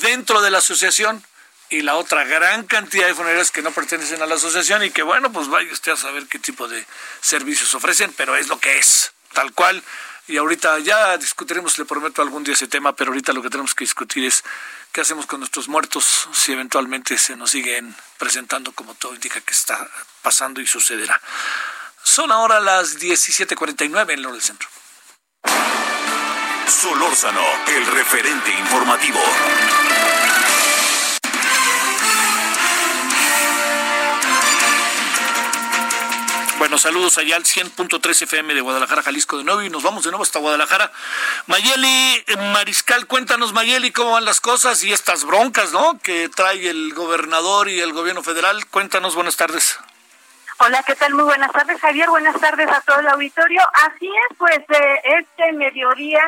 dentro 0.00 0.40
de 0.40 0.50
la 0.50 0.58
asociación 0.58 1.22
y 1.70 1.82
la 1.82 1.96
otra 1.96 2.24
gran 2.24 2.64
cantidad 2.64 3.06
de 3.06 3.14
funerarias 3.14 3.50
que 3.50 3.62
no 3.62 3.72
pertenecen 3.72 4.22
a 4.22 4.26
la 4.26 4.36
asociación 4.36 4.84
y 4.84 4.90
que 4.90 5.02
bueno, 5.02 5.30
pues 5.32 5.48
vaya 5.48 5.70
usted 5.72 5.92
a 5.92 5.96
saber 5.96 6.26
qué 6.26 6.38
tipo 6.38 6.68
de 6.68 6.86
servicios 7.20 7.74
ofrecen, 7.74 8.12
pero 8.16 8.36
es 8.36 8.48
lo 8.48 8.58
que 8.58 8.78
es, 8.78 9.12
tal 9.32 9.52
cual. 9.52 9.82
Y 10.26 10.36
ahorita 10.36 10.78
ya 10.80 11.16
discutiremos, 11.16 11.78
le 11.78 11.86
prometo 11.86 12.20
algún 12.20 12.44
día 12.44 12.54
ese 12.54 12.68
tema, 12.68 12.94
pero 12.94 13.10
ahorita 13.10 13.32
lo 13.32 13.42
que 13.42 13.48
tenemos 13.48 13.74
que 13.74 13.84
discutir 13.84 14.24
es 14.24 14.44
qué 14.92 15.00
hacemos 15.00 15.26
con 15.26 15.40
nuestros 15.40 15.68
muertos 15.68 16.28
si 16.32 16.52
eventualmente 16.52 17.16
se 17.16 17.36
nos 17.36 17.50
siguen 17.50 17.94
presentando 18.18 18.72
como 18.72 18.94
todo 18.94 19.14
indica 19.14 19.40
que 19.40 19.52
está 19.52 19.88
pasando 20.22 20.60
y 20.60 20.66
sucederá. 20.66 21.20
Son 22.02 22.30
ahora 22.30 22.60
las 22.60 22.98
17:49 22.98 24.12
en 24.12 24.24
el 24.24 24.32
del 24.32 24.42
centro. 24.42 24.68
Solórzano, 26.68 27.40
el 27.68 27.86
referente 27.86 28.50
informativo. 28.50 29.18
Bueno, 36.58 36.76
saludos 36.76 37.16
allá 37.16 37.36
al 37.36 37.44
100.3 37.44 38.22
FM 38.22 38.52
de 38.52 38.60
Guadalajara, 38.60 39.02
Jalisco 39.02 39.38
de 39.38 39.44
nuevo 39.44 39.62
y 39.62 39.70
nos 39.70 39.82
vamos 39.82 40.04
de 40.04 40.10
nuevo 40.10 40.22
hasta 40.22 40.40
Guadalajara. 40.40 40.92
Mayeli 41.46 42.24
Mariscal, 42.52 43.06
cuéntanos 43.06 43.54
Mayeli 43.54 43.90
cómo 43.90 44.10
van 44.12 44.26
las 44.26 44.40
cosas 44.42 44.84
y 44.84 44.92
estas 44.92 45.24
broncas, 45.24 45.72
¿no? 45.72 45.98
Que 46.02 46.28
trae 46.28 46.68
el 46.68 46.92
gobernador 46.92 47.70
y 47.70 47.80
el 47.80 47.94
gobierno 47.94 48.22
federal. 48.22 48.66
Cuéntanos, 48.66 49.14
buenas 49.14 49.36
tardes. 49.36 49.78
Hola, 50.58 50.82
¿qué 50.82 50.96
tal? 50.96 51.14
Muy 51.14 51.24
buenas 51.24 51.52
tardes, 51.52 51.80
Javier. 51.80 52.10
Buenas 52.10 52.38
tardes 52.38 52.68
a 52.68 52.80
todo 52.82 52.98
el 52.98 53.08
auditorio. 53.08 53.62
Así 53.72 54.06
es, 54.06 54.36
pues 54.36 54.58
eh, 54.58 55.00
este 55.20 55.52
mediodía 55.52 56.20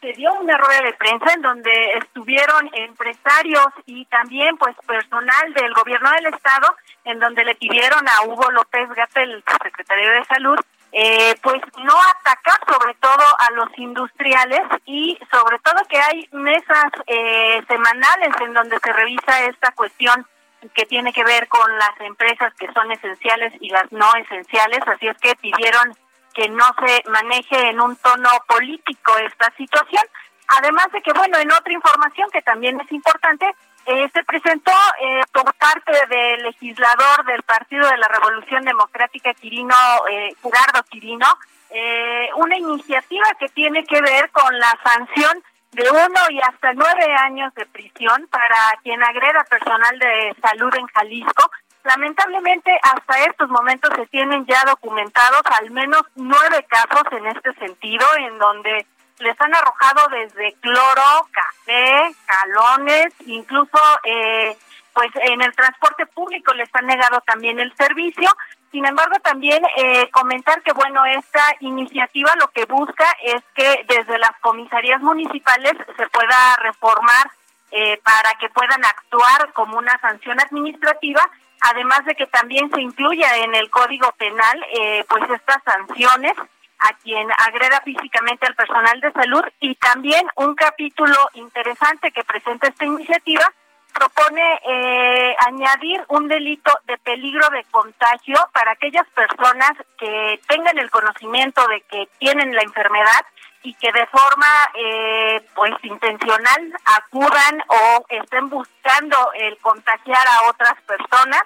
se 0.00 0.12
dio 0.12 0.32
una 0.34 0.56
rueda 0.56 0.82
de 0.82 0.92
prensa 0.94 1.32
en 1.32 1.42
donde 1.42 1.92
estuvieron 1.98 2.70
empresarios 2.72 3.66
y 3.86 4.04
también 4.06 4.56
pues 4.56 4.76
personal 4.86 5.52
del 5.54 5.72
gobierno 5.74 6.10
del 6.12 6.26
estado 6.26 6.76
en 7.04 7.18
donde 7.18 7.44
le 7.44 7.54
pidieron 7.56 8.06
a 8.08 8.26
Hugo 8.26 8.50
López 8.50 8.88
Gatel, 8.90 9.42
secretario 9.62 10.12
de 10.12 10.24
salud, 10.24 10.58
eh, 10.92 11.34
pues 11.42 11.60
no 11.84 11.94
atacar 12.16 12.60
sobre 12.66 12.94
todo 12.94 13.24
a 13.38 13.50
los 13.52 13.68
industriales 13.76 14.62
y 14.86 15.18
sobre 15.30 15.58
todo 15.58 15.84
que 15.88 15.98
hay 15.98 16.28
mesas 16.32 16.90
eh, 17.06 17.62
semanales 17.68 18.34
en 18.40 18.54
donde 18.54 18.78
se 18.78 18.92
revisa 18.92 19.44
esta 19.44 19.72
cuestión 19.72 20.26
que 20.74 20.86
tiene 20.86 21.12
que 21.12 21.24
ver 21.24 21.46
con 21.48 21.78
las 21.78 22.00
empresas 22.00 22.52
que 22.54 22.72
son 22.72 22.90
esenciales 22.90 23.52
y 23.60 23.70
las 23.70 23.90
no 23.92 24.12
esenciales, 24.16 24.80
así 24.86 25.06
es 25.06 25.16
que 25.18 25.36
pidieron 25.36 25.94
que 26.38 26.48
no 26.50 26.64
se 26.78 27.02
maneje 27.10 27.70
en 27.70 27.80
un 27.80 27.96
tono 27.96 28.30
político 28.46 29.12
esta 29.18 29.52
situación. 29.56 30.04
Además 30.46 30.86
de 30.92 31.02
que, 31.02 31.12
bueno, 31.12 31.36
en 31.36 31.50
otra 31.50 31.72
información 31.72 32.30
que 32.30 32.42
también 32.42 32.80
es 32.80 32.92
importante, 32.92 33.44
eh, 33.86 34.08
se 34.14 34.22
presentó 34.22 34.70
eh, 35.00 35.20
por 35.32 35.52
parte 35.54 35.92
del 36.08 36.44
legislador 36.44 37.24
del 37.26 37.42
Partido 37.42 37.88
de 37.88 37.98
la 37.98 38.06
Revolución 38.06 38.64
Democrática, 38.64 39.34
Quirino, 39.34 39.74
eh, 40.08 40.32
Gerardo 40.40 40.84
Quirino, 40.88 41.26
eh, 41.70 42.28
una 42.36 42.56
iniciativa 42.56 43.26
que 43.40 43.48
tiene 43.48 43.82
que 43.84 44.00
ver 44.00 44.30
con 44.30 44.56
la 44.60 44.78
sanción 44.84 45.42
de 45.72 45.90
uno 45.90 46.20
y 46.30 46.40
hasta 46.40 46.72
nueve 46.72 47.14
años 47.18 47.52
de 47.54 47.66
prisión 47.66 48.28
para 48.30 48.78
quien 48.84 49.02
agreda 49.02 49.42
personal 49.50 49.98
de 49.98 50.36
salud 50.40 50.72
en 50.76 50.86
Jalisco 50.86 51.50
Lamentablemente, 51.84 52.70
hasta 52.82 53.24
estos 53.24 53.48
momentos 53.48 53.90
se 53.96 54.06
tienen 54.06 54.44
ya 54.46 54.62
documentados 54.64 55.42
al 55.60 55.70
menos 55.70 56.02
nueve 56.16 56.66
casos 56.68 57.04
en 57.12 57.26
este 57.26 57.54
sentido, 57.54 58.06
en 58.18 58.38
donde 58.38 58.86
les 59.20 59.40
han 59.40 59.54
arrojado 59.54 60.08
desde 60.08 60.54
cloro, 60.60 61.28
café, 61.30 62.14
calones, 62.26 63.14
incluso 63.26 63.78
eh, 64.04 64.56
pues 64.92 65.10
en 65.14 65.40
el 65.42 65.54
transporte 65.54 66.06
público 66.06 66.52
les 66.54 66.68
han 66.74 66.86
negado 66.86 67.20
también 67.22 67.60
el 67.60 67.74
servicio. 67.76 68.28
Sin 68.70 68.84
embargo, 68.84 69.16
también 69.22 69.62
eh, 69.76 70.10
comentar 70.10 70.62
que, 70.62 70.72
bueno, 70.72 71.04
esta 71.06 71.42
iniciativa 71.60 72.32
lo 72.38 72.48
que 72.48 72.66
busca 72.66 73.06
es 73.22 73.42
que 73.54 73.84
desde 73.88 74.18
las 74.18 74.32
comisarías 74.40 75.00
municipales 75.00 75.72
se 75.96 76.06
pueda 76.08 76.56
reformar 76.56 77.30
eh, 77.70 78.00
para 78.02 78.34
que 78.38 78.48
puedan 78.50 78.84
actuar 78.84 79.52
como 79.52 79.78
una 79.78 79.98
sanción 80.00 80.40
administrativa 80.40 81.22
además 81.60 82.04
de 82.04 82.14
que 82.14 82.26
también 82.26 82.70
se 82.70 82.80
incluya 82.80 83.36
en 83.38 83.54
el 83.54 83.70
Código 83.70 84.12
Penal 84.12 84.64
eh, 84.72 85.04
pues 85.08 85.22
estas 85.30 85.62
sanciones 85.64 86.34
a 86.80 86.92
quien 87.02 87.28
agreda 87.46 87.80
físicamente 87.84 88.46
al 88.46 88.54
personal 88.54 89.00
de 89.00 89.12
salud 89.12 89.42
y 89.60 89.74
también 89.76 90.26
un 90.36 90.54
capítulo 90.54 91.16
interesante 91.34 92.12
que 92.12 92.24
presenta 92.24 92.68
esta 92.68 92.84
iniciativa 92.84 93.52
propone 93.92 94.60
eh, 94.64 95.36
añadir 95.46 96.04
un 96.08 96.28
delito 96.28 96.70
de 96.86 96.98
peligro 96.98 97.48
de 97.50 97.64
contagio 97.70 98.36
para 98.52 98.72
aquellas 98.72 99.06
personas 99.08 99.72
que 99.98 100.40
tengan 100.46 100.78
el 100.78 100.90
conocimiento 100.90 101.66
de 101.66 101.80
que 101.82 102.08
tienen 102.18 102.54
la 102.54 102.62
enfermedad 102.62 103.26
y 103.62 103.74
que 103.74 103.92
de 103.92 104.06
forma 104.06 104.68
eh, 104.74 105.44
pues 105.54 105.74
intencional 105.82 106.72
acudan 106.84 107.62
o 107.68 108.04
estén 108.08 108.48
buscando 108.48 109.32
el 109.34 109.58
contagiar 109.58 110.26
a 110.26 110.48
otras 110.50 110.80
personas, 110.82 111.42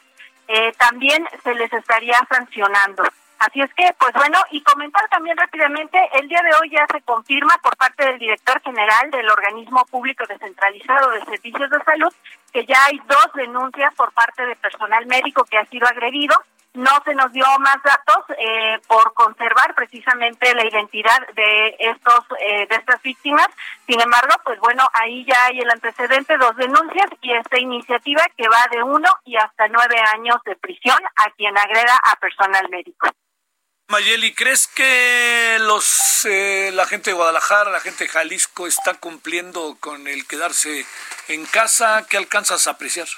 eh, 0.48 0.72
también 0.78 1.26
se 1.42 1.54
les 1.54 1.72
estaría 1.72 2.18
sancionando. 2.28 3.04
Así 3.38 3.60
es 3.60 3.74
que, 3.74 3.92
pues 3.98 4.12
bueno, 4.12 4.38
y 4.52 4.62
comentar 4.62 5.08
también 5.08 5.36
rápidamente, 5.36 5.98
el 6.12 6.28
día 6.28 6.40
de 6.42 6.54
hoy 6.60 6.70
ya 6.70 6.86
se 6.92 7.00
confirma 7.00 7.58
por 7.60 7.76
parte 7.76 8.04
del 8.04 8.18
director 8.20 8.60
general 8.62 9.10
del 9.10 9.28
organismo 9.28 9.84
público 9.86 10.24
descentralizado 10.28 11.10
de 11.10 11.24
servicios 11.24 11.68
de 11.68 11.82
salud 11.82 12.14
que 12.52 12.64
ya 12.66 12.84
hay 12.84 13.00
dos 13.08 13.26
denuncias 13.34 13.92
por 13.94 14.12
parte 14.12 14.46
de 14.46 14.54
personal 14.56 15.06
médico 15.06 15.44
que 15.44 15.58
ha 15.58 15.64
sido 15.66 15.88
agredido 15.88 16.36
no 16.74 17.02
se 17.04 17.14
nos 17.14 17.32
dio 17.32 17.44
más 17.58 17.76
datos 17.82 18.24
eh, 18.38 18.78
por 18.86 19.12
conservar 19.14 19.74
precisamente 19.74 20.54
la 20.54 20.66
identidad 20.66 21.26
de 21.34 21.76
estos 21.78 22.24
eh, 22.40 22.66
de 22.68 22.76
estas 22.76 23.02
víctimas. 23.02 23.48
Sin 23.86 24.00
embargo, 24.00 24.34
pues 24.44 24.58
bueno, 24.60 24.86
ahí 24.94 25.24
ya 25.24 25.46
hay 25.46 25.60
el 25.60 25.70
antecedente, 25.70 26.38
dos 26.38 26.56
denuncias 26.56 27.10
y 27.20 27.32
esta 27.32 27.58
iniciativa 27.58 28.22
que 28.36 28.48
va 28.48 28.66
de 28.70 28.82
uno 28.82 29.08
y 29.24 29.36
hasta 29.36 29.68
nueve 29.68 29.96
años 30.14 30.36
de 30.44 30.56
prisión 30.56 30.98
a 31.16 31.30
quien 31.32 31.56
agreda 31.56 31.98
a 32.04 32.16
personal 32.16 32.68
médico. 32.70 33.08
Mayeli, 33.88 34.32
¿crees 34.34 34.68
que 34.68 35.58
los 35.60 36.24
eh, 36.24 36.70
la 36.72 36.86
gente 36.86 37.10
de 37.10 37.14
Guadalajara, 37.14 37.70
la 37.70 37.80
gente 37.80 38.04
de 38.04 38.10
Jalisco 38.10 38.66
está 38.66 38.94
cumpliendo 38.94 39.76
con 39.80 40.08
el 40.08 40.26
quedarse 40.26 40.86
en 41.28 41.44
casa? 41.44 42.06
¿Qué 42.08 42.16
alcanzas 42.16 42.66
a 42.66 42.70
apreciar? 42.70 43.08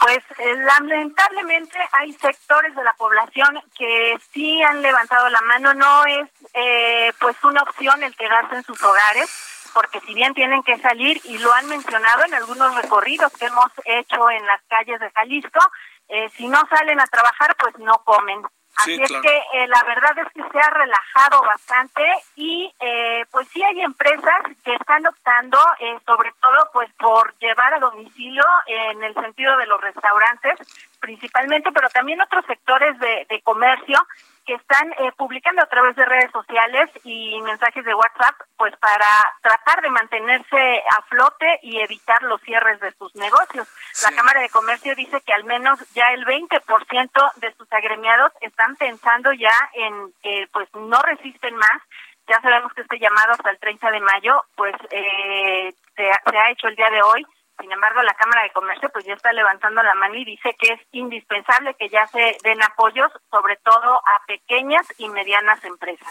Pues 0.00 0.20
eh, 0.38 0.56
lamentablemente 0.56 1.78
hay 1.92 2.12
sectores 2.14 2.74
de 2.74 2.82
la 2.82 2.94
población 2.94 3.60
que 3.76 4.16
sí 4.32 4.62
han 4.62 4.80
levantado 4.80 5.28
la 5.28 5.40
mano. 5.42 5.74
No 5.74 6.04
es 6.06 6.28
eh, 6.54 7.12
pues 7.20 7.36
una 7.44 7.62
opción 7.62 8.02
el 8.02 8.16
quedarse 8.16 8.56
en 8.56 8.64
sus 8.64 8.82
hogares, 8.82 9.28
porque 9.74 10.00
si 10.00 10.14
bien 10.14 10.32
tienen 10.32 10.62
que 10.62 10.78
salir 10.78 11.20
y 11.24 11.36
lo 11.38 11.52
han 11.52 11.66
mencionado 11.68 12.24
en 12.24 12.32
algunos 12.32 12.74
recorridos 12.76 13.30
que 13.32 13.44
hemos 13.44 13.70
hecho 13.84 14.30
en 14.30 14.46
las 14.46 14.62
calles 14.68 15.00
de 15.00 15.10
Jalisco, 15.10 15.60
eh, 16.08 16.30
si 16.30 16.48
no 16.48 16.60
salen 16.70 16.98
a 16.98 17.06
trabajar 17.06 17.54
pues 17.56 17.78
no 17.78 18.02
comen. 18.04 18.42
Así 18.80 18.94
es 19.00 19.10
que 19.10 19.36
eh, 19.36 19.66
la 19.68 19.82
verdad 19.84 20.18
es 20.18 20.32
que 20.32 20.42
se 20.50 20.58
ha 20.58 20.70
relajado 20.70 21.42
bastante 21.42 22.02
y 22.36 22.72
eh, 22.80 23.24
pues 23.30 23.48
sí 23.48 23.62
hay 23.62 23.80
empresas 23.82 24.42
que 24.64 24.74
están 24.74 25.06
optando 25.06 25.58
eh, 25.80 25.98
sobre 26.06 26.32
todo 26.40 26.70
pues 26.72 26.90
por 26.98 27.34
llevar 27.38 27.74
a 27.74 27.78
domicilio 27.78 28.42
en 28.66 29.02
el 29.02 29.14
sentido 29.14 29.56
de 29.56 29.66
los 29.66 29.80
restaurantes 29.80 30.58
principalmente, 31.00 31.72
pero 31.72 31.88
también 31.90 32.20
otros 32.20 32.44
sectores 32.46 32.98
de, 32.98 33.26
de 33.28 33.40
comercio 33.42 33.98
que 34.46 34.54
están 34.54 34.92
eh, 34.92 35.12
publicando 35.16 35.62
a 35.62 35.66
través 35.66 35.96
de 35.96 36.04
redes 36.04 36.30
sociales 36.32 36.90
y 37.04 37.40
mensajes 37.42 37.84
de 37.84 37.94
WhatsApp, 37.94 38.34
pues 38.56 38.74
para 38.76 39.06
tratar 39.42 39.82
de 39.82 39.90
mantenerse 39.90 40.82
a 40.96 41.02
flote 41.02 41.58
y 41.62 41.80
evitar 41.80 42.22
los 42.22 42.40
cierres 42.42 42.80
de 42.80 42.92
sus 42.92 43.14
negocios. 43.16 43.68
La 44.02 44.16
Cámara 44.16 44.40
de 44.40 44.48
Comercio 44.48 44.94
dice 44.94 45.20
que 45.20 45.32
al 45.32 45.44
menos 45.44 45.78
ya 45.94 46.12
el 46.12 46.24
20% 46.24 47.32
de 47.36 47.54
sus 47.54 47.72
agremiados 47.72 48.32
están 48.40 48.76
pensando 48.76 49.32
ya 49.32 49.54
en 49.74 50.12
que 50.22 50.46
pues 50.52 50.68
no 50.74 51.00
resisten 51.02 51.54
más. 51.56 51.82
Ya 52.28 52.40
sabemos 52.40 52.72
que 52.74 52.82
este 52.82 52.98
llamado 52.98 53.32
hasta 53.32 53.50
el 53.50 53.58
30 53.58 53.90
de 53.90 54.00
mayo, 54.00 54.42
pues 54.54 54.74
eh, 54.90 55.72
se, 55.96 56.10
se 56.30 56.38
ha 56.38 56.50
hecho 56.50 56.68
el 56.68 56.76
día 56.76 56.90
de 56.90 57.02
hoy 57.02 57.26
sin 57.60 57.70
embargo, 57.70 58.02
la 58.02 58.14
Cámara 58.14 58.42
de 58.42 58.50
Comercio 58.52 58.88
pues 58.90 59.04
ya 59.04 59.14
está 59.14 59.32
levantando 59.32 59.82
la 59.82 59.94
mano 59.94 60.14
y 60.16 60.24
dice 60.24 60.54
que 60.58 60.72
es 60.72 60.80
indispensable 60.92 61.74
que 61.78 61.88
ya 61.88 62.06
se 62.06 62.36
den 62.42 62.62
apoyos, 62.62 63.10
sobre 63.30 63.56
todo 63.56 63.96
a 63.96 64.26
pequeñas 64.26 64.86
y 64.98 65.08
medianas 65.08 65.62
empresas. 65.64 66.08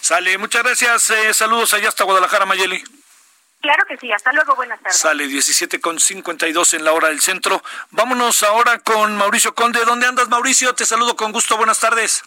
Sale, 0.00 0.38
muchas 0.38 0.62
gracias. 0.62 1.10
Eh, 1.10 1.34
saludos 1.34 1.74
allá 1.74 1.88
hasta 1.88 2.04
Guadalajara, 2.04 2.46
Mayeli. 2.46 2.82
Claro 3.60 3.84
que 3.86 3.96
sí, 3.98 4.10
hasta 4.10 4.32
luego, 4.32 4.56
buenas 4.56 4.80
tardes. 4.80 4.98
Sale 4.98 5.26
17 5.26 5.80
con 5.80 6.00
52 6.00 6.74
en 6.74 6.84
la 6.84 6.92
hora 6.92 7.08
del 7.08 7.20
centro. 7.20 7.62
Vámonos 7.90 8.42
ahora 8.42 8.78
con 8.78 9.16
Mauricio 9.16 9.54
Conde. 9.54 9.84
¿Dónde 9.84 10.06
andas, 10.06 10.28
Mauricio? 10.28 10.74
Te 10.74 10.86
saludo 10.86 11.14
con 11.14 11.32
gusto, 11.32 11.58
buenas 11.58 11.78
tardes. 11.78 12.22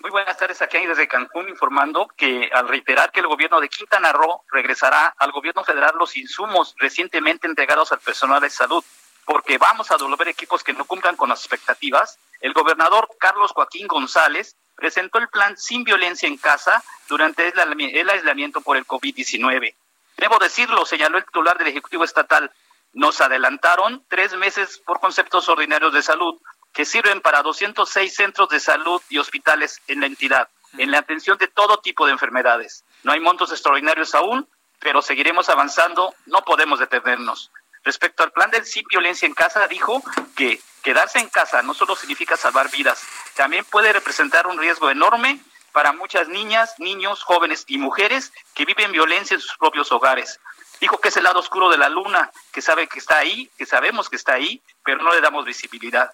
Muy 0.00 0.12
buenas 0.12 0.36
tardes 0.36 0.62
aquí 0.62 0.86
desde 0.86 1.08
Cancún 1.08 1.48
informando 1.48 2.06
que 2.16 2.48
al 2.52 2.68
reiterar 2.68 3.10
que 3.10 3.18
el 3.18 3.26
gobierno 3.26 3.60
de 3.60 3.68
Quintana 3.68 4.12
Roo 4.12 4.44
regresará 4.52 5.12
al 5.18 5.32
gobierno 5.32 5.64
federal 5.64 5.92
los 5.98 6.16
insumos 6.16 6.76
recientemente 6.78 7.48
entregados 7.48 7.90
al 7.90 7.98
personal 7.98 8.40
de 8.40 8.48
salud, 8.48 8.84
porque 9.24 9.58
vamos 9.58 9.90
a 9.90 9.96
devolver 9.96 10.28
equipos 10.28 10.62
que 10.62 10.72
no 10.72 10.84
cumplan 10.84 11.16
con 11.16 11.28
las 11.28 11.40
expectativas, 11.40 12.16
el 12.40 12.52
gobernador 12.52 13.08
Carlos 13.18 13.50
Joaquín 13.50 13.88
González 13.88 14.54
presentó 14.76 15.18
el 15.18 15.28
plan 15.28 15.58
sin 15.58 15.82
violencia 15.82 16.28
en 16.28 16.36
casa 16.36 16.84
durante 17.08 17.48
el 17.48 18.08
aislamiento 18.08 18.60
por 18.60 18.76
el 18.76 18.86
COVID-19. 18.86 19.74
Debo 20.16 20.38
decirlo, 20.38 20.86
señaló 20.86 21.18
el 21.18 21.24
titular 21.24 21.58
del 21.58 21.68
Ejecutivo 21.68 22.04
Estatal, 22.04 22.52
nos 22.92 23.20
adelantaron 23.20 24.04
tres 24.08 24.36
meses 24.36 24.78
por 24.78 25.00
conceptos 25.00 25.48
ordinarios 25.48 25.92
de 25.92 26.02
salud, 26.02 26.40
que 26.72 26.84
sirven 26.84 27.20
para 27.20 27.42
206 27.42 28.14
centros 28.14 28.48
de 28.48 28.60
salud 28.60 29.02
y 29.08 29.18
hospitales 29.18 29.80
en 29.88 30.00
la 30.00 30.06
entidad, 30.06 30.48
en 30.76 30.90
la 30.90 30.98
atención 30.98 31.38
de 31.38 31.48
todo 31.48 31.78
tipo 31.78 32.06
de 32.06 32.12
enfermedades. 32.12 32.84
No 33.02 33.12
hay 33.12 33.20
montos 33.20 33.50
extraordinarios 33.50 34.14
aún, 34.14 34.48
pero 34.78 35.02
seguiremos 35.02 35.48
avanzando, 35.48 36.14
no 36.26 36.42
podemos 36.42 36.78
detenernos. 36.78 37.50
Respecto 37.84 38.22
al 38.22 38.32
plan 38.32 38.50
del 38.50 38.64
sí 38.64 38.84
violencia 38.88 39.26
en 39.26 39.34
casa, 39.34 39.66
dijo 39.66 40.02
que 40.36 40.60
quedarse 40.82 41.18
en 41.18 41.28
casa 41.28 41.62
no 41.62 41.74
solo 41.74 41.96
significa 41.96 42.36
salvar 42.36 42.70
vidas, 42.70 43.02
también 43.34 43.64
puede 43.64 43.92
representar 43.92 44.46
un 44.46 44.58
riesgo 44.58 44.90
enorme 44.90 45.40
para 45.72 45.92
muchas 45.92 46.28
niñas, 46.28 46.74
niños, 46.78 47.22
jóvenes 47.22 47.64
y 47.68 47.78
mujeres 47.78 48.32
que 48.54 48.64
viven 48.64 48.92
violencia 48.92 49.34
en 49.34 49.40
sus 49.40 49.56
propios 49.56 49.92
hogares. 49.92 50.40
Dijo 50.80 50.98
que 50.98 51.08
es 51.08 51.16
el 51.16 51.24
lado 51.24 51.40
oscuro 51.40 51.70
de 51.70 51.76
la 51.76 51.88
luna, 51.88 52.30
que 52.52 52.62
sabe 52.62 52.86
que 52.86 52.98
está 52.98 53.18
ahí, 53.18 53.50
que 53.58 53.66
sabemos 53.66 54.08
que 54.08 54.16
está 54.16 54.34
ahí, 54.34 54.62
pero 54.84 55.02
no 55.02 55.12
le 55.12 55.20
damos 55.20 55.44
visibilidad 55.44 56.12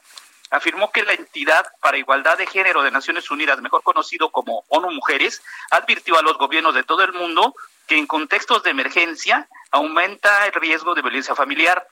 afirmó 0.55 0.93
que 0.93 1.03
la 1.03 1.15
entidad 1.15 1.67
para 1.81 1.99
igualdad 1.99 2.39
de 2.39 2.47
género 2.47 2.83
de 2.83 2.93
Naciones 2.93 3.29
Unidas, 3.31 3.61
mejor 3.61 3.83
conocido 3.83 4.31
como 4.31 4.65
ONU 4.69 4.93
Mujeres, 4.93 5.43
advirtió 5.71 6.17
a 6.17 6.23
los 6.23 6.39
gobiernos 6.39 6.75
de 6.75 6.85
todo 6.85 7.03
el 7.03 7.13
mundo 7.13 7.55
que 7.89 7.99
en 7.99 8.07
contextos 8.07 8.63
de 8.63 8.71
emergencia 8.71 9.49
aumenta 9.73 10.47
el 10.47 10.53
riesgo 10.53 10.95
de 10.95 11.03
violencia 11.03 11.35
familiar. 11.35 11.87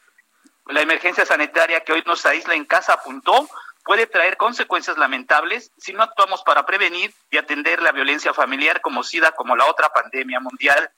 La 0.67 0.81
emergencia 0.81 1.27
sanitaria 1.27 1.81
que 1.81 1.93
hoy 1.93 2.05
nos 2.07 2.25
aísla 2.25 2.55
en 2.55 2.65
casa 2.65 2.93
apuntó 2.93 3.49
puede 3.85 4.07
traer 4.07 4.37
consecuencias 4.37 4.97
lamentables 4.97 5.73
si 5.77 5.93
no 5.93 6.05
actuamos 6.05 6.43
para 6.45 6.65
prevenir 6.65 7.13
y 7.33 7.39
atender 7.39 7.83
la 7.83 7.91
violencia 7.91 8.33
familiar 8.33 8.81
como 8.81 9.03
SIDA, 9.03 9.33
como 9.33 9.57
la 9.57 9.67
otra 9.67 9.89
pandemia 9.89 10.39
mundial. 10.39 10.89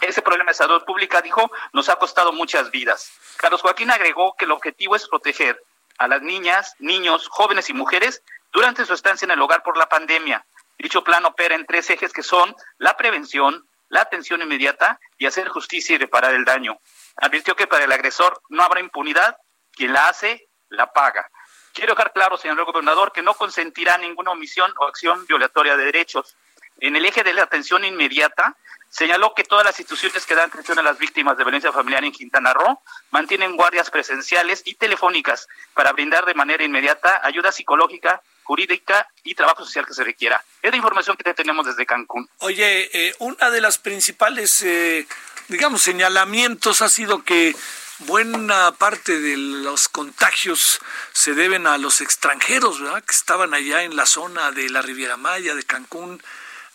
Ese 0.00 0.22
problema 0.22 0.50
de 0.50 0.54
salud 0.54 0.82
pública, 0.84 1.20
dijo, 1.20 1.50
nos 1.74 1.90
ha 1.90 1.96
costado 1.96 2.32
muchas 2.32 2.70
vidas. 2.70 3.12
Carlos 3.36 3.60
Joaquín 3.60 3.90
agregó 3.90 4.34
que 4.34 4.46
el 4.46 4.50
objetivo 4.52 4.96
es 4.96 5.06
proteger 5.06 5.62
a 5.98 6.08
las 6.08 6.22
niñas, 6.22 6.74
niños, 6.78 7.28
jóvenes 7.28 7.70
y 7.70 7.74
mujeres 7.74 8.22
durante 8.52 8.84
su 8.84 8.94
estancia 8.94 9.26
en 9.26 9.32
el 9.32 9.40
hogar 9.40 9.62
por 9.62 9.76
la 9.76 9.88
pandemia. 9.88 10.44
Dicho 10.78 11.04
plan 11.04 11.24
opera 11.24 11.54
en 11.54 11.66
tres 11.66 11.90
ejes 11.90 12.12
que 12.12 12.22
son 12.22 12.54
la 12.78 12.96
prevención, 12.96 13.66
la 13.88 14.00
atención 14.00 14.42
inmediata 14.42 14.98
y 15.18 15.26
hacer 15.26 15.48
justicia 15.48 15.94
y 15.94 15.98
reparar 15.98 16.34
el 16.34 16.44
daño. 16.44 16.78
Advirtió 17.16 17.54
que 17.54 17.66
para 17.66 17.84
el 17.84 17.92
agresor 17.92 18.42
no 18.48 18.62
habrá 18.62 18.80
impunidad, 18.80 19.36
quien 19.72 19.92
la 19.92 20.08
hace, 20.08 20.48
la 20.70 20.92
paga. 20.92 21.30
Quiero 21.72 21.94
dejar 21.94 22.12
claro, 22.12 22.36
señor 22.36 22.64
gobernador, 22.64 23.12
que 23.12 23.22
no 23.22 23.34
consentirá 23.34 23.96
ninguna 23.98 24.32
omisión 24.32 24.72
o 24.78 24.84
acción 24.84 25.24
violatoria 25.26 25.76
de 25.76 25.84
derechos. 25.84 26.36
En 26.80 26.96
el 26.96 27.04
eje 27.04 27.22
de 27.22 27.32
la 27.32 27.42
atención 27.44 27.84
inmediata, 27.84 28.56
Señaló 28.92 29.32
que 29.34 29.44
todas 29.44 29.64
las 29.64 29.80
instituciones 29.80 30.26
que 30.26 30.34
dan 30.34 30.50
atención 30.50 30.78
a 30.78 30.82
las 30.82 30.98
víctimas 30.98 31.38
de 31.38 31.44
violencia 31.44 31.72
familiar 31.72 32.04
en 32.04 32.12
Quintana 32.12 32.52
Roo 32.52 32.78
mantienen 33.10 33.56
guardias 33.56 33.90
presenciales 33.90 34.60
y 34.66 34.74
telefónicas 34.74 35.48
para 35.72 35.92
brindar 35.92 36.26
de 36.26 36.34
manera 36.34 36.62
inmediata 36.62 37.18
ayuda 37.24 37.52
psicológica, 37.52 38.20
jurídica 38.42 39.08
y 39.24 39.34
trabajo 39.34 39.64
social 39.64 39.86
que 39.86 39.94
se 39.94 40.04
requiera. 40.04 40.44
Es 40.60 40.70
la 40.70 40.76
información 40.76 41.16
que 41.16 41.32
tenemos 41.32 41.64
desde 41.64 41.86
Cancún. 41.86 42.28
Oye, 42.40 42.90
eh, 42.92 43.14
una 43.18 43.48
de 43.48 43.62
las 43.62 43.78
principales, 43.78 44.60
eh, 44.60 45.06
digamos, 45.48 45.80
señalamientos 45.80 46.82
ha 46.82 46.90
sido 46.90 47.24
que 47.24 47.56
buena 48.00 48.72
parte 48.72 49.18
de 49.18 49.38
los 49.38 49.88
contagios 49.88 50.80
se 51.14 51.32
deben 51.32 51.66
a 51.66 51.78
los 51.78 52.02
extranjeros, 52.02 52.82
¿verdad? 52.82 53.02
Que 53.02 53.14
estaban 53.14 53.54
allá 53.54 53.84
en 53.84 53.96
la 53.96 54.04
zona 54.04 54.50
de 54.50 54.68
la 54.68 54.82
Riviera 54.82 55.16
Maya, 55.16 55.54
de 55.54 55.62
Cancún 55.62 56.22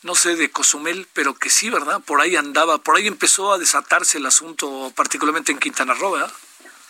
no 0.03 0.15
sé, 0.15 0.35
de 0.35 0.51
Cozumel, 0.51 1.07
pero 1.13 1.33
que 1.33 1.49
sí, 1.49 1.69
¿verdad? 1.69 2.01
Por 2.05 2.21
ahí 2.21 2.35
andaba, 2.35 2.77
por 2.77 2.95
ahí 2.95 3.07
empezó 3.07 3.53
a 3.53 3.57
desatarse 3.57 4.17
el 4.17 4.25
asunto, 4.25 4.91
particularmente 4.95 5.51
en 5.51 5.59
Quintana 5.59 5.93
Roo, 5.93 6.11
¿verdad? 6.11 6.31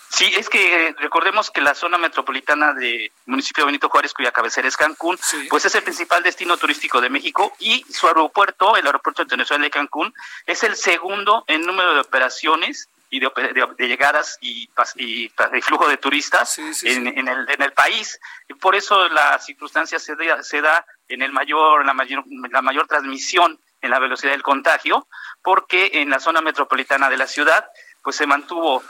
Sí, 0.10 0.32
es 0.38 0.49
que 0.49 0.95
recordemos 0.99 1.51
que 1.51 1.60
la 1.60 1.76
zona 1.76 1.97
metropolitana 1.97 2.74
de 2.74 3.12
municipio 3.26 3.64
de 3.64 3.68
Benito 3.68 3.89
Juárez, 3.89 4.14
cuya 4.14 4.32
cabecera 4.32 4.68
es 4.68 4.78
Cancún, 4.78 5.20
pues 5.49 5.66
es 5.66 5.76
el 5.76 5.84
principal 5.84 6.24
destino 6.24 6.55
turístico 6.58 7.01
de 7.01 7.10
México 7.10 7.53
y 7.60 7.86
su 7.91 8.08
aeropuerto, 8.08 8.78
el 8.78 8.86
aeropuerto 8.86 9.22
internacional 9.24 9.64
de 9.64 9.70
Cancún, 9.70 10.14
es 10.45 10.64
el 10.64 10.76
segundo 10.78 11.43
en 11.47 11.66
número 11.66 11.93
de 11.93 11.99
operaciones 11.99 12.88
y 13.10 13.20
de, 13.20 13.88
llegadas 13.88 14.38
y, 14.41 14.70
y, 14.95 15.30
flujo 15.62 15.88
de 15.88 15.97
turistas 15.97 16.58
en, 16.84 17.08
el, 17.08 17.49
en 17.49 17.62
el 17.62 17.74
país. 17.74 18.20
Y 18.47 18.53
por 18.55 18.76
eso 18.76 19.08
la 19.10 19.39
circunstancia 19.39 19.99
se, 19.99 20.16
se 20.41 20.62
da 20.62 20.86
en 21.08 21.22
el 21.22 21.32
mayor, 21.32 21.86
la 21.86 21.93
mayor, 21.93 22.24
la 22.51 22.62
mayor 22.62 22.88
transmisión 22.88 23.60
en 23.82 23.91
la 23.91 23.99
velocidad 23.99 24.32
del 24.32 24.43
contagio, 24.43 25.08
porque 25.41 25.91
en 25.93 26.10
la 26.10 26.20
zona 26.20 26.41
metropolitana 26.41 27.10
de 27.10 27.18
la 27.18 27.28
ciudad 27.28 27.66
pues 28.03 28.16
se 28.16 28.26
mantuvo 28.26 28.82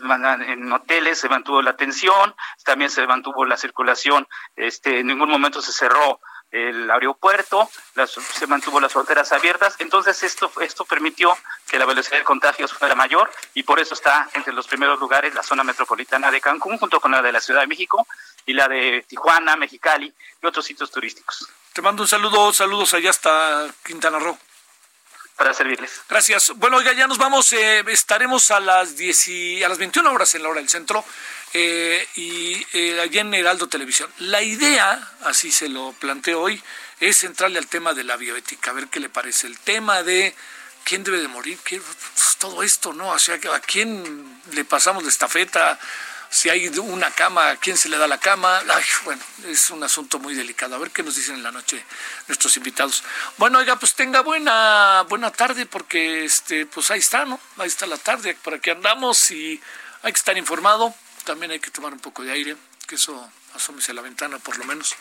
en 0.00 0.72
hoteles, 0.72 1.20
se 1.20 1.28
mantuvo 1.28 1.62
la 1.62 1.70
atención, 1.70 2.34
también 2.64 2.90
se 2.90 3.06
mantuvo 3.06 3.44
la 3.44 3.56
circulación, 3.56 4.26
este, 4.56 5.00
en 5.00 5.06
ningún 5.06 5.30
momento 5.30 5.62
se 5.62 5.70
cerró 5.70 6.20
el 6.50 6.90
aeropuerto, 6.90 7.68
se 8.06 8.46
mantuvo 8.46 8.80
las 8.80 8.92
fronteras 8.92 9.32
abiertas, 9.32 9.76
entonces 9.78 10.22
esto, 10.22 10.50
esto 10.60 10.84
permitió 10.84 11.36
que 11.68 11.78
la 11.78 11.84
velocidad 11.84 12.18
de 12.18 12.24
contagios 12.24 12.72
fuera 12.72 12.94
mayor 12.94 13.30
y 13.54 13.62
por 13.62 13.80
eso 13.80 13.94
está 13.94 14.28
entre 14.34 14.52
los 14.52 14.66
primeros 14.66 14.98
lugares 15.00 15.34
la 15.34 15.42
zona 15.42 15.64
metropolitana 15.64 16.30
de 16.30 16.40
Cancún 16.40 16.78
junto 16.78 17.00
con 17.00 17.10
la 17.10 17.20
de 17.20 17.32
la 17.32 17.40
Ciudad 17.40 17.62
de 17.62 17.66
México 17.66 18.06
y 18.46 18.52
la 18.52 18.68
de 18.68 19.04
Tijuana, 19.08 19.56
Mexicali 19.56 20.12
y 20.42 20.46
otros 20.46 20.64
sitios 20.64 20.90
turísticos. 20.90 21.48
Te 21.72 21.82
mando 21.82 22.04
un 22.04 22.08
saludo, 22.08 22.52
saludos 22.52 22.94
allá 22.94 23.10
hasta 23.10 23.68
Quintana 23.84 24.18
Roo. 24.18 24.38
Para 25.36 25.52
servirles. 25.52 26.00
Gracias. 26.08 26.52
Bueno, 26.56 26.78
oiga, 26.78 26.94
ya 26.94 27.06
nos 27.06 27.18
vamos, 27.18 27.52
eh, 27.52 27.84
estaremos 27.88 28.50
a 28.50 28.58
las 28.58 28.96
10 28.96 29.28
y, 29.28 29.62
a 29.62 29.68
las 29.68 29.76
21 29.76 30.10
horas 30.10 30.34
en 30.34 30.42
la 30.42 30.48
hora 30.48 30.60
del 30.60 30.70
centro 30.70 31.04
eh, 31.52 32.08
y 32.14 32.66
eh, 32.72 32.98
allá 33.02 33.20
en 33.20 33.34
Heraldo 33.34 33.68
Televisión. 33.68 34.10
La 34.18 34.40
idea, 34.40 35.12
así 35.24 35.52
se 35.52 35.68
lo 35.68 35.92
planteo 35.92 36.40
hoy, 36.40 36.62
es 37.00 37.18
centrarle 37.18 37.58
al 37.58 37.66
tema 37.66 37.92
de 37.92 38.04
la 38.04 38.16
bioética, 38.16 38.70
a 38.70 38.74
ver 38.74 38.88
qué 38.88 38.98
le 38.98 39.10
parece. 39.10 39.46
El 39.46 39.58
tema 39.58 40.02
de 40.02 40.34
quién 40.84 41.04
debe 41.04 41.20
de 41.20 41.28
morir, 41.28 41.58
¿Qué, 41.64 41.80
pues, 41.80 42.36
todo 42.38 42.62
esto, 42.62 42.94
¿no? 42.94 43.10
O 43.10 43.18
sea, 43.18 43.38
¿a 43.52 43.60
quién 43.60 44.40
le 44.52 44.64
pasamos 44.64 45.02
la 45.02 45.10
estafeta? 45.10 45.78
Si 46.30 46.48
hay 46.50 46.68
una 46.68 47.10
cama, 47.10 47.50
¿a 47.50 47.56
quién 47.56 47.76
se 47.76 47.88
le 47.88 47.98
da 47.98 48.06
la 48.06 48.18
cama? 48.18 48.62
Ay, 48.68 48.84
bueno, 49.04 49.22
es 49.46 49.70
un 49.70 49.82
asunto 49.82 50.18
muy 50.18 50.34
delicado. 50.34 50.74
A 50.74 50.78
ver 50.78 50.90
qué 50.90 51.02
nos 51.02 51.16
dicen 51.16 51.36
en 51.36 51.42
la 51.42 51.52
noche 51.52 51.84
nuestros 52.28 52.56
invitados. 52.56 53.02
Bueno, 53.38 53.58
oiga, 53.58 53.76
pues 53.76 53.94
tenga 53.94 54.20
buena 54.20 55.04
buena 55.08 55.30
tarde 55.30 55.66
porque 55.66 56.24
este 56.24 56.66
pues 56.66 56.90
ahí 56.90 56.98
está, 56.98 57.24
¿no? 57.24 57.40
Ahí 57.58 57.68
está 57.68 57.86
la 57.86 57.98
tarde, 57.98 58.36
por 58.42 58.54
aquí 58.54 58.70
andamos 58.70 59.30
y 59.30 59.60
hay 60.02 60.12
que 60.12 60.18
estar 60.18 60.36
informado, 60.36 60.94
también 61.24 61.50
hay 61.52 61.60
que 61.60 61.70
tomar 61.70 61.92
un 61.92 62.00
poco 62.00 62.22
de 62.22 62.32
aire, 62.32 62.56
que 62.86 62.94
eso 62.96 63.30
asómese 63.54 63.92
a 63.92 63.94
la 63.94 64.02
ventana 64.02 64.38
por 64.38 64.58
lo 64.58 64.64
menos, 64.64 64.94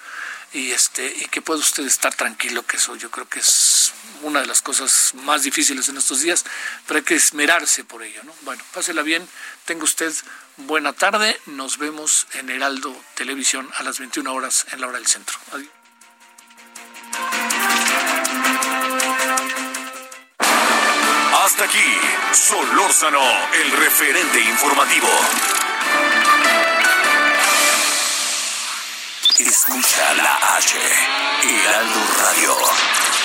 y 0.54 0.72
este, 0.72 1.06
y 1.06 1.26
que 1.26 1.42
pueda 1.42 1.60
usted 1.60 1.86
estar 1.86 2.16
tranquilo, 2.16 2.66
que 2.66 2.78
eso 2.78 2.96
yo 2.96 3.12
creo 3.12 3.28
que 3.28 3.40
es 3.40 3.94
una 4.22 4.40
de 4.40 4.48
las 4.48 4.62
cosas 4.62 5.12
más 5.16 5.44
difíciles 5.44 5.90
en 5.90 5.98
estos 5.98 6.22
días, 6.22 6.46
pero 6.88 7.00
hay 7.00 7.04
que 7.04 7.16
esmerarse 7.16 7.84
por 7.84 8.02
ello, 8.04 8.24
¿no? 8.24 8.34
Bueno, 8.42 8.64
pásela 8.74 9.02
bien, 9.02 9.28
tenga 9.66 9.84
usted 9.84 10.14
buena 10.58 10.94
tarde, 10.94 11.40
nos 11.46 11.78
vemos 11.78 12.28
en 12.34 12.50
Heraldo 12.50 12.96
Televisión 13.16 13.70
a 13.78 13.84
las 13.84 14.00
21 14.00 14.34
horas 14.34 14.66
en 14.72 14.82
la 14.82 14.88
hora 14.88 14.98
del 14.98 15.08
centro. 15.08 15.38
Adiós. 15.52 15.70
Hasta 21.46 21.64
aquí, 21.66 21.98
Solórzano, 22.34 23.22
el 23.54 23.72
referente 23.72 24.40
informativo. 24.42 25.10
Escucha 29.38 30.14
la 30.16 30.58
H, 30.58 30.78
Heraldo 31.44 32.00
Radio. 32.18 33.25